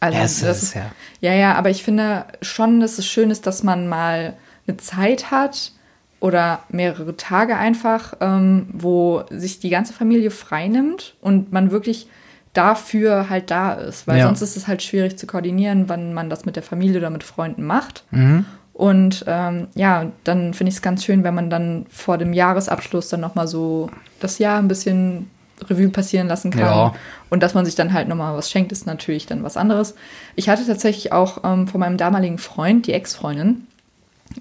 also 0.00 0.16
ja, 0.16 0.22
das, 0.24 0.40
das 0.40 0.62
ist, 0.62 0.74
ja. 0.74 0.90
ja, 1.20 1.34
ja, 1.34 1.54
aber 1.54 1.70
ich 1.70 1.82
finde 1.82 2.24
schon, 2.40 2.80
dass 2.80 2.98
es 2.98 3.06
schön 3.06 3.30
ist, 3.30 3.46
dass 3.46 3.62
man 3.62 3.88
mal 3.88 4.34
eine 4.66 4.76
Zeit 4.76 5.30
hat 5.30 5.72
oder 6.20 6.60
mehrere 6.68 7.16
Tage 7.16 7.56
einfach, 7.56 8.14
ähm, 8.20 8.68
wo 8.72 9.24
sich 9.30 9.60
die 9.60 9.70
ganze 9.70 9.92
Familie 9.92 10.30
freinimmt 10.30 11.14
und 11.20 11.52
man 11.52 11.70
wirklich 11.70 12.08
dafür 12.52 13.28
halt 13.28 13.50
da 13.50 13.72
ist. 13.72 14.06
Weil 14.06 14.18
ja. 14.18 14.26
sonst 14.26 14.42
ist 14.42 14.56
es 14.56 14.66
halt 14.66 14.82
schwierig 14.82 15.18
zu 15.18 15.26
koordinieren, 15.26 15.88
wann 15.88 16.14
man 16.14 16.30
das 16.30 16.44
mit 16.44 16.56
der 16.56 16.62
Familie 16.62 16.98
oder 16.98 17.10
mit 17.10 17.24
Freunden 17.24 17.64
macht. 17.64 18.04
Mhm. 18.10 18.44
Und 18.72 19.24
ähm, 19.26 19.68
ja, 19.74 20.06
dann 20.24 20.54
finde 20.54 20.70
ich 20.70 20.76
es 20.76 20.82
ganz 20.82 21.04
schön, 21.04 21.24
wenn 21.24 21.34
man 21.34 21.50
dann 21.50 21.86
vor 21.90 22.18
dem 22.18 22.32
Jahresabschluss 22.32 23.08
dann 23.08 23.20
nochmal 23.20 23.46
so 23.46 23.90
das 24.20 24.38
Jahr 24.38 24.58
ein 24.58 24.68
bisschen 24.68 25.30
Revue 25.68 25.90
passieren 25.90 26.26
lassen 26.26 26.50
kann. 26.50 26.60
Ja. 26.60 26.94
Und 27.30 27.42
dass 27.42 27.54
man 27.54 27.64
sich 27.64 27.74
dann 27.74 27.92
halt 27.92 28.08
nochmal 28.08 28.36
was 28.36 28.50
schenkt, 28.50 28.72
ist 28.72 28.86
natürlich 28.86 29.26
dann 29.26 29.42
was 29.42 29.56
anderes. 29.56 29.94
Ich 30.36 30.48
hatte 30.48 30.66
tatsächlich 30.66 31.12
auch 31.12 31.44
ähm, 31.44 31.68
von 31.68 31.80
meinem 31.80 31.96
damaligen 31.96 32.38
Freund, 32.38 32.86
die 32.86 32.92
Ex-Freundin, 32.92 33.66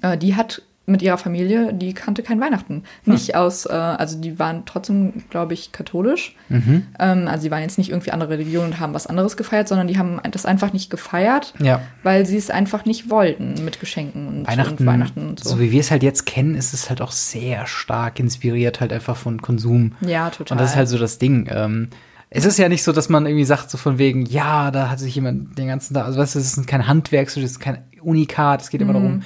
äh, 0.02 0.18
die 0.18 0.36
hat 0.36 0.62
mit 0.88 1.02
ihrer 1.02 1.18
Familie, 1.18 1.74
die 1.74 1.94
kannte 1.94 2.24
kein 2.24 2.40
Weihnachten. 2.42 2.84
Hm. 3.04 3.14
Nicht 3.14 3.36
aus, 3.36 3.66
äh, 3.66 3.72
also 3.72 4.20
die 4.20 4.40
waren 4.40 4.64
trotzdem, 4.66 5.24
glaube 5.30 5.54
ich, 5.54 5.72
katholisch. 5.72 6.36
Mhm. 6.50 6.88
Ähm, 7.00 7.28
also 7.28 7.44
sie 7.44 7.52
waren 7.52 7.62
jetzt 7.62 7.78
nicht 7.78 7.90
irgendwie 7.90 8.12
andere 8.12 8.32
Religionen 8.32 8.74
und 8.74 8.80
haben 8.80 8.94
was 8.94 9.08
anderes 9.08 9.38
gefeiert, 9.38 9.68
sondern 9.68 9.88
die 9.88 9.98
haben 9.98 10.20
das 10.32 10.46
einfach 10.46 10.74
nicht 10.74 10.90
gefeiert, 10.90 11.54
ja. 11.60 11.82
weil 12.04 12.26
sie 12.26 12.38
es 12.38 12.50
einfach 12.50 12.86
nicht 12.86 13.10
wollten 13.10 13.64
mit 13.64 13.80
Geschenken 13.80 14.28
und 14.28 14.48
Weihnachten, 14.48 14.78
und 14.78 14.86
Weihnachten 14.86 15.30
und 15.30 15.44
so. 15.44 15.52
So 15.52 15.60
wie 15.60 15.72
wir 15.72 15.80
es 15.80 15.92
halt 15.92 16.04
jetzt 16.04 16.26
kennen, 16.26 16.56
ist 16.56 16.74
es 16.74 16.90
halt 16.90 17.02
auch 17.02 17.12
sehr 17.12 17.68
stark 17.68 18.20
inspiriert 18.20 18.82
halt 18.82 18.92
einfach 18.92 19.16
von 19.16 19.42
Konsum. 19.42 19.94
Ja, 20.02 20.30
total. 20.32 20.56
Und 20.56 20.62
das 20.62 20.72
ist 20.72 20.76
halt 20.76 20.90
so 20.90 20.98
das 20.98 21.20
Ding. 21.20 21.48
Ähm, 21.52 21.90
es 22.34 22.46
ist 22.46 22.58
ja 22.58 22.70
nicht 22.70 22.84
so, 22.84 22.94
dass 22.94 23.10
man 23.10 23.26
irgendwie 23.26 23.44
sagt, 23.44 23.70
so 23.70 23.78
von 23.78 23.98
wegen, 23.98 24.26
ja, 24.26 24.72
da 24.72 24.90
hat 24.90 25.00
sich 25.00 25.14
jemand 25.14 25.58
den 25.58 25.68
ganzen 25.68 25.94
Tag, 25.94 26.06
also 26.06 26.18
weißt 26.18 26.36
du, 26.36 26.40
es 26.40 26.58
ist 26.58 26.66
kein 26.66 26.88
Handwerk, 26.88 27.28
es 27.28 27.38
ist 27.38 27.60
kein 27.60 27.84
Unikat, 28.02 28.62
es 28.62 28.70
geht 28.70 28.82
immer 28.82 28.94
mhm. 28.94 29.04
darum, 29.04 29.22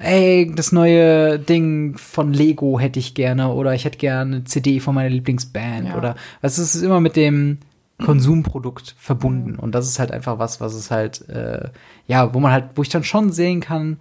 ey, 0.00 0.50
das 0.54 0.72
neue 0.72 1.38
Ding 1.38 1.96
von 1.96 2.32
Lego 2.32 2.80
hätte 2.80 2.98
ich 2.98 3.14
gerne 3.14 3.52
oder 3.52 3.74
ich 3.74 3.84
hätte 3.84 3.98
gerne 3.98 4.36
eine 4.36 4.44
CD 4.44 4.80
von 4.80 4.94
meiner 4.94 5.10
Lieblingsband 5.10 5.88
ja. 5.88 5.96
oder 5.96 6.16
was 6.40 6.58
ist 6.58 6.74
es 6.74 6.82
immer 6.82 7.00
mit 7.00 7.16
dem 7.16 7.58
Konsumprodukt 8.02 8.94
verbunden 8.98 9.56
und 9.56 9.74
das 9.74 9.86
ist 9.86 9.98
halt 9.98 10.10
einfach 10.10 10.38
was, 10.38 10.60
was 10.60 10.74
es 10.74 10.90
halt 10.90 11.28
äh, 11.28 11.68
ja, 12.06 12.32
wo 12.34 12.40
man 12.40 12.50
halt, 12.50 12.70
wo 12.74 12.82
ich 12.82 12.88
dann 12.88 13.04
schon 13.04 13.30
sehen 13.30 13.60
kann, 13.60 13.98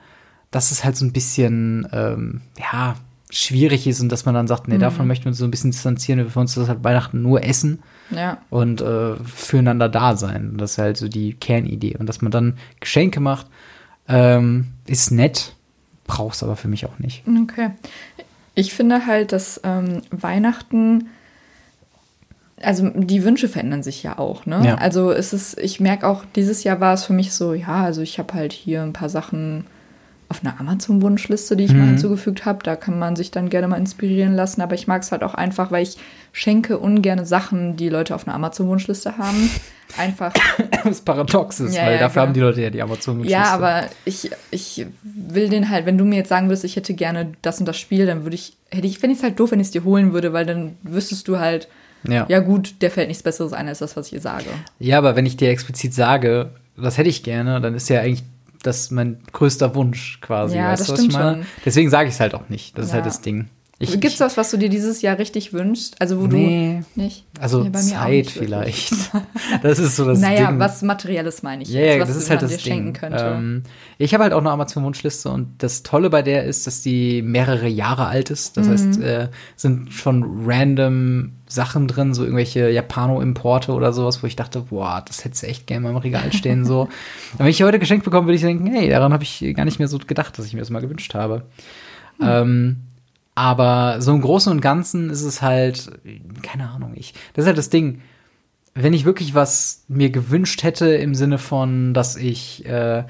dass 0.51 0.71
es 0.71 0.83
halt 0.83 0.95
so 0.95 1.05
ein 1.05 1.11
bisschen 1.11 1.87
ähm, 1.91 2.41
ja 2.57 2.95
schwierig 3.29 3.85
ist 3.85 4.01
und 4.01 4.09
dass 4.09 4.25
man 4.25 4.33
dann 4.33 4.47
sagt, 4.47 4.67
nee, 4.67 4.75
mhm. 4.75 4.79
davon 4.79 5.05
möchten 5.05 5.25
wir 5.25 5.29
uns 5.29 5.37
so 5.37 5.45
ein 5.45 5.51
bisschen 5.51 5.71
distanzieren, 5.71 6.19
wir 6.19 6.31
für 6.31 6.39
uns 6.39 6.55
das 6.55 6.67
halt 6.67 6.83
Weihnachten 6.83 7.21
nur 7.21 7.43
essen 7.43 7.79
ja. 8.09 8.39
und 8.49 8.81
äh, 8.81 9.17
füreinander 9.17 9.89
da 9.89 10.15
sein. 10.15 10.55
Das 10.57 10.71
ist 10.71 10.77
halt 10.79 10.97
so 10.97 11.07
die 11.07 11.33
Kernidee 11.33 11.95
und 11.97 12.07
dass 12.07 12.21
man 12.21 12.31
dann 12.31 12.57
Geschenke 12.79 13.19
macht, 13.19 13.47
ähm, 14.07 14.69
ist 14.87 15.11
nett, 15.11 15.55
brauchst 16.09 16.43
aber 16.43 16.55
für 16.55 16.67
mich 16.67 16.85
auch 16.85 16.99
nicht. 16.99 17.23
Okay. 17.43 17.69
Ich 18.55 18.73
finde 18.73 19.05
halt, 19.05 19.31
dass 19.31 19.61
ähm, 19.63 20.01
Weihnachten, 20.09 21.07
also 22.61 22.89
die 22.89 23.23
Wünsche 23.23 23.47
verändern 23.47 23.83
sich 23.83 24.03
ja 24.03 24.17
auch, 24.17 24.45
ne? 24.45 24.61
Ja. 24.65 24.75
Also 24.75 25.11
es 25.11 25.31
ist, 25.31 25.57
ich 25.59 25.79
merke 25.79 26.07
auch, 26.07 26.25
dieses 26.35 26.63
Jahr 26.63 26.79
war 26.81 26.93
es 26.93 27.05
für 27.05 27.13
mich 27.13 27.31
so, 27.31 27.53
ja, 27.53 27.83
also 27.83 28.01
ich 28.01 28.19
habe 28.19 28.33
halt 28.33 28.51
hier 28.51 28.81
ein 28.81 28.91
paar 28.91 29.07
Sachen 29.07 29.65
auf 30.29 30.43
einer 30.43 30.59
Amazon-Wunschliste, 30.59 31.55
die 31.55 31.65
ich 31.65 31.73
mhm. 31.73 31.79
mal 31.79 31.87
hinzugefügt 31.87 32.45
habe. 32.45 32.63
Da 32.63 32.75
kann 32.75 32.99
man 32.99 33.15
sich 33.15 33.31
dann 33.31 33.49
gerne 33.49 33.67
mal 33.67 33.77
inspirieren 33.77 34.33
lassen. 34.33 34.61
Aber 34.61 34.75
ich 34.75 34.87
mag 34.87 35.01
es 35.01 35.11
halt 35.11 35.23
auch 35.23 35.33
einfach, 35.33 35.71
weil 35.71 35.83
ich 35.83 35.97
schenke 36.33 36.77
ungerne 36.77 37.25
Sachen, 37.25 37.77
die 37.77 37.89
Leute 37.89 38.13
auf 38.13 38.27
einer 38.27 38.35
Amazon-Wunschliste 38.35 39.17
haben. 39.17 39.49
Einfach. 39.97 40.33
das 40.83 41.01
Paradox 41.01 41.59
ist, 41.59 41.75
ja, 41.75 41.85
weil 41.85 41.93
ja, 41.93 41.99
dafür 41.99 42.21
genau. 42.21 42.27
haben 42.27 42.33
die 42.33 42.39
Leute 42.39 42.61
ja 42.61 42.69
die 42.69 42.81
Amazon-Wunschliste. 42.81 43.31
Ja, 43.31 43.53
aber 43.53 43.85
ich, 44.05 44.31
ich 44.51 44.85
will 45.03 45.49
den 45.49 45.69
halt, 45.69 45.85
wenn 45.85 45.97
du 45.97 46.05
mir 46.05 46.17
jetzt 46.17 46.29
sagen 46.29 46.47
würdest, 46.47 46.63
ich 46.63 46.75
hätte 46.75 46.93
gerne 46.93 47.33
das 47.41 47.59
und 47.59 47.65
das 47.65 47.77
Spiel, 47.77 48.05
dann 48.05 48.23
würde 48.23 48.35
ich, 48.35 48.57
hätte 48.69 48.87
ich, 48.87 49.01
wenn 49.01 49.11
ich 49.11 49.17
es 49.17 49.23
halt 49.23 49.39
doof, 49.39 49.51
wenn 49.51 49.59
ich 49.59 49.67
es 49.67 49.71
dir 49.71 49.83
holen 49.83 50.13
würde, 50.13 50.33
weil 50.33 50.45
dann 50.45 50.77
wüsstest 50.83 51.27
du 51.27 51.39
halt, 51.39 51.67
ja. 52.07 52.25
ja 52.29 52.39
gut, 52.39 52.81
der 52.81 52.91
fällt 52.91 53.07
nichts 53.07 53.23
Besseres 53.23 53.51
ein 53.53 53.67
als 53.67 53.79
das, 53.79 53.97
was 53.97 54.07
ich 54.07 54.13
dir 54.13 54.21
sage. 54.21 54.45
Ja, 54.79 54.97
aber 54.97 55.15
wenn 55.15 55.25
ich 55.25 55.37
dir 55.37 55.49
explizit 55.49 55.93
sage, 55.93 56.51
das 56.77 56.97
hätte 56.97 57.09
ich 57.09 57.23
gerne, 57.23 57.59
dann 57.59 57.75
ist 57.75 57.89
ja 57.89 58.01
eigentlich 58.01 58.23
das 58.61 58.91
mein 58.91 59.19
größter 59.31 59.75
Wunsch 59.75 60.19
quasi. 60.21 60.57
Ja, 60.57 60.71
weißt 60.71 60.81
das 60.81 60.87
du, 60.87 60.93
was 60.93 61.01
ich 61.01 61.11
meine? 61.11 61.37
Schon. 61.37 61.45
Deswegen 61.65 61.89
sage 61.89 62.09
ich 62.09 62.15
es 62.15 62.19
halt 62.19 62.35
auch 62.35 62.49
nicht. 62.49 62.77
Das 62.77 62.85
ja. 62.85 62.89
ist 62.89 62.93
halt 62.95 63.05
das 63.05 63.21
Ding. 63.21 63.49
Gibt 63.79 64.03
es 64.03 64.19
was, 64.19 64.35
was 64.35 64.51
du 64.51 64.57
dir 64.57 64.67
dieses 64.67 65.01
Jahr 65.01 65.17
richtig 65.17 65.53
wünschst? 65.53 66.01
Also 66.01 66.19
wo 66.19 66.27
nee, 66.27 66.83
du 66.95 67.01
nicht? 67.01 67.25
Also 67.39 67.63
nee, 67.63 67.71
Zeit 67.71 68.29
vielleicht. 68.29 68.93
das 69.63 69.79
ist 69.79 69.95
so 69.95 70.03
das 70.03 70.19
naja, 70.19 70.35
Ding. 70.35 70.45
Naja, 70.45 70.59
was 70.59 70.81
Materielles 70.81 71.43
meine 71.43 71.63
ich. 71.63 71.69
Ja, 71.69 71.79
yeah, 71.79 71.97
das 71.97 72.13
ist 72.13 72.29
halt 72.29 72.41
das 72.41 72.57
Ding. 72.57 72.97
Ähm, 73.01 73.63
ich 73.97 74.13
habe 74.13 74.23
halt 74.23 74.33
auch 74.33 74.39
eine 74.39 74.51
Amazon-Wunschliste 74.51 75.29
und 75.29 75.63
das 75.63 75.83
Tolle 75.83 76.09
bei 76.09 76.21
der 76.21 76.43
ist, 76.43 76.67
dass 76.67 76.81
die 76.81 77.21
mehrere 77.21 77.69
Jahre 77.69 78.07
alt 78.07 78.31
ist. 78.31 78.57
Das 78.57 78.67
mhm. 78.67 78.71
heißt, 78.71 79.01
äh, 79.01 79.27
sind 79.55 79.93
schon 79.93 80.43
random 80.45 81.31
Sachen 81.47 81.87
drin, 81.87 82.13
so 82.13 82.23
irgendwelche 82.23 82.69
Japano-Importe 82.69 83.71
oder 83.71 83.93
sowas, 83.93 84.21
wo 84.21 84.27
ich 84.27 84.35
dachte, 84.35 84.59
boah, 84.69 85.05
das 85.07 85.23
hätte 85.23 85.47
echt 85.47 85.67
gerne 85.67 85.83
mal 85.83 85.91
im 85.91 85.97
Regal 85.97 86.33
stehen. 86.33 86.65
so. 86.65 86.81
Und 86.81 86.89
wenn 87.39 87.47
ich 87.47 87.63
heute 87.63 87.79
geschenkt 87.79 88.03
bekomme, 88.03 88.27
würde 88.27 88.35
ich 88.35 88.41
denken, 88.41 88.67
hey, 88.67 88.89
daran 88.89 89.13
habe 89.13 89.23
ich 89.23 89.41
gar 89.55 89.63
nicht 89.63 89.79
mehr 89.79 89.87
so 89.87 89.99
gedacht, 89.99 90.37
dass 90.37 90.45
ich 90.45 90.53
mir 90.53 90.59
das 90.59 90.69
mal 90.69 90.81
gewünscht 90.81 91.13
habe. 91.13 91.43
Mhm. 92.19 92.27
Ähm, 92.27 92.77
aber 93.39 94.01
so 94.01 94.11
im 94.11 94.19
Großen 94.19 94.51
und 94.51 94.59
Ganzen 94.59 95.09
ist 95.09 95.23
es 95.23 95.41
halt, 95.41 95.89
keine 96.41 96.69
Ahnung, 96.71 96.91
ich, 96.95 97.13
das 97.33 97.43
ist 97.43 97.47
halt 97.47 97.57
das 97.57 97.69
Ding. 97.69 98.01
Wenn 98.75 98.91
ich 98.91 99.05
wirklich 99.05 99.33
was 99.33 99.85
mir 99.87 100.09
gewünscht 100.09 100.61
hätte 100.63 100.89
im 100.89 101.15
Sinne 101.15 101.37
von, 101.37 101.93
dass 101.93 102.17
ich 102.17 102.65
äh, 102.65 103.05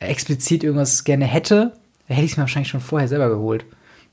explizit 0.00 0.64
irgendwas 0.64 1.04
gerne 1.04 1.24
hätte, 1.24 1.74
hätte 2.06 2.24
ich 2.24 2.32
es 2.32 2.36
mir 2.36 2.42
wahrscheinlich 2.42 2.68
schon 2.68 2.80
vorher 2.80 3.06
selber 3.06 3.28
geholt. 3.28 3.64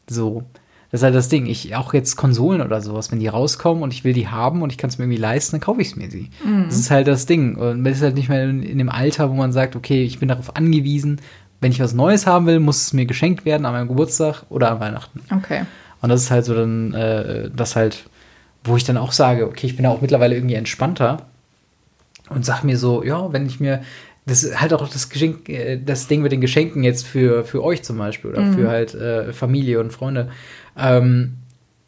So. 0.07 0.43
Das 0.91 1.01
ist 1.01 1.03
halt 1.03 1.15
das 1.15 1.27
Ding. 1.27 1.47
Ich 1.47 1.75
auch 1.75 1.91
jetzt 1.91 2.17
Konsolen 2.17 2.61
oder 2.61 2.79
sowas, 2.79 3.11
wenn 3.11 3.19
die 3.19 3.27
rauskommen 3.27 3.81
und 3.81 3.91
ich 3.93 4.03
will 4.03 4.13
die 4.13 4.27
haben 4.27 4.61
und 4.61 4.71
ich 4.71 4.77
kann 4.77 4.91
es 4.91 4.99
mir 4.99 5.05
irgendwie 5.05 5.19
leisten, 5.19 5.53
dann 5.53 5.61
kaufe 5.61 5.81
ich 5.81 5.87
es 5.87 5.95
mir 5.95 6.11
sie. 6.11 6.29
Mhm. 6.45 6.65
Das 6.65 6.77
ist 6.77 6.91
halt 6.91 7.07
das 7.07 7.25
Ding. 7.25 7.55
Und 7.55 7.81
man 7.81 7.91
ist 7.91 8.03
halt 8.03 8.15
nicht 8.15 8.29
mehr 8.29 8.47
in, 8.47 8.61
in, 8.61 8.77
dem 8.77 8.89
Alter, 8.89 9.31
wo 9.31 9.33
man 9.33 9.51
sagt, 9.51 9.75
okay, 9.75 10.03
ich 10.03 10.19
bin 10.19 10.29
darauf 10.29 10.55
angewiesen, 10.55 11.19
wenn 11.59 11.71
ich 11.71 11.79
was 11.79 11.93
Neues 11.93 12.27
haben 12.27 12.45
will, 12.45 12.59
muss 12.59 12.85
es 12.85 12.93
mir 12.93 13.05
geschenkt 13.05 13.45
werden 13.45 13.65
an 13.65 13.73
meinem 13.73 13.87
Geburtstag 13.87 14.43
oder 14.49 14.71
an 14.71 14.79
Weihnachten. 14.79 15.21
Okay. 15.35 15.63
Und 16.01 16.09
das 16.09 16.21
ist 16.21 16.31
halt 16.31 16.45
so 16.45 16.53
dann, 16.53 16.93
äh, 16.93 17.49
das 17.55 17.75
halt, 17.75 18.05
wo 18.63 18.75
ich 18.75 18.83
dann 18.83 18.97
auch 18.97 19.11
sage, 19.11 19.47
okay, 19.47 19.65
ich 19.67 19.75
bin 19.75 19.85
ja 19.85 19.91
auch 19.91 20.01
mittlerweile 20.01 20.35
irgendwie 20.35 20.55
entspannter 20.55 21.23
und 22.29 22.45
sag 22.45 22.63
mir 22.63 22.77
so, 22.77 23.03
ja, 23.03 23.33
wenn 23.33 23.45
ich 23.47 23.59
mir, 23.59 23.81
das 24.25 24.43
ist 24.43 24.61
halt 24.61 24.73
auch 24.73 24.87
das 24.87 25.09
Geschenk, 25.09 25.49
äh, 25.49 25.77
das 25.83 26.07
Ding 26.07 26.21
mit 26.21 26.31
den 26.31 26.41
Geschenken 26.41 26.83
jetzt 26.83 27.07
für, 27.07 27.43
für 27.43 27.63
euch 27.63 27.83
zum 27.83 27.97
Beispiel 27.97 28.31
oder 28.31 28.41
mhm. 28.41 28.53
für 28.53 28.69
halt 28.69 28.93
äh, 28.93 29.33
Familie 29.33 29.79
und 29.79 29.91
Freunde. 29.91 30.29
Ähm, 30.77 31.37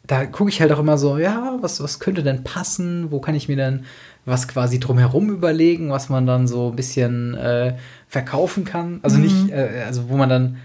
da 0.06 0.26
gucke 0.26 0.50
ich 0.50 0.60
halt 0.60 0.72
auch 0.72 0.80
immer 0.80 0.98
so, 0.98 1.18
ja, 1.18 1.58
was, 1.60 1.80
was 1.80 2.00
könnte 2.00 2.24
denn 2.24 2.42
passen? 2.42 3.12
Wo 3.12 3.20
kann 3.20 3.36
ich 3.36 3.48
mir 3.48 3.56
dann 3.56 3.84
was 4.24 4.48
quasi 4.48 4.78
drumherum 4.80 5.30
überlegen, 5.30 5.90
was 5.90 6.08
man 6.08 6.26
dann 6.26 6.46
so 6.46 6.70
ein 6.70 6.76
bisschen 6.76 7.34
äh, 7.34 7.74
verkaufen 8.08 8.64
kann? 8.64 9.00
Also 9.02 9.16
mhm. 9.16 9.22
nicht, 9.22 9.50
äh, 9.50 9.84
also 9.86 10.08
wo 10.08 10.16
man 10.16 10.28
dann 10.28 10.56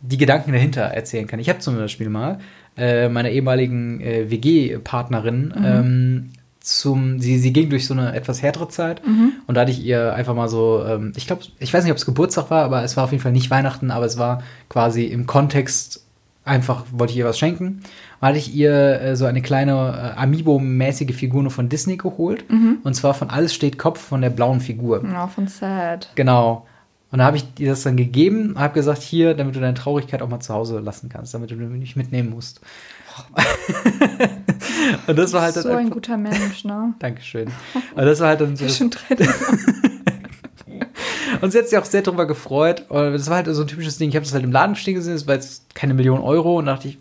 die 0.00 0.16
Gedanken 0.16 0.52
dahinter 0.52 0.82
erzählen 0.82 1.26
kann. 1.26 1.40
Ich 1.40 1.48
habe 1.48 1.58
zum 1.58 1.76
Beispiel 1.76 2.08
mal 2.08 2.38
äh, 2.76 3.08
meiner 3.08 3.30
ehemaligen 3.30 4.00
äh, 4.00 4.30
WG-Partnerin 4.30 5.54
mhm. 5.56 5.64
ähm, 5.64 6.30
zum, 6.60 7.18
sie, 7.18 7.38
sie 7.38 7.52
ging 7.52 7.70
durch 7.70 7.86
so 7.86 7.94
eine 7.94 8.14
etwas 8.14 8.42
härtere 8.42 8.68
Zeit 8.68 9.04
mhm. 9.06 9.32
und 9.46 9.54
da 9.54 9.62
hatte 9.62 9.70
ich 9.70 9.82
ihr 9.82 10.14
einfach 10.14 10.34
mal 10.34 10.48
so, 10.48 10.84
ähm, 10.86 11.12
ich 11.16 11.26
glaube, 11.26 11.42
ich 11.58 11.72
weiß 11.72 11.82
nicht, 11.82 11.90
ob 11.90 11.98
es 11.98 12.06
Geburtstag 12.06 12.50
war, 12.50 12.64
aber 12.64 12.82
es 12.84 12.96
war 12.96 13.04
auf 13.04 13.10
jeden 13.10 13.22
Fall 13.22 13.32
nicht 13.32 13.50
Weihnachten, 13.50 13.90
aber 13.90 14.04
es 14.04 14.18
war 14.18 14.42
quasi 14.68 15.04
im 15.04 15.26
Kontext 15.26 16.04
einfach, 16.44 16.84
wollte 16.92 17.12
ich 17.12 17.18
ihr 17.18 17.24
was 17.24 17.38
schenken. 17.38 17.80
Und 18.20 18.28
hatte 18.28 18.38
ich 18.38 18.54
ihr 18.54 19.00
äh, 19.00 19.16
so 19.16 19.26
eine 19.26 19.42
kleine 19.42 20.14
äh, 20.16 20.20
Amiibo-mäßige 20.20 21.14
Figur 21.14 21.42
nur 21.42 21.52
von 21.52 21.68
Disney 21.68 21.96
geholt 21.96 22.50
mhm. 22.50 22.78
und 22.82 22.94
zwar 22.94 23.14
von 23.14 23.30
Alles 23.30 23.54
steht 23.54 23.78
Kopf 23.78 24.00
von 24.00 24.20
der 24.20 24.30
blauen 24.30 24.60
Figur. 24.60 25.04
Ja, 25.04 25.28
von 25.28 25.46
Sad. 25.46 26.10
Genau. 26.14 26.66
Und 27.10 27.20
da 27.20 27.24
habe 27.24 27.38
ich 27.38 27.54
dir 27.54 27.70
das 27.70 27.82
dann 27.82 27.96
gegeben, 27.96 28.54
habe 28.58 28.74
gesagt, 28.74 29.00
hier, 29.00 29.34
damit 29.34 29.56
du 29.56 29.60
deine 29.60 29.74
Traurigkeit 29.74 30.20
auch 30.20 30.28
mal 30.28 30.40
zu 30.40 30.52
Hause 30.52 30.80
lassen 30.80 31.08
kannst, 31.08 31.32
damit 31.32 31.50
du 31.50 31.54
nicht 31.54 31.96
mitnehmen 31.96 32.30
musst. 32.30 32.60
und 35.06 35.18
das 35.18 35.32
war 35.32 35.42
halt 35.42 35.54
so 35.54 35.70
ein 35.70 35.90
guter 35.90 36.16
Mensch, 36.16 36.64
ne? 36.64 36.94
Dankeschön. 36.98 37.48
Und 37.94 38.04
das 38.04 38.20
war 38.20 38.28
halt 38.28 38.40
dann 38.42 38.56
so. 38.56 38.68
Schon 38.68 38.90
und 41.40 41.50
sie 41.52 41.58
hat 41.58 41.68
sich 41.68 41.78
auch 41.78 41.84
sehr 41.84 42.02
darüber 42.02 42.26
gefreut. 42.26 42.84
Und 42.90 43.12
das 43.12 43.28
war 43.28 43.36
halt 43.36 43.46
so 43.46 43.62
ein 43.62 43.68
typisches 43.68 43.96
Ding. 43.98 44.10
Ich 44.10 44.14
habe 44.14 44.24
das 44.24 44.34
halt 44.34 44.44
im 44.44 44.52
Laden 44.52 44.76
stehen 44.76 44.94
gesehen, 44.94 45.14
das 45.14 45.26
war 45.26 45.34
jetzt 45.34 45.74
keine 45.74 45.94
Million 45.94 46.20
Euro 46.20 46.58
und 46.58 46.66
dachte 46.66 46.88
ich, 46.88 46.98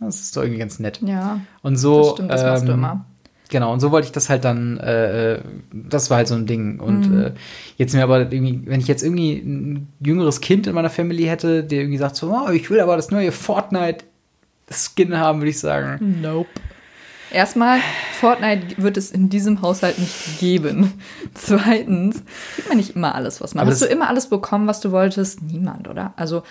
das 0.00 0.20
ist 0.20 0.36
doch 0.36 0.42
irgendwie 0.42 0.60
ganz 0.60 0.78
nett. 0.78 1.00
Ja. 1.02 1.40
Und 1.62 1.76
so. 1.76 2.02
Das 2.02 2.10
stimmt, 2.12 2.30
das 2.30 2.42
ähm, 2.42 2.48
machst 2.48 2.68
du 2.68 2.72
immer. 2.72 3.06
Genau, 3.48 3.72
und 3.72 3.80
so 3.80 3.92
wollte 3.92 4.06
ich 4.06 4.12
das 4.12 4.28
halt 4.28 4.44
dann, 4.44 4.78
äh, 4.78 5.34
äh, 5.34 5.40
das 5.72 6.10
war 6.10 6.18
halt 6.18 6.28
so 6.28 6.34
ein 6.34 6.46
Ding. 6.46 6.80
Und 6.80 7.10
mhm. 7.10 7.22
äh, 7.26 7.32
jetzt 7.76 7.94
mir 7.94 8.02
aber 8.02 8.20
irgendwie, 8.32 8.62
wenn 8.66 8.80
ich 8.80 8.88
jetzt 8.88 9.02
irgendwie 9.02 9.34
ein 9.34 9.88
jüngeres 10.00 10.40
Kind 10.40 10.66
in 10.66 10.74
meiner 10.74 10.90
Familie 10.90 11.30
hätte, 11.30 11.62
der 11.62 11.80
irgendwie 11.80 11.98
sagt 11.98 12.16
so, 12.16 12.32
oh, 12.32 12.50
ich 12.50 12.68
will 12.70 12.80
aber 12.80 12.96
das 12.96 13.10
neue 13.10 13.30
Fortnite-Skin 13.30 15.16
haben, 15.16 15.40
würde 15.40 15.50
ich 15.50 15.60
sagen. 15.60 16.18
Nope. 16.22 16.48
Erstmal, 17.30 17.80
Fortnite 18.18 18.82
wird 18.82 18.96
es 18.96 19.10
in 19.10 19.28
diesem 19.28 19.62
Haushalt 19.62 19.98
nicht 19.98 20.38
geben. 20.40 20.94
Zweitens, 21.34 22.22
kriegt 22.54 22.68
man 22.68 22.76
nicht 22.78 22.96
immer 22.96 23.14
alles, 23.14 23.40
was 23.40 23.54
man. 23.54 23.62
Aber 23.62 23.70
Hast 23.70 23.82
du 23.82 23.86
immer 23.86 24.08
alles 24.08 24.28
bekommen, 24.28 24.66
was 24.66 24.80
du 24.80 24.90
wolltest? 24.92 25.42
Niemand, 25.42 25.88
oder? 25.88 26.14
Also, 26.16 26.42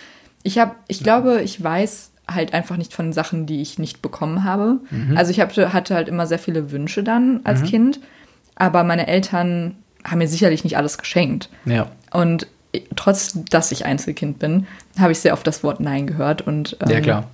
ich 0.43 0.59
habe, 0.59 0.75
ich 0.87 1.01
glaube, 1.01 1.41
ich 1.41 1.61
weiß 1.61 2.11
halt 2.29 2.53
einfach 2.53 2.77
nicht 2.77 2.93
von 2.93 3.13
Sachen, 3.13 3.45
die 3.45 3.61
ich 3.61 3.79
nicht 3.79 4.01
bekommen 4.01 4.43
habe. 4.43 4.79
Mhm. 4.89 5.17
Also 5.17 5.31
ich 5.31 5.39
hab, 5.39 5.55
hatte 5.55 5.95
halt 5.95 6.07
immer 6.07 6.27
sehr 6.27 6.39
viele 6.39 6.71
Wünsche 6.71 7.03
dann 7.03 7.41
als 7.43 7.61
mhm. 7.61 7.65
Kind, 7.65 7.99
aber 8.55 8.83
meine 8.83 9.07
Eltern 9.07 9.75
haben 10.03 10.19
mir 10.19 10.27
sicherlich 10.27 10.63
nicht 10.63 10.77
alles 10.77 10.97
geschenkt. 10.97 11.49
Ja. 11.65 11.87
Und 12.11 12.47
trotz, 12.95 13.39
dass 13.49 13.71
ich 13.71 13.85
Einzelkind 13.85 14.39
bin, 14.39 14.67
habe 14.99 15.11
ich 15.11 15.19
sehr 15.19 15.33
oft 15.33 15.45
das 15.45 15.63
Wort 15.63 15.79
Nein 15.79 16.07
gehört 16.07 16.41
und 16.41 16.77
ähm, 16.81 16.89
ja, 16.89 17.01
klar. 17.01 17.27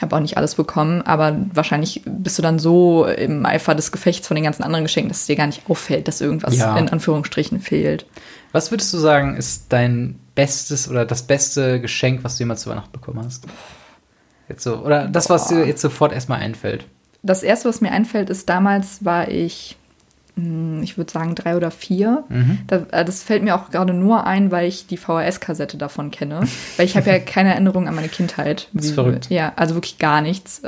habe 0.00 0.16
auch 0.16 0.20
nicht 0.20 0.36
alles 0.36 0.54
bekommen, 0.54 1.02
aber 1.02 1.36
wahrscheinlich 1.52 2.02
bist 2.04 2.38
du 2.38 2.42
dann 2.42 2.58
so 2.58 3.06
im 3.06 3.44
Eifer 3.44 3.74
des 3.74 3.92
Gefechts 3.92 4.26
von 4.26 4.34
den 4.34 4.44
ganzen 4.44 4.62
anderen 4.62 4.84
Geschenken, 4.84 5.08
dass 5.08 5.20
es 5.20 5.26
dir 5.26 5.36
gar 5.36 5.46
nicht 5.46 5.68
auffällt, 5.68 6.08
dass 6.08 6.20
irgendwas 6.20 6.56
ja. 6.56 6.76
in 6.76 6.88
Anführungsstrichen 6.88 7.60
fehlt. 7.60 8.06
Was 8.52 8.70
würdest 8.70 8.92
du 8.92 8.98
sagen, 8.98 9.36
ist 9.36 9.66
dein 9.68 10.18
bestes 10.34 10.88
oder 10.88 11.04
das 11.04 11.22
beste 11.22 11.80
Geschenk, 11.80 12.24
was 12.24 12.36
du 12.36 12.44
jemals 12.44 12.62
zu 12.62 12.70
Weihnachten 12.70 12.92
bekommen 12.92 13.22
hast? 13.24 13.44
Jetzt 14.48 14.62
so, 14.62 14.76
oder 14.78 15.06
das, 15.08 15.28
was 15.30 15.48
dir 15.48 15.66
jetzt 15.66 15.82
sofort 15.82 16.12
erstmal 16.12 16.40
einfällt. 16.40 16.86
Das 17.22 17.42
erste, 17.42 17.68
was 17.68 17.80
mir 17.80 17.90
einfällt, 17.90 18.30
ist, 18.30 18.48
damals 18.48 19.04
war 19.04 19.28
ich, 19.28 19.76
hm, 20.36 20.82
ich 20.82 20.96
würde 20.96 21.12
sagen, 21.12 21.34
drei 21.34 21.56
oder 21.56 21.70
vier. 21.70 22.24
Mhm. 22.28 22.60
Äh, 22.70 23.04
das 23.04 23.22
fällt 23.22 23.42
mir 23.42 23.54
auch 23.56 23.70
gerade 23.70 23.92
nur 23.92 24.24
ein, 24.24 24.50
weil 24.50 24.68
ich 24.68 24.86
die 24.86 24.96
VHS-Kassette 24.96 25.76
davon 25.76 26.10
kenne. 26.10 26.40
weil 26.76 26.86
ich 26.86 26.96
habe 26.96 27.10
ja 27.10 27.18
keine 27.24 27.50
Erinnerung 27.52 27.88
an 27.88 27.94
meine 27.94 28.08
Kindheit. 28.08 28.68
Das 28.72 28.86
ist 28.86 28.92
verrückt. 28.92 29.26
Ja, 29.30 29.52
also 29.56 29.74
wirklich 29.74 29.98
gar 29.98 30.20
nichts. 30.20 30.62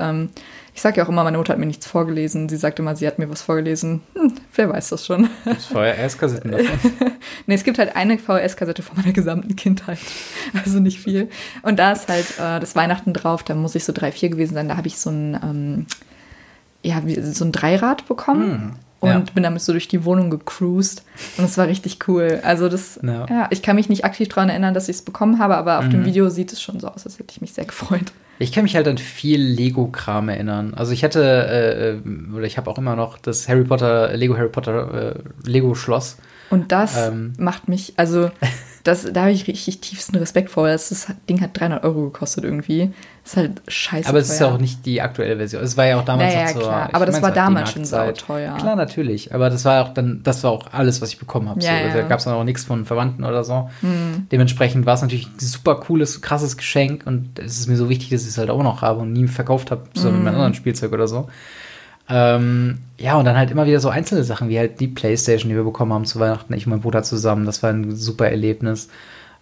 Ich 0.74 0.83
sage 0.83 0.98
ja 0.98 1.04
auch 1.04 1.09
immer, 1.09 1.24
meine 1.24 1.37
Mutter 1.37 1.52
hat 1.52 1.59
mir 1.59 1.66
nichts 1.66 1.87
vorgelesen. 1.87 2.48
Sie 2.48 2.56
sagt 2.56 2.78
immer, 2.78 2.94
sie 2.96 3.06
hat 3.06 3.18
mir 3.18 3.28
was 3.28 3.42
vorgelesen. 3.42 4.02
Hm, 4.14 4.35
wer 4.54 4.70
weiß 4.70 4.90
das 4.90 5.04
schon. 5.04 5.28
Gibt 5.44 5.62
VHS-Kassetten 5.62 6.52
davon? 6.52 6.78
nee, 7.46 7.54
es 7.54 7.64
gibt 7.64 7.78
halt 7.78 7.96
eine 7.96 8.18
VHS-Kassette 8.18 8.83
von 8.83 8.96
meiner 8.96 9.12
gesamten 9.12 9.56
Kindheit. 9.56 9.98
Also 10.64 10.80
nicht 10.80 11.00
viel. 11.00 11.28
Und 11.62 11.78
da 11.78 11.92
ist 11.92 12.09
halt 12.09 12.26
äh, 12.38 12.61
das 12.61 12.76
Weihnachten 12.76 13.12
drauf. 13.12 13.42
Da 13.42 13.54
muss 13.54 13.74
ich 13.74 13.85
so 13.85 13.92
drei, 13.92 14.12
vier 14.12 14.30
gewesen 14.30 14.54
sein. 14.54 14.68
Da 14.68 14.76
habe 14.76 14.88
ich 14.88 14.98
so 14.98 15.11
ein, 15.11 15.38
ähm, 15.42 15.87
ja, 16.83 17.02
so 17.33 17.44
ein 17.44 17.52
Dreirad 17.52 18.06
bekommen. 18.06 18.50
Mm 18.50 18.89
und 19.00 19.10
ja. 19.10 19.18
bin 19.34 19.42
damit 19.42 19.62
so 19.62 19.72
durch 19.72 19.88
die 19.88 20.04
Wohnung 20.04 20.30
gecruised 20.30 21.02
und 21.38 21.44
es 21.44 21.56
war 21.58 21.66
richtig 21.66 22.06
cool. 22.06 22.40
Also 22.42 22.68
das, 22.68 23.00
ja. 23.02 23.26
ja 23.28 23.48
ich 23.50 23.62
kann 23.62 23.76
mich 23.76 23.88
nicht 23.88 24.04
aktiv 24.04 24.28
daran 24.28 24.50
erinnern, 24.50 24.74
dass 24.74 24.88
ich 24.88 24.96
es 24.96 25.02
bekommen 25.02 25.38
habe, 25.38 25.56
aber 25.56 25.78
auf 25.78 25.86
mhm. 25.86 25.90
dem 25.90 26.04
Video 26.04 26.28
sieht 26.28 26.52
es 26.52 26.60
schon 26.60 26.78
so 26.80 26.88
aus, 26.88 27.06
als 27.06 27.18
hätte 27.18 27.32
ich 27.32 27.40
mich 27.40 27.54
sehr 27.54 27.64
gefreut. 27.64 28.12
Ich 28.38 28.52
kann 28.52 28.62
mich 28.62 28.74
halt 28.74 28.88
an 28.88 28.96
viel 28.96 29.40
Lego-Kram 29.40 30.30
erinnern. 30.30 30.72
Also 30.74 30.92
ich 30.92 31.04
hatte, 31.04 31.22
äh, 31.22 31.90
äh 31.90 32.34
oder 32.34 32.44
ich 32.44 32.56
habe 32.56 32.70
auch 32.70 32.78
immer 32.78 32.96
noch 32.96 33.18
das 33.18 33.48
Harry 33.48 33.64
Potter, 33.64 34.16
Lego 34.16 34.36
Harry 34.36 34.48
Potter 34.48 35.14
äh, 35.16 35.48
Lego-Schloss. 35.48 36.16
Und 36.50 36.72
das 36.72 37.08
ähm. 37.08 37.32
macht 37.38 37.68
mich, 37.68 37.94
also 37.96 38.30
das, 38.84 39.06
da 39.12 39.22
habe 39.22 39.32
ich 39.32 39.46
richtig 39.46 39.80
tiefsten 39.80 40.16
Respekt 40.16 40.50
vor. 40.50 40.66
Das, 40.66 40.88
das 40.88 41.08
Ding 41.28 41.40
hat 41.40 41.58
300 41.58 41.84
Euro 41.84 42.04
gekostet 42.04 42.44
irgendwie. 42.44 42.92
Das 43.22 43.32
ist 43.32 43.36
halt 43.36 43.62
scheiße 43.68 44.08
Aber 44.08 44.18
es 44.18 44.28
teuer. 44.28 44.34
ist 44.34 44.40
ja 44.40 44.46
auch 44.48 44.58
nicht 44.58 44.86
die 44.86 45.02
aktuelle 45.02 45.36
Version. 45.36 45.62
Es 45.62 45.76
war 45.76 45.86
ja 45.86 46.00
auch 46.00 46.04
damals 46.04 46.34
naja, 46.34 46.46
noch 46.46 46.54
so. 46.54 46.60
Klar. 46.60 46.88
Aber 46.92 47.06
das 47.06 47.20
war 47.20 47.30
damals 47.30 47.72
schon 47.72 47.84
sau 47.84 48.10
teuer. 48.12 48.56
Klar, 48.56 48.76
natürlich. 48.76 49.34
Aber 49.34 49.50
das 49.50 49.64
war 49.64 49.84
auch 49.84 49.94
dann, 49.94 50.22
das 50.22 50.42
war 50.42 50.50
auch 50.50 50.72
alles, 50.72 51.02
was 51.02 51.10
ich 51.10 51.18
bekommen 51.18 51.48
habe. 51.48 51.60
Ja, 51.60 51.78
so. 51.78 51.88
ja. 51.88 51.94
Da 51.94 52.02
gab 52.02 52.18
es 52.18 52.24
dann 52.24 52.34
auch 52.34 52.44
nichts 52.44 52.64
von 52.64 52.86
Verwandten 52.86 53.24
oder 53.24 53.44
so. 53.44 53.68
Mhm. 53.82 54.26
Dementsprechend 54.32 54.86
war 54.86 54.94
es 54.94 55.02
natürlich 55.02 55.26
ein 55.26 55.38
super 55.38 55.76
cooles, 55.76 56.22
krasses 56.22 56.56
Geschenk 56.56 57.06
und 57.06 57.38
es 57.38 57.58
ist 57.58 57.68
mir 57.68 57.76
so 57.76 57.88
wichtig, 57.90 58.08
dass 58.10 58.22
ich 58.22 58.28
es 58.28 58.38
halt 58.38 58.48
auch 58.48 58.62
noch 58.62 58.80
habe 58.80 59.00
und 59.00 59.12
nie 59.12 59.28
verkauft 59.28 59.70
habe, 59.70 59.84
so 59.92 60.08
mhm. 60.08 60.16
mit 60.16 60.24
meinem 60.24 60.34
anderen 60.36 60.54
Spielzeug 60.54 60.92
oder 60.92 61.06
so. 61.06 61.28
Ähm, 62.10 62.78
ja, 62.98 63.16
und 63.16 63.24
dann 63.24 63.36
halt 63.36 63.50
immer 63.50 63.66
wieder 63.66 63.80
so 63.80 63.88
einzelne 63.88 64.24
Sachen, 64.24 64.48
wie 64.48 64.58
halt 64.58 64.80
die 64.80 64.88
Playstation, 64.88 65.48
die 65.48 65.56
wir 65.56 65.64
bekommen 65.64 65.92
haben 65.92 66.04
zu 66.04 66.18
Weihnachten, 66.18 66.52
ich 66.52 66.66
und 66.66 66.70
mein 66.70 66.80
Bruder 66.80 67.02
zusammen. 67.02 67.46
Das 67.46 67.62
war 67.62 67.70
ein 67.70 67.94
super 67.94 68.28
Erlebnis. 68.28 68.88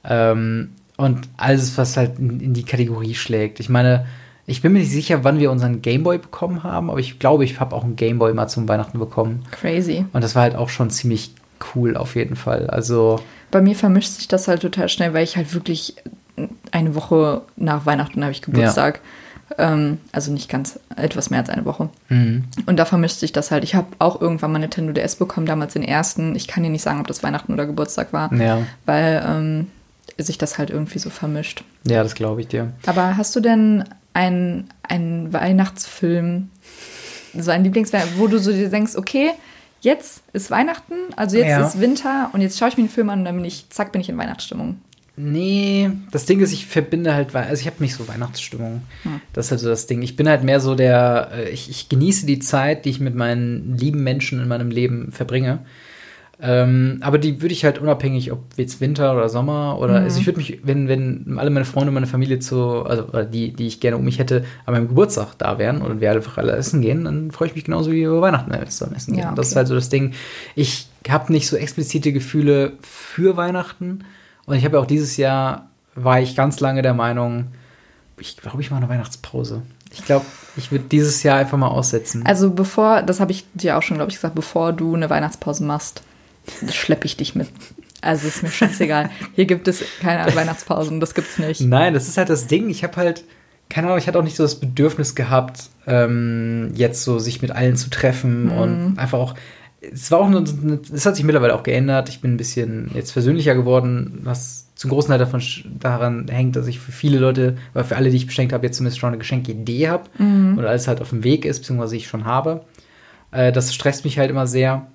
Ähm, 0.04 0.70
und 0.96 1.28
alles, 1.36 1.78
was 1.78 1.96
halt 1.96 2.18
in, 2.18 2.40
in, 2.40 2.54
die 2.54 2.64
Kategorie 2.64 3.14
schlägt. 3.14 3.58
Ich 3.60 3.68
meine, 3.68 4.06
ich 4.46 4.62
bin 4.62 4.72
mir 4.72 4.80
nicht 4.80 4.90
sicher, 4.90 5.24
wann 5.24 5.38
wir 5.38 5.50
unseren 5.50 5.80
Gameboy 5.80 6.18
bekommen 6.18 6.62
haben, 6.62 6.90
aber 6.90 7.00
ich 7.00 7.18
glaube, 7.18 7.44
ich 7.44 7.58
habe 7.60 7.74
auch 7.74 7.84
einen 7.84 7.96
Gameboy 7.96 8.32
mal 8.34 8.48
zum 8.48 8.68
Weihnachten 8.68 8.98
bekommen. 8.98 9.44
Crazy. 9.50 10.04
Und 10.12 10.22
das 10.22 10.34
war 10.34 10.42
halt 10.42 10.56
auch 10.56 10.68
schon 10.68 10.90
ziemlich 10.90 11.34
cool 11.74 11.96
auf 11.96 12.16
jeden 12.16 12.36
Fall. 12.36 12.68
Also. 12.68 13.20
Bei 13.50 13.60
mir 13.60 13.74
vermischt 13.74 14.10
sich 14.10 14.28
das 14.28 14.46
halt 14.48 14.62
total 14.62 14.88
schnell, 14.88 15.14
weil 15.14 15.24
ich 15.24 15.36
halt 15.36 15.54
wirklich 15.54 15.96
eine 16.70 16.94
Woche 16.94 17.42
nach 17.56 17.86
Weihnachten 17.86 18.22
habe 18.22 18.32
ich 18.32 18.42
Geburtstag. 18.42 19.00
Ja. 19.56 19.72
Ähm, 19.72 19.98
also 20.12 20.32
nicht 20.32 20.50
ganz, 20.50 20.78
etwas 20.96 21.30
mehr 21.30 21.40
als 21.40 21.48
eine 21.48 21.64
Woche. 21.64 21.88
Mhm. 22.08 22.44
Und 22.66 22.76
da 22.76 22.84
vermischt 22.84 23.18
sich 23.18 23.32
das 23.32 23.50
halt. 23.50 23.64
Ich 23.64 23.74
habe 23.74 23.86
auch 23.98 24.20
irgendwann 24.20 24.52
mal 24.52 24.58
Nintendo 24.58 24.92
DS 24.92 25.16
bekommen, 25.16 25.46
damals 25.46 25.72
den 25.72 25.82
ersten. 25.82 26.36
Ich 26.36 26.46
kann 26.48 26.62
dir 26.62 26.70
nicht 26.70 26.82
sagen, 26.82 27.00
ob 27.00 27.06
das 27.06 27.22
Weihnachten 27.22 27.52
oder 27.52 27.64
Geburtstag 27.66 28.12
war, 28.12 28.32
ja. 28.34 28.62
weil 28.84 29.24
ähm, 29.26 29.66
sich 30.18 30.38
das 30.38 30.58
halt 30.58 30.70
irgendwie 30.70 30.98
so 30.98 31.10
vermischt. 31.10 31.64
Ja, 31.86 32.02
das 32.02 32.14
glaube 32.14 32.40
ich 32.40 32.48
dir. 32.48 32.72
Aber 32.86 33.16
hast 33.16 33.34
du 33.36 33.40
denn 33.40 33.84
einen, 34.12 34.68
einen 34.82 35.32
Weihnachtsfilm, 35.32 36.50
so 37.34 37.50
ein 37.50 37.64
Lieblingsfilm, 37.64 38.02
wo 38.16 38.26
du 38.26 38.38
so 38.38 38.52
dir 38.52 38.68
denkst, 38.68 38.96
okay, 38.96 39.30
jetzt 39.80 40.22
ist 40.32 40.50
Weihnachten, 40.50 40.94
also 41.16 41.36
jetzt 41.36 41.48
ja. 41.48 41.66
ist 41.66 41.80
Winter 41.80 42.30
und 42.32 42.40
jetzt 42.40 42.58
schaue 42.58 42.68
ich 42.68 42.76
mir 42.76 42.84
den 42.84 42.90
Film 42.90 43.10
an 43.10 43.20
und 43.20 43.24
dann 43.26 43.36
bin 43.36 43.44
ich, 43.44 43.70
zack, 43.70 43.92
bin 43.92 44.00
ich 44.00 44.08
in 44.08 44.18
Weihnachtsstimmung. 44.18 44.80
Nee, 45.20 45.90
das 46.12 46.26
Ding 46.26 46.38
ist, 46.38 46.52
ich 46.52 46.66
verbinde 46.66 47.12
halt, 47.12 47.34
also 47.34 47.60
ich 47.60 47.66
habe 47.66 47.82
nicht 47.82 47.94
so 47.94 48.06
Weihnachtsstimmung. 48.06 48.82
Hm. 49.02 49.20
Das 49.32 49.46
ist 49.46 49.50
halt 49.50 49.60
so 49.60 49.68
das 49.68 49.86
Ding. 49.86 50.00
Ich 50.02 50.14
bin 50.14 50.28
halt 50.28 50.44
mehr 50.44 50.60
so 50.60 50.76
der, 50.76 51.30
äh, 51.34 51.50
ich, 51.50 51.68
ich 51.68 51.88
genieße 51.88 52.24
die 52.24 52.38
Zeit, 52.38 52.84
die 52.84 52.90
ich 52.90 53.00
mit 53.00 53.16
meinen 53.16 53.76
lieben 53.76 54.04
Menschen 54.04 54.40
in 54.40 54.46
meinem 54.46 54.70
Leben 54.70 55.10
verbringe. 55.10 55.60
Ähm, 56.40 56.98
aber 57.00 57.18
die 57.18 57.42
würde 57.42 57.52
ich 57.52 57.64
halt 57.64 57.80
unabhängig, 57.80 58.30
ob 58.30 58.44
jetzt 58.56 58.80
Winter 58.80 59.12
oder 59.12 59.28
Sommer 59.28 59.78
oder, 59.80 59.98
mhm. 59.98 60.04
also 60.04 60.20
ich 60.20 60.26
würde 60.26 60.38
mich, 60.38 60.60
wenn, 60.62 60.86
wenn 60.86 61.36
alle 61.36 61.50
meine 61.50 61.64
Freunde 61.64 61.88
und 61.88 61.94
meine 61.94 62.06
Familie 62.06 62.38
zu, 62.38 62.84
also 62.84 63.04
die, 63.24 63.52
die 63.52 63.66
ich 63.66 63.80
gerne 63.80 63.96
um 63.96 64.04
mich 64.04 64.20
hätte, 64.20 64.44
an 64.64 64.74
meinem 64.74 64.86
Geburtstag 64.86 65.36
da 65.38 65.58
wären 65.58 65.82
und 65.82 66.00
wir 66.00 66.12
einfach 66.12 66.38
alle 66.38 66.52
essen 66.52 66.80
gehen, 66.80 67.06
dann 67.06 67.32
freue 67.32 67.48
ich 67.48 67.56
mich 67.56 67.64
genauso 67.64 67.90
wie 67.90 68.02
über 68.02 68.20
Weihnachten, 68.20 68.52
wenn 68.52 68.60
wir 68.60 68.68
zusammen 68.68 68.94
essen 68.94 69.14
gehen. 69.14 69.22
Ja, 69.22 69.28
okay. 69.30 69.36
Das 69.36 69.48
ist 69.48 69.56
halt 69.56 69.66
so 69.66 69.74
das 69.74 69.88
Ding. 69.88 70.12
Ich 70.54 70.86
habe 71.08 71.32
nicht 71.32 71.48
so 71.48 71.56
explizite 71.56 72.12
Gefühle 72.12 72.74
für 72.82 73.36
Weihnachten 73.36 74.04
und 74.48 74.56
ich 74.56 74.64
habe 74.64 74.76
ja 74.76 74.82
auch 74.82 74.86
dieses 74.86 75.18
Jahr, 75.18 75.68
war 75.94 76.20
ich 76.20 76.34
ganz 76.34 76.58
lange 76.60 76.80
der 76.80 76.94
Meinung, 76.94 77.48
ich 78.18 78.38
glaube, 78.38 78.62
ich 78.62 78.70
mache 78.70 78.80
eine 78.80 78.88
Weihnachtspause. 78.88 79.62
Ich 79.92 80.04
glaube, 80.04 80.24
ich 80.56 80.72
würde 80.72 80.86
dieses 80.90 81.22
Jahr 81.22 81.36
einfach 81.36 81.58
mal 81.58 81.68
aussetzen. 81.68 82.24
Also 82.24 82.50
bevor, 82.50 83.02
das 83.02 83.20
habe 83.20 83.30
ich 83.30 83.44
dir 83.52 83.76
auch 83.76 83.82
schon, 83.82 83.98
glaube 83.98 84.10
ich, 84.10 84.16
gesagt, 84.16 84.34
bevor 84.34 84.72
du 84.72 84.94
eine 84.94 85.10
Weihnachtspause 85.10 85.64
machst, 85.64 86.02
schleppe 86.72 87.04
ich 87.04 87.18
dich 87.18 87.34
mit. 87.34 87.48
Also 88.00 88.26
ist 88.26 88.42
mir 88.42 88.48
scheißegal. 88.48 89.10
Hier 89.34 89.44
gibt 89.44 89.68
es 89.68 89.84
keine 90.00 90.34
Weihnachtspausen, 90.34 90.98
das 90.98 91.14
gibt's 91.14 91.38
nicht. 91.38 91.60
Nein, 91.60 91.92
das 91.92 92.08
ist 92.08 92.16
halt 92.16 92.30
das 92.30 92.46
Ding. 92.46 92.70
Ich 92.70 92.82
habe 92.84 92.96
halt, 92.96 93.24
keine 93.68 93.88
Ahnung, 93.88 93.98
ich 93.98 94.08
hatte 94.08 94.18
auch 94.18 94.24
nicht 94.24 94.36
so 94.36 94.44
das 94.44 94.60
Bedürfnis 94.60 95.14
gehabt, 95.14 95.64
ähm, 95.86 96.72
jetzt 96.74 97.04
so 97.04 97.18
sich 97.18 97.42
mit 97.42 97.50
allen 97.50 97.76
zu 97.76 97.90
treffen 97.90 98.46
mhm. 98.46 98.52
und 98.52 98.98
einfach 98.98 99.18
auch. 99.18 99.34
Es 99.80 100.10
war 100.10 100.20
auch, 100.20 100.30
es 100.92 101.06
hat 101.06 101.16
sich 101.16 101.24
mittlerweile 101.24 101.54
auch 101.54 101.62
geändert. 101.62 102.08
Ich 102.08 102.20
bin 102.20 102.34
ein 102.34 102.36
bisschen 102.36 102.90
jetzt 102.94 103.12
versöhnlicher 103.12 103.54
geworden, 103.54 104.20
was 104.22 104.68
zum 104.74 104.90
großen 104.90 105.10
Teil 105.10 105.18
davon 105.18 105.42
daran 105.80 106.26
hängt, 106.28 106.56
dass 106.56 106.66
ich 106.66 106.78
für 106.78 106.92
viele 106.92 107.18
Leute, 107.18 107.56
oder 107.74 107.84
für 107.84 107.96
alle, 107.96 108.10
die 108.10 108.16
ich 108.16 108.26
beschenkt 108.26 108.52
habe, 108.52 108.66
jetzt 108.66 108.76
zumindest 108.76 108.98
schon 108.98 109.08
eine 109.08 109.18
Geschenkidee 109.18 109.88
habe 109.88 110.04
mhm. 110.18 110.56
und 110.58 110.64
alles 110.64 110.86
halt 110.86 111.00
auf 111.00 111.10
dem 111.10 111.24
Weg 111.24 111.44
ist, 111.44 111.60
beziehungsweise 111.60 111.96
ich 111.96 112.06
schon 112.06 112.24
habe. 112.24 112.64
Äh, 113.30 113.52
das 113.52 113.74
stresst 113.74 114.04
mich 114.04 114.18
halt 114.18 114.30
immer 114.30 114.46
sehr. 114.46 114.86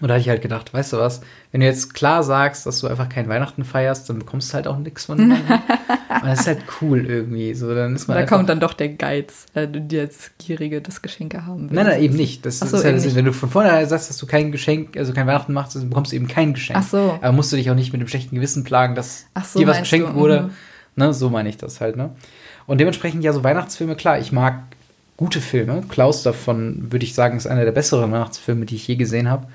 Und 0.00 0.08
da 0.08 0.14
habe 0.14 0.20
ich 0.20 0.28
halt 0.28 0.40
gedacht, 0.40 0.72
weißt 0.72 0.94
du 0.94 0.98
was, 0.98 1.20
wenn 1.52 1.60
du 1.60 1.66
jetzt 1.66 1.92
klar 1.92 2.22
sagst, 2.22 2.64
dass 2.64 2.80
du 2.80 2.86
einfach 2.86 3.08
kein 3.08 3.28
Weihnachten 3.28 3.64
feierst, 3.64 4.08
dann 4.08 4.18
bekommst 4.18 4.50
du 4.50 4.54
halt 4.54 4.66
auch 4.66 4.78
nichts 4.78 5.04
von 5.04 5.28
mir. 5.28 5.34
Und 6.22 6.28
das 6.28 6.40
ist 6.40 6.46
halt 6.46 6.62
cool 6.80 7.04
irgendwie. 7.06 7.54
So, 7.54 7.74
dann 7.74 7.94
ist 7.94 8.08
man 8.08 8.16
da 8.16 8.26
kommt 8.26 8.48
dann 8.48 8.60
doch 8.60 8.72
der 8.72 8.88
Geiz, 8.88 9.46
äh, 9.54 9.68
die 9.68 9.98
als 9.98 10.32
Gierige 10.38 10.80
das 10.80 11.02
Geschenke 11.02 11.46
haben 11.46 11.70
will. 11.70 11.76
Nein, 11.76 11.86
nein, 11.86 12.02
eben 12.02 12.16
nicht. 12.16 12.44
Das, 12.46 12.60
so, 12.60 12.76
ist 12.76 12.84
ja 12.84 12.92
das, 12.92 13.14
wenn 13.14 13.24
du 13.24 13.32
von 13.32 13.50
vornherein 13.50 13.88
sagst, 13.88 14.10
dass 14.10 14.16
du 14.16 14.26
kein 14.26 14.52
Geschenk, 14.52 14.96
also 14.96 15.12
kein 15.12 15.26
Weihnachten 15.26 15.52
machst, 15.52 15.76
dann 15.76 15.88
bekommst 15.88 16.12
du 16.12 16.16
eben 16.16 16.28
kein 16.28 16.54
Geschenk. 16.54 16.78
Ach 16.78 16.88
so. 16.88 17.18
Aber 17.20 17.32
musst 17.32 17.52
du 17.52 17.56
dich 17.56 17.70
auch 17.70 17.74
nicht 17.74 17.92
mit 17.92 18.00
dem 18.00 18.08
schlechten 18.08 18.34
Gewissen 18.34 18.64
plagen, 18.64 18.94
dass 18.94 19.26
so, 19.44 19.58
dir 19.58 19.66
was 19.66 19.78
geschenkt 19.78 20.10
du? 20.10 20.14
wurde. 20.14 20.42
Mhm. 20.42 20.50
Ne, 20.96 21.14
so 21.14 21.30
meine 21.30 21.48
ich 21.48 21.56
das 21.56 21.80
halt, 21.80 21.96
ne? 21.96 22.10
Und 22.66 22.78
dementsprechend 22.78 23.24
ja 23.24 23.32
so 23.32 23.44
Weihnachtsfilme, 23.44 23.96
klar, 23.96 24.18
ich 24.18 24.32
mag 24.32 24.62
gute 25.16 25.40
Filme. 25.40 25.82
Klaus 25.88 26.22
davon, 26.22 26.90
würde 26.90 27.04
ich 27.04 27.14
sagen, 27.14 27.36
ist 27.36 27.46
einer 27.46 27.64
der 27.64 27.72
besseren 27.72 28.10
Weihnachtsfilme, 28.10 28.64
die 28.64 28.76
ich 28.76 28.88
je 28.88 28.96
gesehen 28.96 29.28
habe. 29.28 29.46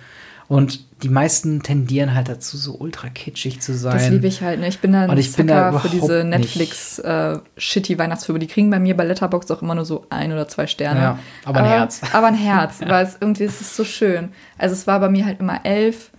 Und 0.47 0.79
die 1.01 1.09
meisten 1.09 1.63
tendieren 1.63 2.13
halt 2.13 2.29
dazu, 2.29 2.57
so 2.57 2.75
ultra 2.75 3.09
kitschig 3.09 3.61
zu 3.61 3.73
sein. 3.73 3.93
Das 3.93 4.09
liebe 4.09 4.27
ich 4.27 4.41
halt. 4.41 4.59
Ne? 4.59 4.67
Ich 4.67 4.79
bin 4.79 4.91
dann 4.91 5.17
ich 5.17 5.35
bin 5.35 5.47
da 5.47 5.77
für 5.79 5.89
diese 5.89 6.23
Netflix-shitty 6.23 7.93
äh, 7.93 7.97
Weihnachtsfilme. 7.97 8.39
Die 8.39 8.47
kriegen 8.47 8.69
bei 8.69 8.79
mir 8.79 8.95
bei 8.95 9.03
Letterboxd 9.05 9.51
auch 9.51 9.61
immer 9.61 9.75
nur 9.75 9.85
so 9.85 10.05
ein 10.09 10.31
oder 10.31 10.47
zwei 10.47 10.67
Sterne. 10.67 10.99
Ja, 10.99 11.19
aber 11.45 11.59
ein 11.59 11.65
aber, 11.65 11.73
Herz. 11.73 12.01
Aber 12.13 12.27
ein 12.27 12.35
Herz, 12.35 12.79
ja. 12.79 12.89
weil 12.89 13.05
es 13.05 13.17
irgendwie 13.19 13.43
es 13.43 13.59
ist 13.59 13.75
so 13.75 13.83
schön. 13.83 14.29
Also 14.57 14.73
es 14.73 14.87
war 14.87 14.99
bei 14.99 15.09
mir 15.09 15.25
halt 15.25 15.39
immer 15.39 15.65
elf. 15.65 16.11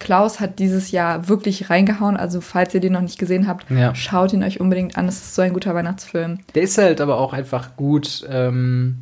Klaus 0.00 0.40
hat 0.40 0.58
dieses 0.58 0.90
Jahr 0.90 1.28
wirklich 1.28 1.70
reingehauen. 1.70 2.16
Also 2.16 2.40
falls 2.40 2.74
ihr 2.74 2.80
den 2.80 2.94
noch 2.94 3.00
nicht 3.02 3.18
gesehen 3.18 3.46
habt, 3.46 3.70
ja. 3.70 3.94
schaut 3.94 4.32
ihn 4.32 4.42
euch 4.42 4.60
unbedingt 4.60 4.96
an. 4.96 5.06
Es 5.08 5.16
ist 5.16 5.34
so 5.34 5.42
ein 5.42 5.52
guter 5.52 5.74
Weihnachtsfilm. 5.74 6.40
Der 6.54 6.62
ist 6.62 6.78
halt 6.78 7.00
aber 7.00 7.18
auch 7.18 7.32
einfach 7.32 7.76
gut. 7.76 8.26
Ähm, 8.28 8.96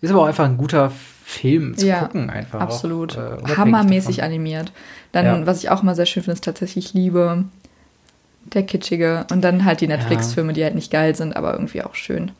ist 0.00 0.10
aber 0.10 0.22
auch 0.22 0.26
einfach 0.26 0.44
ein 0.44 0.56
guter 0.56 0.90
Film 0.90 1.17
Film 1.28 1.76
zu 1.76 1.86
ja, 1.86 2.00
gucken 2.00 2.30
einfach. 2.30 2.58
Absolut. 2.58 3.18
Auch, 3.18 3.46
äh, 3.46 3.56
Hammermäßig 3.56 4.16
davon. 4.16 4.30
animiert. 4.30 4.72
Dann, 5.12 5.26
ja. 5.26 5.46
was 5.46 5.62
ich 5.62 5.68
auch 5.68 5.82
mal 5.82 5.94
sehr 5.94 6.06
schön 6.06 6.22
finde, 6.22 6.32
ist 6.32 6.44
tatsächlich 6.44 6.94
Liebe. 6.94 7.44
Der 8.44 8.62
Kitschige. 8.62 9.26
Und 9.30 9.42
dann 9.42 9.66
halt 9.66 9.82
die 9.82 9.88
Netflix-Filme, 9.88 10.54
die 10.54 10.64
halt 10.64 10.74
nicht 10.74 10.90
geil 10.90 11.14
sind, 11.14 11.36
aber 11.36 11.52
irgendwie 11.52 11.82
auch 11.82 11.94
schön. 11.94 12.30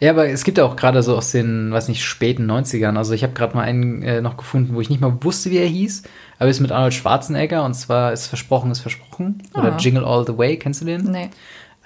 Ja, 0.00 0.10
aber 0.10 0.28
es 0.28 0.42
gibt 0.42 0.58
ja 0.58 0.64
auch 0.64 0.74
gerade 0.74 1.04
so 1.04 1.16
aus 1.16 1.30
den, 1.30 1.70
weiß 1.70 1.86
nicht, 1.86 2.02
späten 2.02 2.50
90ern. 2.50 2.96
Also 2.96 3.12
ich 3.14 3.22
habe 3.22 3.34
gerade 3.34 3.54
mal 3.54 3.62
einen 3.62 4.02
äh, 4.02 4.20
noch 4.20 4.36
gefunden, 4.36 4.74
wo 4.74 4.80
ich 4.80 4.90
nicht 4.90 5.00
mal 5.00 5.22
wusste, 5.22 5.52
wie 5.52 5.58
er 5.58 5.68
hieß. 5.68 6.02
Aber 6.40 6.50
ist 6.50 6.58
mit 6.58 6.72
Arnold 6.72 6.92
Schwarzenegger 6.92 7.64
und 7.64 7.74
zwar 7.74 8.12
ist 8.12 8.26
Versprochen 8.26 8.72
ist 8.72 8.80
Versprochen. 8.80 9.44
Ah. 9.52 9.60
Oder 9.60 9.76
Jingle 9.76 10.04
All 10.04 10.26
the 10.26 10.36
Way, 10.36 10.56
kennst 10.56 10.80
du 10.80 10.86
den? 10.86 11.02
Nee. 11.02 11.30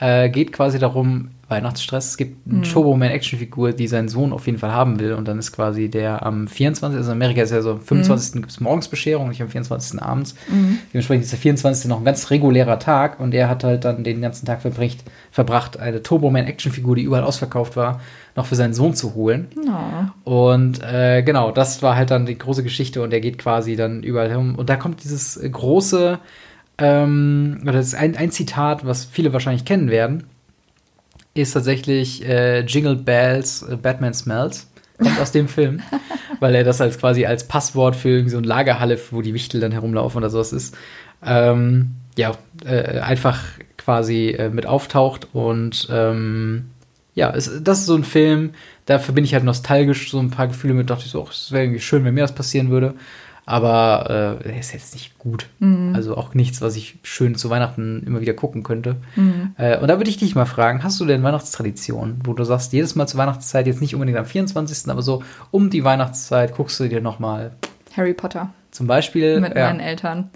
Äh, 0.01 0.28
geht 0.28 0.53
quasi 0.53 0.78
darum, 0.78 1.30
Weihnachtsstress. 1.49 2.11
Es 2.11 2.16
gibt 2.18 2.46
eine 2.46 2.59
mhm. 2.59 2.62
Turbo-Man-Actionfigur, 2.64 3.72
die 3.72 3.88
seinen 3.88 4.09
Sohn 4.09 4.32
auf 4.32 4.46
jeden 4.46 4.59
Fall 4.59 4.72
haben 4.72 5.01
will. 5.01 5.14
Und 5.14 5.26
dann 5.26 5.38
ist 5.38 5.53
quasi 5.53 5.88
der 5.88 6.24
am 6.24 6.46
24. 6.46 6.99
Also 6.99 7.11
in 7.11 7.16
Amerika 7.16 7.40
ist 7.40 7.51
ja 7.51 7.62
so, 7.62 7.72
am 7.72 7.80
25. 7.80 8.34
Mhm. 8.34 8.40
gibt 8.40 8.53
es 8.53 8.61
morgens 8.61 8.88
Bescherung, 8.88 9.28
nicht 9.30 9.40
am 9.40 9.49
24. 9.49 10.01
abends. 10.03 10.34
Mhm. 10.49 10.78
Dementsprechend 10.92 11.24
ist 11.24 11.32
der 11.32 11.38
24. 11.38 11.88
noch 11.88 11.99
ein 11.99 12.05
ganz 12.05 12.30
regulärer 12.30 12.78
Tag. 12.78 13.18
Und 13.18 13.32
er 13.32 13.49
hat 13.49 13.64
halt 13.64 13.84
dann 13.84 14.05
den 14.05 14.20
ganzen 14.20 14.44
Tag 14.44 14.61
verbringt, 14.61 14.99
verbracht, 15.30 15.78
eine 15.78 16.03
Turbo-Man-Actionfigur, 16.03 16.96
die 16.96 17.03
überall 17.03 17.24
ausverkauft 17.24 17.76
war, 17.76 18.01
noch 18.36 18.44
für 18.44 18.57
seinen 18.57 18.74
Sohn 18.74 18.94
zu 18.94 19.14
holen. 19.14 19.49
Oh. 20.24 20.30
Und 20.30 20.82
äh, 20.82 21.22
genau, 21.22 21.51
das 21.51 21.82
war 21.82 21.96
halt 21.96 22.11
dann 22.11 22.26
die 22.26 22.36
große 22.36 22.62
Geschichte. 22.62 23.03
Und 23.03 23.12
er 23.14 23.20
geht 23.20 23.38
quasi 23.38 23.74
dann 23.74 24.03
überall 24.03 24.30
hin. 24.30 24.55
Und 24.55 24.68
da 24.68 24.76
kommt 24.76 25.03
dieses 25.03 25.40
große 25.51 26.18
ähm, 26.78 27.58
oder 27.62 27.72
das 27.72 27.88
ist 27.88 27.94
ein, 27.94 28.16
ein 28.16 28.30
Zitat, 28.30 28.86
was 28.86 29.04
viele 29.04 29.32
wahrscheinlich 29.32 29.64
kennen 29.64 29.90
werden, 29.90 30.24
ist 31.34 31.52
tatsächlich 31.52 32.24
äh, 32.26 32.60
Jingle 32.60 32.96
Bells, 32.96 33.62
äh, 33.62 33.76
Batman 33.76 34.14
Smells. 34.14 34.70
Kommt 34.98 35.20
aus 35.20 35.30
dem 35.30 35.46
Film, 35.46 35.80
weil 36.40 36.54
er 36.56 36.64
das 36.64 36.80
als 36.80 36.98
quasi 36.98 37.24
als 37.24 37.46
Passwort 37.46 37.94
für 37.94 38.28
so 38.28 38.38
eine 38.38 38.46
Lagerhalle, 38.46 38.98
wo 39.10 39.22
die 39.22 39.34
Wichtel 39.34 39.60
dann 39.60 39.70
herumlaufen 39.70 40.18
oder 40.18 40.30
sowas 40.30 40.52
ist. 40.52 40.76
Ähm, 41.24 41.90
ja, 42.16 42.32
äh, 42.64 42.98
einfach 42.98 43.40
quasi 43.76 44.30
äh, 44.30 44.48
mit 44.50 44.66
auftaucht 44.66 45.28
und 45.32 45.88
ähm, 45.90 46.70
ja, 47.14 47.32
es, 47.34 47.62
das 47.62 47.80
ist 47.80 47.86
so 47.86 47.94
ein 47.94 48.04
Film, 48.04 48.50
da 48.86 48.98
verbinde 48.98 49.26
ich 49.26 49.34
halt 49.34 49.44
nostalgisch 49.44 50.10
so 50.10 50.18
ein 50.18 50.30
paar 50.30 50.48
Gefühle 50.48 50.74
mit, 50.74 50.90
dachte 50.90 51.04
ich 51.04 51.12
so, 51.12 51.26
es 51.30 51.52
wäre 51.52 51.64
irgendwie 51.64 51.80
schön, 51.80 52.04
wenn 52.04 52.14
mir 52.14 52.22
das 52.22 52.34
passieren 52.34 52.70
würde 52.70 52.94
aber 53.49 54.40
äh, 54.44 54.51
er 54.51 54.59
ist 54.59 54.74
jetzt 54.74 54.92
nicht 54.92 55.16
gut. 55.16 55.46
Mhm. 55.59 55.94
Also 55.94 56.16
auch 56.18 56.34
nichts, 56.34 56.61
was 56.61 56.76
ich 56.76 56.99
schön 57.03 57.34
zu 57.34 57.49
Weihnachten 57.49 58.03
immer 58.07 58.20
wieder 58.20 58.34
gucken 58.34 58.62
könnte. 58.62 58.96
Mhm. 59.16 59.55
Äh, 59.57 59.78
und 59.78 59.88
da 59.88 59.99
würde 59.99 60.11
ich 60.11 60.18
dich 60.18 60.34
mal 60.34 60.44
fragen, 60.44 60.82
hast 60.82 61.01
du 61.01 61.07
denn 61.07 61.22
Weihnachtstradition, 61.22 62.20
wo 62.24 62.34
du 62.34 62.44
sagst, 62.44 62.74
jedes 62.74 62.94
Mal 62.94 63.07
zur 63.07 63.18
Weihnachtszeit, 63.18 63.66
jetzt 63.66 63.80
nicht 63.80 63.94
unbedingt 63.94 64.18
am 64.18 64.26
24., 64.26 64.90
aber 64.90 65.01
so 65.01 65.22
um 65.51 65.70
die 65.70 65.82
Weihnachtszeit 65.82 66.55
guckst 66.55 66.78
du 66.78 66.88
dir 66.88 67.01
nochmal 67.01 67.53
Harry 67.96 68.12
Potter. 68.12 68.51
Zum 68.70 68.86
Beispiel. 68.86 69.40
Mit 69.40 69.57
ja. 69.57 69.68
meinen 69.68 69.80
Eltern. 69.80 70.30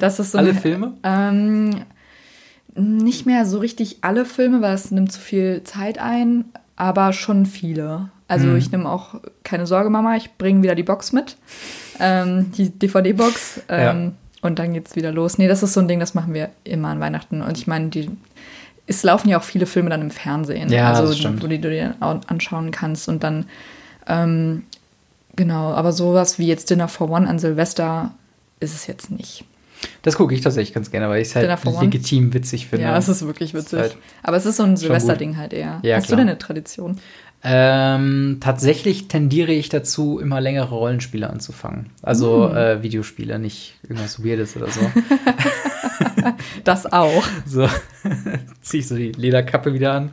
Das 0.00 0.18
ist 0.18 0.32
so 0.32 0.38
alle 0.38 0.54
Filme? 0.54 0.94
Ähm, 1.02 1.84
nicht 2.74 3.26
mehr 3.26 3.44
so 3.44 3.58
richtig 3.58 3.98
alle 4.00 4.24
Filme, 4.24 4.62
weil 4.62 4.74
es 4.74 4.90
nimmt 4.90 5.12
zu 5.12 5.20
viel 5.20 5.62
Zeit 5.64 5.98
ein, 5.98 6.46
aber 6.76 7.12
schon 7.12 7.44
viele. 7.44 8.08
Also 8.26 8.46
mhm. 8.46 8.56
ich 8.56 8.72
nehme 8.72 8.88
auch 8.88 9.16
keine 9.42 9.66
Sorge, 9.66 9.90
Mama, 9.90 10.16
ich 10.16 10.36
bringe 10.38 10.62
wieder 10.62 10.74
die 10.74 10.82
Box 10.82 11.12
mit 11.12 11.36
ähm, 12.00 12.52
die 12.52 12.70
DVD-Box. 12.70 13.62
Ähm, 13.68 14.04
ja. 14.04 14.12
Und 14.42 14.58
dann 14.58 14.74
geht's 14.74 14.94
wieder 14.96 15.12
los. 15.12 15.38
Nee, 15.38 15.48
das 15.48 15.62
ist 15.62 15.72
so 15.72 15.80
ein 15.80 15.88
Ding, 15.88 16.00
das 16.00 16.14
machen 16.14 16.34
wir 16.34 16.50
immer 16.64 16.88
an 16.88 17.00
Weihnachten. 17.00 17.40
Und 17.40 17.56
ich 17.56 17.66
meine, 17.66 17.88
die, 17.88 18.10
es 18.86 19.02
laufen 19.02 19.28
ja 19.28 19.38
auch 19.38 19.42
viele 19.42 19.66
Filme 19.66 19.90
dann 19.90 20.02
im 20.02 20.10
Fernsehen. 20.10 20.70
Ja, 20.70 20.92
also, 20.92 21.28
wo 21.42 21.46
die, 21.46 21.60
du 21.60 21.70
dir 21.70 21.94
anschauen 22.00 22.70
kannst. 22.70 23.08
Und 23.08 23.24
dann, 23.24 23.46
ähm, 24.06 24.64
genau, 25.34 25.72
aber 25.72 25.92
sowas 25.92 26.38
wie 26.38 26.46
jetzt 26.46 26.68
Dinner 26.68 26.88
for 26.88 27.10
One 27.10 27.28
an 27.28 27.38
Silvester 27.38 28.12
ist 28.60 28.74
es 28.74 28.86
jetzt 28.86 29.10
nicht. 29.10 29.44
Das 30.02 30.16
gucke 30.16 30.34
ich 30.34 30.40
tatsächlich 30.40 30.74
ganz 30.74 30.90
gerne, 30.90 31.08
weil 31.08 31.20
ich 31.20 31.28
es 31.28 31.36
halt 31.36 31.64
legitim 31.80 32.32
witzig 32.32 32.68
finde. 32.68 32.86
Ja, 32.86 32.96
es 32.96 33.08
ist 33.08 33.26
wirklich 33.26 33.52
witzig. 33.52 33.72
Ist 33.72 33.80
halt 33.80 33.96
aber 34.22 34.36
es 34.36 34.46
ist 34.46 34.56
so 34.56 34.62
ein 34.62 34.76
Silvesterding 34.76 35.36
halt 35.36 35.52
eher. 35.52 35.80
Ja, 35.82 35.96
Hast 35.96 36.06
klar. 36.06 36.16
du 36.16 36.22
denn 36.22 36.28
eine 36.28 36.38
Tradition? 36.38 36.98
Ähm, 37.46 38.38
tatsächlich 38.40 39.08
tendiere 39.08 39.52
ich 39.52 39.68
dazu, 39.68 40.18
immer 40.18 40.40
längere 40.40 40.70
Rollenspiele 40.70 41.28
anzufangen. 41.28 41.90
Also 42.00 42.48
mm. 42.48 42.56
äh, 42.56 42.82
Videospiele, 42.82 43.38
nicht 43.38 43.74
irgendwas 43.82 44.24
Weirdes 44.24 44.56
oder 44.56 44.68
so. 44.68 44.80
das 46.64 46.90
auch. 46.90 47.22
So, 47.46 47.68
ziehe 48.62 48.80
ich 48.80 48.88
so 48.88 48.96
die 48.96 49.12
Lederkappe 49.12 49.74
wieder 49.74 49.92
an. 49.92 50.10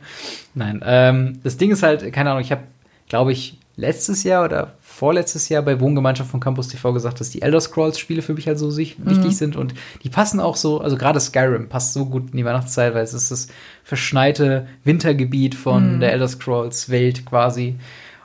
Nein, 0.54 0.82
ähm, 0.84 1.40
das 1.42 1.56
Ding 1.56 1.70
ist 1.70 1.82
halt, 1.82 2.12
keine 2.12 2.30
Ahnung, 2.30 2.42
ich 2.42 2.52
habe, 2.52 2.64
glaube 3.08 3.32
ich, 3.32 3.58
letztes 3.76 4.24
Jahr 4.24 4.44
oder 4.44 4.74
vorletztes 4.92 5.48
Jahr 5.48 5.62
bei 5.62 5.80
Wohngemeinschaft 5.80 6.30
von 6.30 6.40
Campus 6.40 6.68
TV 6.68 6.92
gesagt, 6.92 7.20
dass 7.20 7.30
die 7.30 7.42
Elder 7.42 7.60
Scrolls 7.60 7.98
Spiele 7.98 8.22
für 8.22 8.34
mich 8.34 8.46
halt 8.46 8.58
so 8.58 8.70
sich 8.70 8.98
mhm. 8.98 9.10
wichtig 9.10 9.36
sind 9.36 9.56
und 9.56 9.74
die 10.02 10.10
passen 10.10 10.38
auch 10.38 10.56
so, 10.56 10.80
also 10.80 10.96
gerade 10.96 11.18
Skyrim 11.18 11.68
passt 11.68 11.94
so 11.94 12.06
gut 12.06 12.30
in 12.30 12.36
die 12.36 12.44
Weihnachtszeit, 12.44 12.94
weil 12.94 13.02
es 13.02 13.14
ist 13.14 13.30
das 13.30 13.48
verschneite 13.82 14.66
Wintergebiet 14.84 15.54
von 15.54 15.96
mhm. 15.96 16.00
der 16.00 16.12
Elder 16.12 16.28
Scrolls 16.28 16.90
Welt 16.90 17.24
quasi. 17.24 17.76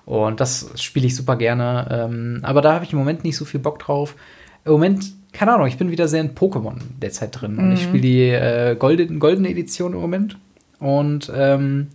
Und 0.06 0.40
das 0.40 0.70
spiele 0.76 1.06
ich 1.06 1.18
super 1.18 1.36
gerne. 1.36 1.88
Ähm, 1.92 2.40
aber 2.44 2.62
da 2.62 2.74
habe 2.74 2.86
ich 2.86 2.94
im 2.94 3.00
Moment 3.00 3.26
nicht 3.26 3.36
so 3.36 3.44
viel 3.44 3.60
Bock 3.60 3.80
drauf. 3.80 4.16
Im 4.64 4.72
Moment, 4.72 5.12
keine 5.34 5.54
Ahnung, 5.54 5.68
ich 5.68 5.78
bin 5.78 5.92
wieder 5.92 6.08
sehr 6.08 6.22
in 6.22 6.34
Pokémon 6.34 6.76
derzeit 7.02 7.42
drin. 7.42 7.56
Mhm. 7.56 7.60
Und 7.60 7.72
ich 7.74 7.82
mhm. 7.82 7.90
spiele 7.90 8.02
die 8.02 8.30
äh, 8.30 8.76
goldene, 8.80 9.20
goldene 9.20 9.50
Edition 9.50 9.92
im 9.92 10.00
Moment. 10.00 10.38
Und 10.80 11.30
ähm, 11.36 11.88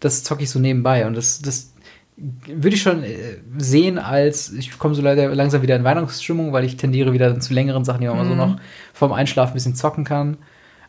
das 0.00 0.22
zocke 0.22 0.42
ich 0.42 0.50
so 0.50 0.58
nebenbei. 0.58 1.06
Und 1.06 1.16
das, 1.16 1.40
das 1.40 1.72
würde 2.16 2.74
ich 2.74 2.82
schon 2.82 3.02
äh, 3.02 3.38
sehen 3.58 3.98
als, 3.98 4.52
ich 4.52 4.78
komme 4.78 4.94
so 4.94 5.02
leider 5.02 5.34
langsam 5.34 5.62
wieder 5.62 5.76
in 5.76 5.84
Weihnachtsstimmung, 5.84 6.52
weil 6.52 6.64
ich 6.64 6.76
tendiere 6.76 7.12
wieder 7.12 7.38
zu 7.40 7.52
längeren 7.52 7.84
Sachen, 7.84 8.00
die 8.00 8.06
man 8.06 8.24
mhm. 8.24 8.30
so 8.30 8.34
noch 8.34 8.56
vorm 8.94 9.12
Einschlafen 9.12 9.52
ein 9.52 9.54
bisschen 9.54 9.74
zocken 9.74 10.04
kann. 10.04 10.38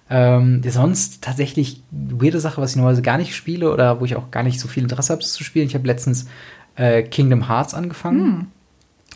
Ähm, 0.09 0.61
sonst 0.65 1.21
tatsächlich 1.21 1.81
weirde 1.91 2.39
Sache, 2.39 2.61
was 2.61 2.71
ich 2.71 2.75
normalerweise 2.77 3.01
gar 3.01 3.17
nicht 3.17 3.35
spiele 3.35 3.73
oder 3.73 3.99
wo 3.99 4.05
ich 4.05 4.15
auch 4.15 4.31
gar 4.31 4.43
nicht 4.43 4.59
so 4.59 4.69
viel 4.69 4.83
Interesse 4.83 5.11
habe, 5.11 5.21
zu 5.21 5.43
spielen. 5.43 5.67
Ich 5.67 5.75
habe 5.75 5.85
letztens 5.85 6.27
äh, 6.75 7.03
Kingdom 7.03 7.49
Hearts 7.49 7.73
angefangen. 7.73 8.19
Mhm. 8.19 8.47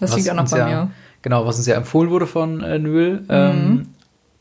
Das 0.01 0.16
liegt 0.16 0.30
auch 0.30 0.36
noch 0.36 0.49
bei 0.49 0.57
ja, 0.57 0.68
mir. 0.68 0.91
Genau, 1.22 1.45
was 1.45 1.57
uns 1.57 1.68
ja 1.68 1.76
empfohlen 1.76 2.09
wurde 2.09 2.28
von 2.28 2.62
äh, 2.62 2.78
Nöhl. 2.78 3.22
Mhm. 3.22 3.28
Ähm, 3.30 3.88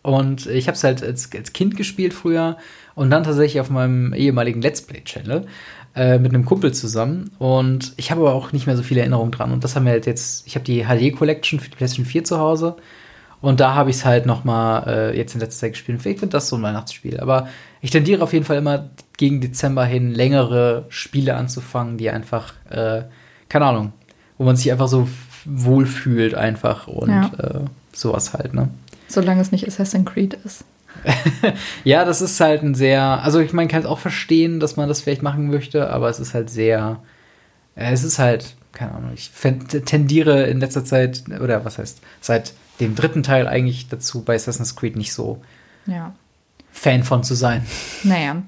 und 0.03 0.47
ich 0.47 0.66
habe 0.66 0.77
es 0.77 0.83
halt 0.83 1.05
als, 1.05 1.31
als 1.33 1.53
Kind 1.53 1.77
gespielt 1.77 2.14
früher 2.14 2.57
und 2.95 3.11
dann 3.11 3.23
tatsächlich 3.23 3.61
auf 3.61 3.71
meinem 3.71 4.14
ehemaligen 4.14 4.62
Let's 4.62 4.83
Play-Channel 4.83 5.47
äh, 5.95 6.18
mit 6.18 6.32
einem 6.32 6.45
Kumpel 6.45 6.72
zusammen. 6.72 7.30
Und 7.38 7.93
ich 7.97 8.11
habe 8.11 8.20
aber 8.20 8.34
auch 8.34 8.53
nicht 8.53 8.66
mehr 8.66 8.76
so 8.76 8.82
viele 8.82 9.01
Erinnerungen 9.01 9.32
dran. 9.32 9.53
Und 9.53 9.64
das 9.64 9.76
haben 9.76 9.84
wir 9.84 9.93
halt 9.93 10.07
jetzt, 10.07 10.47
ich 10.47 10.55
habe 10.55 10.64
die 10.64 10.84
HD-Collection 10.84 11.61
für 11.61 11.70
die 11.70 11.76
PlayStation 11.76 12.07
4 12.07 12.24
zu 12.24 12.38
Hause. 12.38 12.76
Und 13.41 13.61
da 13.61 13.74
habe 13.74 13.91
ich 13.91 13.97
es 13.97 14.05
halt 14.05 14.26
noch 14.26 14.45
mal 14.45 14.84
äh, 14.86 15.16
jetzt 15.16 15.34
in 15.34 15.41
letzter 15.41 15.61
Zeit 15.61 15.72
gespielt. 15.72 15.99
Ich 16.05 16.18
finde 16.18 16.28
das 16.28 16.49
so 16.49 16.57
ein 16.57 16.62
Weihnachtsspiel. 16.62 17.20
Aber 17.20 17.49
ich 17.80 17.91
tendiere 17.91 18.22
auf 18.22 18.32
jeden 18.32 18.45
Fall 18.45 18.59
immer 18.59 18.91
gegen 19.16 19.41
Dezember 19.41 19.84
hin, 19.84 20.12
längere 20.12 20.84
Spiele 20.88 21.36
anzufangen, 21.36 21.97
die 21.97 22.11
einfach, 22.11 22.53
äh, 22.68 23.03
keine 23.49 23.66
Ahnung, 23.66 23.93
wo 24.38 24.45
man 24.45 24.57
sich 24.57 24.70
einfach 24.70 24.88
so 24.88 25.09
wohlfühlt 25.45 26.34
einfach 26.34 26.86
und 26.86 27.11
ja. 27.11 27.30
äh, 27.38 27.61
sowas 27.93 28.34
halt, 28.34 28.55
ne? 28.55 28.68
Solange 29.09 29.41
es 29.41 29.53
nicht 29.53 29.66
Assassin's 29.66 30.09
Creed 30.09 30.34
ist. 30.45 30.64
ja, 31.84 32.05
das 32.05 32.20
ist 32.20 32.40
halt 32.40 32.62
ein 32.62 32.74
sehr, 32.74 33.03
also 33.03 33.40
ich 33.40 33.53
meine, 33.53 33.68
kann 33.68 33.80
es 33.80 33.86
auch 33.86 33.98
verstehen, 33.98 34.61
dass 34.61 34.76
man 34.76 34.88
das 34.88 35.03
vielleicht 35.03 35.22
machen 35.22 35.48
möchte, 35.51 35.90
aber 35.90 36.09
es 36.09 36.20
ist 36.20 36.34
halt 36.34 36.51
sehr, 36.51 37.01
äh, 37.76 37.92
es 37.92 38.05
ist 38.05 38.18
halt, 38.18 38.57
keine 38.72 38.92
Ahnung, 38.92 39.11
ich 39.14 39.30
tendiere 39.84 40.44
in 40.44 40.61
letzter 40.61 40.84
Zeit, 40.84 41.24
oder 41.40 41.64
was 41.64 41.78
heißt, 41.78 42.01
seit 42.20 42.53
dem 42.80 42.94
dritten 42.94 43.22
Teil 43.22 43.46
eigentlich 43.46 43.88
dazu, 43.88 44.22
bei 44.22 44.34
Assassin's 44.34 44.76
Creed 44.76 44.96
nicht 44.96 45.12
so 45.12 45.40
ja. 45.86 46.12
Fan 46.72 47.03
von 47.03 47.24
zu 47.24 47.34
sein. 47.34 47.66
Naja, 48.05 48.42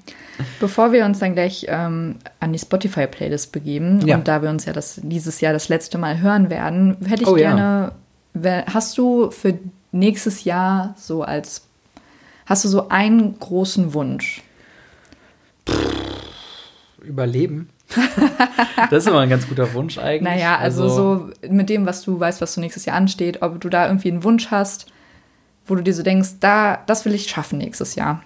bevor 0.59 0.91
wir 0.91 1.05
uns 1.05 1.19
dann 1.19 1.33
gleich 1.33 1.65
ähm, 1.67 2.15
an 2.39 2.53
die 2.53 2.59
Spotify-Playlist 2.59 3.51
begeben 3.51 4.05
ja. 4.05 4.15
und 4.15 4.27
da 4.27 4.41
wir 4.41 4.49
uns 4.49 4.65
ja 4.65 4.73
das, 4.73 4.99
dieses 5.03 5.41
Jahr 5.41 5.53
das 5.53 5.69
letzte 5.69 5.97
Mal 5.97 6.21
hören 6.21 6.49
werden, 6.49 6.97
hätte 7.05 7.23
ich 7.23 7.29
oh, 7.29 7.35
gerne, 7.35 7.91
ja. 8.33 8.63
hast 8.73 8.97
du 8.97 9.29
für 9.29 9.57
nächstes 9.91 10.43
Jahr 10.43 10.95
so 10.97 11.23
als, 11.23 11.67
hast 12.45 12.63
du 12.65 12.69
so 12.69 12.89
einen 12.89 13.39
großen 13.39 13.93
Wunsch? 13.93 14.41
Überleben. 17.01 17.69
das 18.89 19.03
ist 19.03 19.07
immer 19.07 19.19
ein 19.19 19.29
ganz 19.29 19.47
guter 19.47 19.73
Wunsch 19.73 19.97
eigentlich. 19.97 20.21
Naja, 20.21 20.57
also, 20.57 20.83
also 20.83 20.95
so 20.95 21.29
mit 21.49 21.69
dem, 21.69 21.85
was 21.85 22.01
du 22.01 22.19
weißt, 22.19 22.41
was 22.41 22.53
so 22.53 22.61
nächstes 22.61 22.85
Jahr 22.85 22.95
ansteht, 22.95 23.41
ob 23.41 23.59
du 23.61 23.69
da 23.69 23.87
irgendwie 23.87 24.09
einen 24.09 24.23
Wunsch 24.23 24.51
hast, 24.51 24.87
wo 25.65 25.75
du 25.75 25.83
dir 25.83 25.93
so 25.93 26.03
denkst, 26.03 26.35
da, 26.39 26.81
das 26.87 27.05
will 27.05 27.13
ich 27.13 27.29
schaffen 27.29 27.59
nächstes 27.59 27.95
Jahr. 27.95 28.23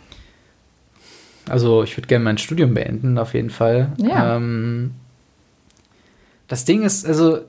Also 1.49 1.83
ich 1.83 1.97
würde 1.97 2.07
gerne 2.07 2.23
mein 2.23 2.37
Studium 2.37 2.73
beenden, 2.73 3.17
auf 3.17 3.33
jeden 3.33 3.49
Fall. 3.49 3.91
Ja. 3.97 4.35
Ähm, 4.35 4.91
das 6.47 6.65
Ding 6.65 6.83
ist, 6.83 7.05
also 7.05 7.41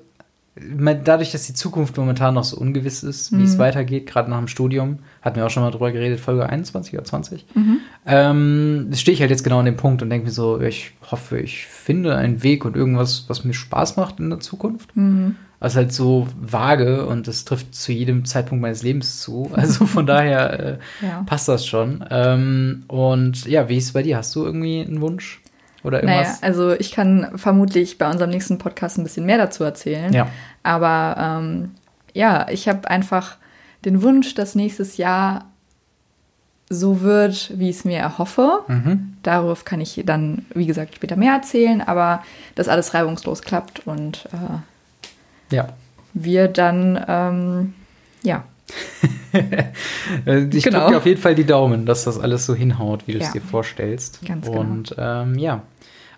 dadurch, 1.04 1.32
dass 1.32 1.46
die 1.46 1.54
Zukunft 1.54 1.96
momentan 1.96 2.34
noch 2.34 2.44
so 2.44 2.56
ungewiss 2.56 3.02
ist, 3.02 3.32
wie 3.32 3.36
mhm. 3.36 3.44
es 3.44 3.58
weitergeht, 3.58 4.06
gerade 4.06 4.30
nach 4.30 4.38
dem 4.38 4.48
Studium, 4.48 4.98
hatten 5.22 5.36
wir 5.36 5.46
auch 5.46 5.50
schon 5.50 5.62
mal 5.62 5.70
drüber 5.70 5.92
geredet, 5.92 6.20
Folge 6.20 6.48
21 6.48 6.94
oder 6.94 7.04
20, 7.04 7.46
mhm. 7.54 7.78
ähm, 8.06 8.90
stehe 8.94 9.14
ich 9.14 9.20
halt 9.20 9.30
jetzt 9.30 9.44
genau 9.44 9.60
an 9.60 9.66
dem 9.66 9.76
Punkt 9.76 10.02
und 10.02 10.10
denke 10.10 10.26
mir 10.26 10.32
so, 10.32 10.60
ich 10.60 10.92
hoffe, 11.10 11.38
ich 11.38 11.66
finde 11.66 12.16
einen 12.16 12.42
Weg 12.42 12.64
und 12.64 12.76
irgendwas, 12.76 13.24
was 13.28 13.44
mir 13.44 13.54
Spaß 13.54 13.96
macht 13.96 14.20
in 14.20 14.30
der 14.30 14.40
Zukunft. 14.40 14.96
Mhm. 14.96 15.36
Also 15.60 15.78
halt 15.78 15.92
so 15.92 16.28
vage 16.40 17.04
und 17.06 17.26
das 17.26 17.44
trifft 17.44 17.74
zu 17.74 17.90
jedem 17.90 18.24
Zeitpunkt 18.24 18.62
meines 18.62 18.82
Lebens 18.82 19.20
zu. 19.20 19.50
Also 19.58 19.86
von 19.86 20.06
daher 20.06 20.60
äh, 20.60 20.78
ja. 21.02 21.22
passt 21.26 21.48
das 21.48 21.66
schon. 21.66 22.04
Ähm, 22.10 22.84
und 22.86 23.44
ja, 23.46 23.68
wie 23.68 23.76
ist 23.76 23.86
es 23.86 23.92
bei 23.92 24.02
dir? 24.02 24.18
Hast 24.18 24.34
du 24.36 24.44
irgendwie 24.44 24.80
einen 24.80 25.00
Wunsch? 25.00 25.40
Oder 25.84 26.02
irgendwas? 26.02 26.26
Naja, 26.26 26.38
also 26.42 26.72
ich 26.72 26.92
kann 26.92 27.32
vermutlich 27.36 27.98
bei 27.98 28.10
unserem 28.10 28.30
nächsten 28.30 28.58
Podcast 28.58 28.98
ein 28.98 29.04
bisschen 29.04 29.26
mehr 29.26 29.38
dazu 29.38 29.64
erzählen. 29.64 30.12
Ja. 30.12 30.28
Aber 30.62 31.16
ähm, 31.18 31.74
ja, 32.14 32.48
ich 32.50 32.68
habe 32.68 32.90
einfach 32.90 33.36
den 33.84 34.02
Wunsch, 34.02 34.34
dass 34.34 34.54
nächstes 34.54 34.96
Jahr 34.96 35.44
so 36.70 37.00
wird, 37.00 37.52
wie 37.58 37.70
ich 37.70 37.76
es 37.76 37.84
mir 37.84 37.98
erhoffe. 37.98 38.64
Mhm. 38.68 39.16
Darauf 39.22 39.64
kann 39.64 39.80
ich 39.80 40.02
dann, 40.04 40.44
wie 40.54 40.66
gesagt, 40.66 40.96
später 40.96 41.16
mehr 41.16 41.32
erzählen, 41.32 41.80
aber 41.80 42.22
dass 42.54 42.68
alles 42.68 42.94
reibungslos 42.94 43.42
klappt 43.42 43.86
und 43.86 44.28
äh, 44.32 45.54
ja. 45.54 45.68
wir 46.12 46.48
dann, 46.48 47.02
ähm, 47.08 47.74
ja. 48.22 48.44
ich 50.50 50.62
genau. 50.64 50.78
drücke 50.78 50.92
dir 50.92 50.96
auf 50.98 51.06
jeden 51.06 51.20
Fall 51.20 51.34
die 51.34 51.44
Daumen, 51.44 51.86
dass 51.86 52.04
das 52.04 52.18
alles 52.18 52.46
so 52.46 52.54
hinhaut, 52.54 53.06
wie 53.06 53.12
du 53.12 53.18
es 53.18 53.32
dir 53.32 53.40
vorstellst. 53.40 54.20
Ganz 54.26 54.46
genau. 54.46 54.60
Und 54.60 54.94
ähm, 54.98 55.38
ja, 55.38 55.62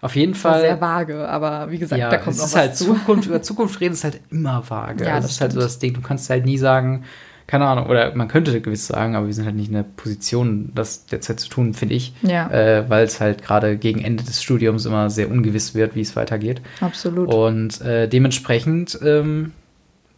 auf 0.00 0.16
jeden 0.16 0.34
Fall. 0.34 0.60
Sehr 0.60 0.80
vage, 0.80 1.28
aber 1.28 1.70
wie 1.70 1.78
gesagt, 1.78 2.00
ja, 2.00 2.08
da 2.08 2.16
kommt 2.16 2.36
es 2.36 2.38
noch 2.38 2.46
ist 2.46 2.54
was 2.54 2.60
halt 2.60 2.76
zu. 2.76 2.94
Zukunft, 2.94 3.28
über 3.28 3.42
Zukunft 3.42 3.80
reden 3.80 3.94
ist 3.94 4.04
halt 4.04 4.20
immer 4.30 4.62
vage. 4.68 5.04
Ja, 5.04 5.16
das, 5.16 5.24
das 5.24 5.32
ist 5.32 5.40
halt 5.40 5.52
so 5.52 5.60
das 5.60 5.78
Ding. 5.78 5.94
Du 5.94 6.00
kannst 6.00 6.30
halt 6.30 6.46
nie 6.46 6.58
sagen, 6.58 7.04
keine 7.50 7.66
Ahnung, 7.66 7.86
oder 7.86 8.14
man 8.14 8.28
könnte 8.28 8.60
gewiss 8.60 8.86
sagen, 8.86 9.16
aber 9.16 9.26
wir 9.26 9.34
sind 9.34 9.44
halt 9.44 9.56
nicht 9.56 9.68
in 9.68 9.74
der 9.74 9.82
Position, 9.82 10.70
das 10.72 11.06
derzeit 11.06 11.40
zu 11.40 11.48
tun, 11.48 11.74
finde 11.74 11.96
ich. 11.96 12.14
Ja. 12.22 12.48
Äh, 12.48 12.88
Weil 12.88 13.04
es 13.04 13.20
halt 13.20 13.42
gerade 13.42 13.76
gegen 13.76 14.00
Ende 14.04 14.22
des 14.22 14.40
Studiums 14.40 14.86
immer 14.86 15.10
sehr 15.10 15.28
ungewiss 15.28 15.74
wird, 15.74 15.96
wie 15.96 16.00
es 16.00 16.14
weitergeht. 16.14 16.62
Absolut. 16.80 17.34
Und 17.34 17.80
äh, 17.80 18.08
dementsprechend 18.08 19.00
ähm, 19.04 19.52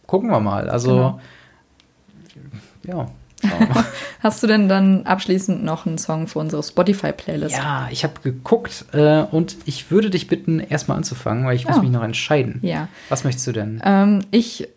gucken 0.05 0.29
wir 0.29 0.41
mal. 0.41 0.69
Also, 0.69 0.91
genau. 0.91 1.19
Ja. 2.85 3.07
Hast 4.21 4.41
du 4.41 4.47
denn 4.47 4.69
dann 4.69 5.05
abschließend 5.05 5.63
noch 5.63 5.85
einen 5.85 5.97
Song 5.97 6.27
für 6.27 6.39
unsere 6.39 6.63
Spotify-Playlist? 6.63 7.55
Ja, 7.55 7.89
ich 7.91 8.03
habe 8.03 8.13
geguckt 8.23 8.85
äh, 8.93 9.23
und 9.23 9.57
ich 9.65 9.91
würde 9.91 10.09
dich 10.09 10.27
bitten, 10.27 10.59
erstmal 10.59 10.97
anzufangen, 10.97 11.45
weil 11.45 11.55
ich 11.55 11.67
muss 11.67 11.77
oh. 11.77 11.81
mich 11.81 11.91
noch 11.91 12.03
entscheiden. 12.03 12.59
Ja. 12.61 12.87
Was 13.09 13.23
möchtest 13.23 13.47
du 13.47 13.51
denn? 13.51 13.81
Ähm, 13.83 14.19
ich 14.31 14.69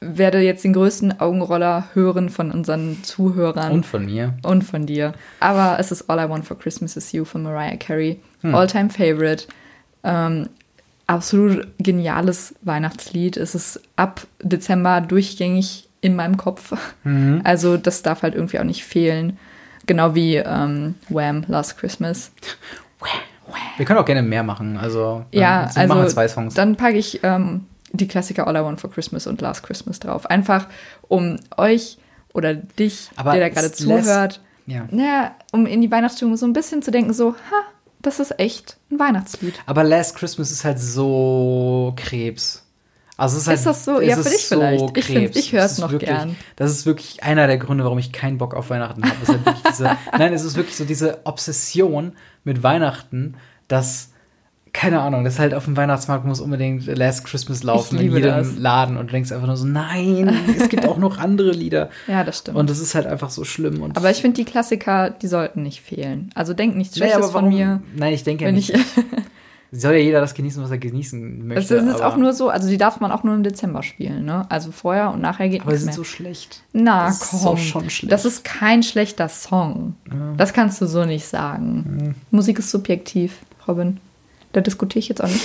werde 0.00 0.40
jetzt 0.40 0.64
den 0.64 0.72
größten 0.72 1.20
Augenroller 1.20 1.88
hören 1.94 2.28
von 2.28 2.50
unseren 2.50 3.02
Zuhörern. 3.02 3.72
Und 3.72 3.86
von 3.86 4.04
mir. 4.04 4.34
Und 4.42 4.62
von 4.62 4.86
dir. 4.86 5.14
Aber 5.40 5.78
es 5.78 5.92
ist 5.92 6.08
All 6.10 6.24
I 6.24 6.28
Want 6.28 6.44
for 6.44 6.58
Christmas 6.58 6.96
is 6.96 7.12
You 7.12 7.24
von 7.24 7.42
Mariah 7.42 7.76
Carey. 7.76 8.20
Hm. 8.42 8.54
All-time 8.54 8.90
Favorite. 8.90 9.46
Ähm, 10.02 10.48
absolut 11.06 11.66
geniales 11.78 12.54
Weihnachtslied. 12.62 13.36
Es 13.36 13.54
ist 13.54 13.80
ab 13.96 14.26
Dezember 14.42 15.00
durchgängig 15.00 15.88
in 16.04 16.14
meinem 16.16 16.36
Kopf. 16.36 16.74
Mhm. 17.02 17.40
Also 17.44 17.78
das 17.78 18.02
darf 18.02 18.22
halt 18.22 18.34
irgendwie 18.34 18.58
auch 18.58 18.64
nicht 18.64 18.84
fehlen. 18.84 19.38
Genau 19.86 20.14
wie 20.14 20.36
ähm, 20.36 20.96
Wham! 21.08 21.44
Last 21.48 21.78
Christmas. 21.78 22.30
Wir 23.78 23.86
können 23.86 23.98
auch 23.98 24.04
gerne 24.04 24.22
mehr 24.22 24.42
machen. 24.42 24.76
Also, 24.76 25.24
ja, 25.32 25.62
also 25.62 25.80
machen 25.86 26.02
wir 26.02 26.08
zwei 26.08 26.28
Songs. 26.28 26.52
Dann 26.52 26.76
packe 26.76 26.98
ich 26.98 27.20
ähm, 27.22 27.66
die 27.92 28.06
Klassiker 28.06 28.46
All 28.46 28.56
I 28.56 28.60
Want 28.60 28.80
for 28.82 28.90
Christmas 28.90 29.26
und 29.26 29.40
Last 29.40 29.62
Christmas 29.62 29.98
drauf. 29.98 30.26
Einfach 30.26 30.68
um 31.08 31.36
euch 31.56 31.96
oder 32.34 32.52
dich, 32.52 33.10
Aber 33.16 33.32
der 33.32 33.40
da 33.40 33.48
gerade 33.48 33.72
zuhört, 33.72 34.42
ja. 34.66 34.86
naja, 34.90 35.34
um 35.52 35.64
in 35.64 35.80
die 35.80 35.90
Weihnachtsstimmung 35.90 36.36
so 36.36 36.46
ein 36.46 36.52
bisschen 36.52 36.82
zu 36.82 36.90
denken, 36.90 37.14
so, 37.14 37.32
ha, 37.32 37.62
das 38.02 38.20
ist 38.20 38.38
echt 38.38 38.76
ein 38.90 38.98
Weihnachtslied. 38.98 39.54
Aber 39.64 39.84
Last 39.84 40.16
Christmas 40.16 40.50
ist 40.50 40.64
halt 40.64 40.78
so 40.78 41.94
Krebs. 41.96 42.63
Also 43.16 43.38
ist, 43.38 43.46
halt, 43.46 43.58
ist 43.58 43.66
das 43.66 43.84
so? 43.84 44.00
Ja, 44.00 44.16
für 44.16 44.28
dich 44.28 44.46
so 44.46 44.56
vielleicht. 44.56 44.94
Krebs. 44.94 45.36
Ich, 45.36 45.46
ich 45.46 45.52
höre 45.52 45.64
es 45.64 45.78
noch 45.78 45.92
wirklich, 45.92 46.10
gern. 46.10 46.36
Das 46.56 46.70
ist 46.70 46.84
wirklich 46.84 47.22
einer 47.22 47.46
der 47.46 47.58
Gründe, 47.58 47.84
warum 47.84 47.98
ich 47.98 48.12
keinen 48.12 48.38
Bock 48.38 48.54
auf 48.54 48.70
Weihnachten 48.70 49.04
habe. 49.04 49.16
Halt 49.26 49.56
diese, 49.70 49.84
nein, 50.18 50.32
es 50.32 50.42
ist 50.42 50.56
wirklich 50.56 50.76
so 50.76 50.84
diese 50.84 51.20
Obsession 51.24 52.12
mit 52.42 52.62
Weihnachten, 52.62 53.36
dass 53.68 54.10
keine 54.74 55.00
Ahnung, 55.00 55.22
das 55.22 55.38
halt 55.38 55.54
auf 55.54 55.66
dem 55.66 55.76
Weihnachtsmarkt 55.76 56.26
muss 56.26 56.40
unbedingt 56.40 56.84
Last 56.86 57.24
Christmas 57.24 57.62
laufen 57.62 57.96
in 57.96 58.12
jedem 58.12 58.30
das. 58.30 58.58
Laden 58.58 58.96
und 58.96 59.06
du 59.06 59.12
denkst 59.12 59.30
einfach 59.30 59.46
nur 59.46 59.56
so, 59.56 59.66
nein, 59.66 60.36
es 60.58 60.68
gibt 60.68 60.86
auch 60.88 60.98
noch 60.98 61.18
andere 61.18 61.52
Lieder. 61.52 61.90
Ja, 62.08 62.24
das 62.24 62.38
stimmt. 62.38 62.58
Und 62.58 62.68
das 62.68 62.80
ist 62.80 62.96
halt 62.96 63.06
einfach 63.06 63.30
so 63.30 63.44
schlimm. 63.44 63.92
Aber 63.94 64.10
ich 64.10 64.20
finde, 64.20 64.36
die 64.36 64.44
Klassiker, 64.44 65.10
die 65.10 65.28
sollten 65.28 65.62
nicht 65.62 65.80
fehlen. 65.80 66.30
Also 66.34 66.54
denk 66.54 66.74
nichts 66.74 66.96
Schlechtes 66.96 67.20
naja, 67.20 67.30
von 67.30 67.48
mir. 67.48 67.82
Nein, 67.94 68.12
ich 68.12 68.24
denke 68.24 68.44
ja 68.44 68.52
nicht. 68.52 68.72
soll 69.76 69.94
ja 69.94 69.98
jeder 69.98 70.20
das 70.20 70.34
genießen, 70.34 70.62
was 70.62 70.70
er 70.70 70.78
genießen 70.78 71.46
möchte. 71.46 71.76
Es 71.76 71.84
ist 71.86 72.00
auch 72.02 72.16
nur 72.16 72.32
so, 72.32 72.48
also 72.48 72.68
die 72.68 72.78
darf 72.78 73.00
man 73.00 73.10
auch 73.10 73.24
nur 73.24 73.34
im 73.34 73.42
Dezember 73.42 73.82
spielen, 73.82 74.24
ne? 74.24 74.46
Also 74.48 74.70
vorher 74.72 75.10
und 75.10 75.20
nachher 75.20 75.48
geht 75.48 75.62
Aber 75.62 75.76
sind 75.76 75.86
mehr. 75.86 75.94
so 75.94 76.04
schlecht. 76.04 76.62
Na 76.72 77.06
das 77.06 77.30
komm, 77.30 77.56
ist 77.56 77.64
schon 77.64 77.90
schlecht. 77.90 78.12
das 78.12 78.24
ist 78.24 78.44
kein 78.44 78.82
schlechter 78.82 79.28
Song. 79.28 79.96
Ja. 80.08 80.34
Das 80.36 80.52
kannst 80.52 80.80
du 80.80 80.86
so 80.86 81.04
nicht 81.04 81.26
sagen. 81.26 81.98
Ja. 82.00 82.12
Musik 82.30 82.58
ist 82.58 82.70
subjektiv, 82.70 83.38
Robin. 83.66 83.98
Da 84.52 84.60
diskutiere 84.60 85.00
ich 85.00 85.08
jetzt 85.08 85.22
auch 85.22 85.28
nicht. 85.28 85.42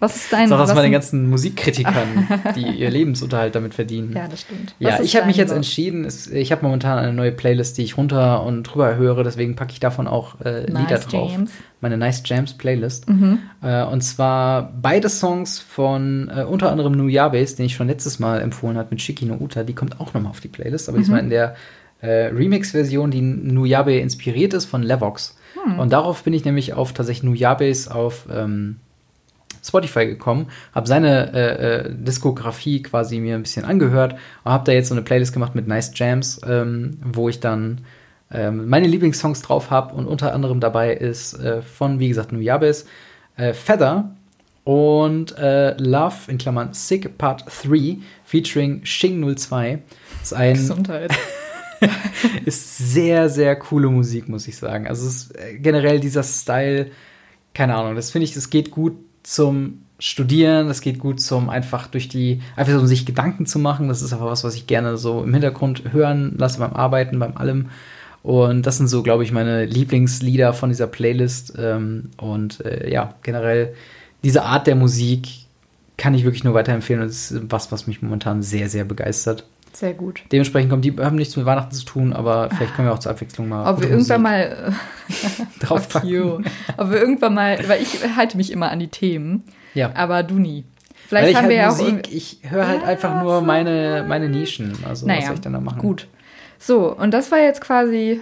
Was 0.00 0.14
ist 0.14 0.32
dein 0.32 0.48
Sag 0.48 0.58
das 0.58 0.74
mal 0.74 0.82
den 0.82 0.92
ganzen 0.92 1.28
Musikkritikern, 1.28 2.28
die 2.54 2.66
ihr 2.78 2.88
Lebensunterhalt 2.88 3.56
damit 3.56 3.74
verdienen. 3.74 4.12
Ja, 4.14 4.28
das 4.28 4.42
stimmt. 4.42 4.76
Ja, 4.78 5.00
ich 5.00 5.16
habe 5.16 5.26
mich 5.26 5.36
jetzt 5.36 5.50
entschieden, 5.50 6.06
ich 6.32 6.52
habe 6.52 6.62
momentan 6.62 6.98
eine 6.98 7.12
neue 7.12 7.32
Playlist, 7.32 7.78
die 7.78 7.82
ich 7.82 7.96
runter 7.96 8.44
und 8.44 8.62
drüber 8.62 8.94
höre, 8.94 9.24
deswegen 9.24 9.56
packe 9.56 9.72
ich 9.72 9.80
davon 9.80 10.06
auch 10.06 10.40
äh, 10.40 10.70
nice 10.70 10.82
Lieder 10.82 10.98
drauf. 10.98 11.32
James. 11.32 11.50
Meine 11.80 11.96
Nice 11.96 12.22
Jams 12.24 12.54
Playlist. 12.54 13.08
Mhm. 13.08 13.40
Äh, 13.60 13.84
und 13.84 14.02
zwar 14.02 14.72
beide 14.80 15.08
Songs 15.08 15.58
von 15.58 16.30
äh, 16.32 16.44
unter 16.44 16.70
anderem 16.70 16.92
Nuyabes, 16.92 17.56
den 17.56 17.66
ich 17.66 17.74
schon 17.74 17.88
letztes 17.88 18.20
Mal 18.20 18.40
empfohlen 18.40 18.76
habe 18.76 18.88
mit 18.90 19.02
Shiki 19.02 19.24
no 19.24 19.34
Uta, 19.34 19.64
die 19.64 19.74
kommt 19.74 20.00
auch 20.00 20.14
nochmal 20.14 20.30
auf 20.30 20.40
die 20.40 20.48
Playlist, 20.48 20.88
aber 20.88 20.98
mhm. 20.98 21.02
diesmal 21.02 21.20
in 21.20 21.30
der 21.30 21.56
äh, 22.00 22.26
Remix-Version, 22.26 23.10
die 23.10 23.20
Nuyabe 23.20 23.96
inspiriert 23.96 24.54
ist 24.54 24.66
von 24.66 24.84
Levox. 24.84 25.36
Mhm. 25.66 25.80
Und 25.80 25.92
darauf 25.92 26.22
bin 26.22 26.34
ich 26.34 26.44
nämlich 26.44 26.74
auf 26.74 26.92
tatsächlich 26.92 27.24
Nuyabes 27.24 27.88
auf 27.88 28.26
ähm, 28.32 28.76
Spotify 29.62 30.06
gekommen, 30.06 30.48
habe 30.74 30.86
seine 30.86 31.32
äh, 31.32 31.86
äh, 31.86 31.94
Diskografie 31.94 32.82
quasi 32.82 33.20
mir 33.20 33.34
ein 33.34 33.42
bisschen 33.42 33.64
angehört 33.64 34.14
und 34.44 34.52
habe 34.52 34.64
da 34.64 34.72
jetzt 34.72 34.88
so 34.88 34.94
eine 34.94 35.02
Playlist 35.02 35.32
gemacht 35.32 35.54
mit 35.54 35.66
Nice 35.66 35.92
Jams, 35.94 36.40
ähm, 36.46 36.98
wo 37.02 37.28
ich 37.28 37.40
dann 37.40 37.82
ähm, 38.30 38.68
meine 38.68 38.86
Lieblingssongs 38.86 39.42
drauf 39.42 39.70
habe 39.70 39.94
und 39.94 40.06
unter 40.06 40.34
anderem 40.34 40.60
dabei 40.60 40.92
ist 40.92 41.34
äh, 41.34 41.62
von, 41.62 41.98
wie 41.98 42.08
gesagt, 42.08 42.32
Nuyabes, 42.32 42.86
äh, 43.36 43.52
Feather 43.52 44.10
und 44.64 45.36
äh, 45.38 45.74
Love 45.78 46.30
in 46.30 46.36
Klammern 46.36 46.74
Sick 46.74 47.16
Part 47.16 47.44
3 47.64 47.98
featuring 48.24 48.84
Shing 48.84 49.36
02. 49.36 49.82
Ist 50.22 50.34
ein 50.34 50.54
Gesundheit. 50.54 51.10
ist 52.44 52.92
sehr, 52.92 53.30
sehr 53.30 53.56
coole 53.56 53.88
Musik, 53.88 54.28
muss 54.28 54.46
ich 54.46 54.56
sagen. 54.56 54.86
Also 54.86 55.06
es 55.06 55.22
ist 55.22 55.38
äh, 55.38 55.58
generell 55.58 56.00
dieser 56.00 56.22
Style, 56.22 56.90
keine 57.54 57.76
Ahnung, 57.76 57.94
das 57.94 58.10
finde 58.10 58.24
ich, 58.24 58.34
das 58.34 58.50
geht 58.50 58.70
gut 58.70 58.94
zum 59.22 59.82
Studieren, 60.00 60.68
das 60.68 60.80
geht 60.80 61.00
gut 61.00 61.20
zum 61.20 61.50
einfach 61.50 61.88
durch 61.88 62.08
die, 62.08 62.40
einfach 62.54 62.78
um 62.78 62.86
sich 62.86 63.04
Gedanken 63.04 63.46
zu 63.46 63.58
machen. 63.58 63.88
Das 63.88 64.00
ist 64.00 64.12
aber 64.12 64.26
was, 64.26 64.44
was 64.44 64.54
ich 64.54 64.68
gerne 64.68 64.96
so 64.96 65.24
im 65.24 65.32
Hintergrund 65.32 65.92
hören 65.92 66.34
lasse 66.38 66.60
beim 66.60 66.72
Arbeiten, 66.72 67.18
beim 67.18 67.36
allem. 67.36 67.70
Und 68.22 68.66
das 68.66 68.76
sind 68.76 68.88
so, 68.88 69.02
glaube 69.02 69.24
ich, 69.24 69.32
meine 69.32 69.64
Lieblingslieder 69.64 70.52
von 70.52 70.68
dieser 70.68 70.86
Playlist. 70.86 71.54
Ähm, 71.58 72.10
und 72.16 72.64
äh, 72.64 72.90
ja, 72.90 73.14
generell 73.22 73.74
diese 74.22 74.44
Art 74.44 74.66
der 74.66 74.76
Musik 74.76 75.28
kann 75.96 76.14
ich 76.14 76.24
wirklich 76.24 76.44
nur 76.44 76.54
weiterempfehlen. 76.54 77.02
Und 77.02 77.08
es 77.08 77.32
ist 77.32 77.42
was, 77.48 77.72
was 77.72 77.86
mich 77.86 78.02
momentan 78.02 78.42
sehr, 78.42 78.68
sehr 78.68 78.84
begeistert. 78.84 79.44
Sehr 79.78 79.94
gut. 79.94 80.22
Dementsprechend 80.32 80.70
kommen 80.70 80.82
die 80.82 80.96
haben 80.98 81.14
nichts 81.14 81.36
mit 81.36 81.46
Weihnachten 81.46 81.70
zu 81.70 81.84
tun, 81.84 82.12
aber 82.12 82.50
vielleicht 82.50 82.74
können 82.74 82.88
wir 82.88 82.92
auch 82.94 82.98
zur 82.98 83.12
Abwechslung 83.12 83.48
mal. 83.48 83.72
Ob 83.72 83.80
wir 83.80 83.88
irgendwann 83.88 84.22
mal 84.22 84.72
draufpacken. 85.60 86.44
Ob 86.76 86.90
wir 86.90 86.98
irgendwann 86.98 87.34
mal, 87.34 87.60
weil 87.68 87.80
ich 87.80 87.96
halte 88.16 88.36
mich 88.36 88.50
immer 88.50 88.72
an 88.72 88.80
die 88.80 88.88
Themen, 88.88 89.44
ja. 89.74 89.92
aber 89.94 90.24
du 90.24 90.34
nie. 90.34 90.64
Vielleicht 91.06 91.36
haben 91.36 91.44
halt 91.44 91.50
wir 91.50 91.56
ja 91.56 91.70
auch. 91.70 92.10
Ich 92.10 92.40
höre 92.42 92.66
halt 92.66 92.82
ja, 92.82 92.88
einfach 92.88 93.22
nur 93.22 93.40
meine, 93.40 94.04
meine 94.08 94.28
Nischen. 94.28 94.76
Also 94.84 95.06
naja, 95.06 95.20
was 95.20 95.26
soll 95.26 95.34
ich 95.36 95.40
dann 95.42 95.52
da 95.52 95.60
machen? 95.60 95.78
Gut. 95.78 96.08
So, 96.58 96.92
und 96.92 97.12
das 97.12 97.30
war 97.30 97.38
jetzt 97.38 97.60
quasi 97.60 98.20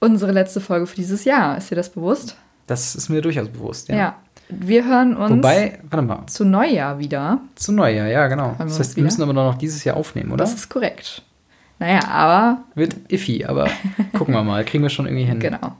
unsere 0.00 0.32
letzte 0.32 0.60
Folge 0.60 0.88
für 0.88 0.96
dieses 0.96 1.24
Jahr. 1.24 1.58
Ist 1.58 1.70
dir 1.70 1.76
das 1.76 1.90
bewusst? 1.90 2.36
Das 2.66 2.96
ist 2.96 3.08
mir 3.08 3.22
durchaus 3.22 3.48
bewusst, 3.48 3.88
ja. 3.88 3.96
Ja, 3.96 4.16
wir 4.48 4.84
hören 4.86 5.16
uns 5.16 5.30
Wobei, 5.30 5.78
warte 5.90 6.06
mal. 6.06 6.26
zu 6.26 6.44
Neujahr 6.44 6.98
wieder. 6.98 7.40
Zu 7.54 7.72
Neujahr, 7.72 8.08
ja, 8.08 8.26
genau. 8.28 8.54
Das 8.58 8.78
heißt, 8.78 8.96
wir 8.96 9.02
müssen 9.02 9.22
aber 9.22 9.32
noch 9.32 9.58
dieses 9.58 9.84
Jahr 9.84 9.96
aufnehmen, 9.96 10.30
oder? 10.30 10.44
Das 10.44 10.54
ist 10.54 10.68
korrekt. 10.68 11.22
Naja, 11.78 12.00
aber. 12.08 12.64
Wird 12.74 12.96
iffy, 13.08 13.44
aber 13.44 13.68
gucken 14.16 14.34
wir 14.34 14.42
mal. 14.42 14.64
Kriegen 14.64 14.82
wir 14.82 14.90
schon 14.90 15.06
irgendwie 15.06 15.24
hin. 15.24 15.38
Genau. 15.38 15.76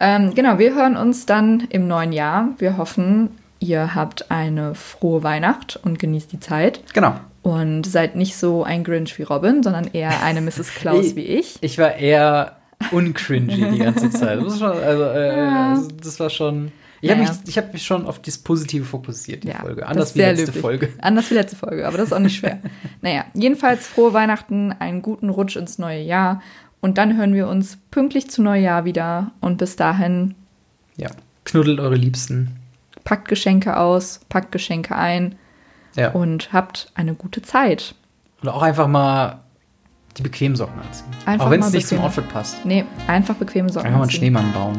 Ähm, 0.00 0.34
genau, 0.34 0.58
wir 0.58 0.74
hören 0.74 0.96
uns 0.96 1.26
dann 1.26 1.66
im 1.70 1.86
neuen 1.86 2.12
Jahr. 2.12 2.50
Wir 2.58 2.76
hoffen, 2.76 3.30
ihr 3.60 3.94
habt 3.94 4.30
eine 4.30 4.74
frohe 4.74 5.22
Weihnacht 5.22 5.78
und 5.82 5.98
genießt 5.98 6.32
die 6.32 6.40
Zeit. 6.40 6.80
Genau. 6.92 7.14
Und 7.42 7.84
seid 7.84 8.16
nicht 8.16 8.36
so 8.36 8.64
ein 8.64 8.82
Grinch 8.82 9.18
wie 9.18 9.22
Robin, 9.22 9.62
sondern 9.62 9.88
eher 9.92 10.22
eine 10.22 10.40
Mrs. 10.40 10.74
Klaus 10.74 11.14
wie 11.16 11.22
ich. 11.22 11.58
Ich 11.60 11.78
war 11.78 11.94
eher 11.94 12.56
uncringy 12.90 13.70
die 13.70 13.78
ganze 13.78 14.10
Zeit. 14.10 14.42
Das, 14.42 14.58
schon, 14.58 14.72
also, 14.72 15.04
äh, 15.04 15.38
ja. 15.38 15.82
das 16.02 16.20
war 16.20 16.30
schon. 16.30 16.72
Ich 17.00 17.10
naja. 17.10 17.28
habe 17.28 17.38
mich, 17.44 17.58
hab 17.58 17.72
mich 17.72 17.82
schon 17.82 18.06
auf 18.06 18.20
das 18.20 18.38
Positive 18.38 18.84
fokussiert, 18.84 19.44
die 19.44 19.48
ja, 19.48 19.60
Folge. 19.60 19.86
Anders 19.86 20.14
wie 20.14 20.20
letzte 20.20 20.46
löblich. 20.46 20.62
Folge. 20.62 20.92
Anders 21.00 21.30
wie 21.30 21.34
letzte 21.34 21.56
Folge, 21.56 21.86
aber 21.86 21.98
das 21.98 22.08
ist 22.08 22.12
auch 22.12 22.18
nicht 22.18 22.36
schwer. 22.36 22.60
naja, 23.02 23.24
jedenfalls 23.34 23.86
frohe 23.86 24.12
Weihnachten, 24.12 24.72
einen 24.72 25.02
guten 25.02 25.28
Rutsch 25.28 25.56
ins 25.56 25.78
neue 25.78 26.00
Jahr. 26.02 26.40
Und 26.80 26.98
dann 26.98 27.16
hören 27.16 27.34
wir 27.34 27.48
uns 27.48 27.78
pünktlich 27.90 28.30
zu 28.30 28.42
Neujahr 28.42 28.84
wieder. 28.84 29.32
Und 29.40 29.58
bis 29.58 29.76
dahin. 29.76 30.34
Ja, 30.96 31.10
knuddelt 31.44 31.80
eure 31.80 31.96
Liebsten. 31.96 32.56
Packt 33.04 33.28
Geschenke 33.28 33.76
aus, 33.76 34.20
packt 34.28 34.52
Geschenke 34.52 34.96
ein. 34.96 35.36
Ja. 35.96 36.10
Und 36.10 36.52
habt 36.52 36.90
eine 36.94 37.14
gute 37.14 37.42
Zeit. 37.42 37.94
Oder 38.42 38.54
auch 38.54 38.62
einfach 38.62 38.86
mal 38.86 39.40
die 40.16 40.22
bequemen 40.22 40.56
Socken 40.56 40.80
anziehen. 40.80 41.06
Einfach 41.24 41.46
auch 41.46 41.50
wenn 41.50 41.60
es 41.60 41.72
nicht 41.72 41.88
zum 41.88 42.00
Outfit 42.00 42.28
passt. 42.28 42.64
Nee, 42.64 42.84
einfach 43.06 43.34
bequeme 43.34 43.68
Socken 43.68 43.86
Einfach 43.86 43.98
mal 43.98 44.04
einen 44.04 44.10
Schneemann 44.10 44.52
bauen. 44.52 44.78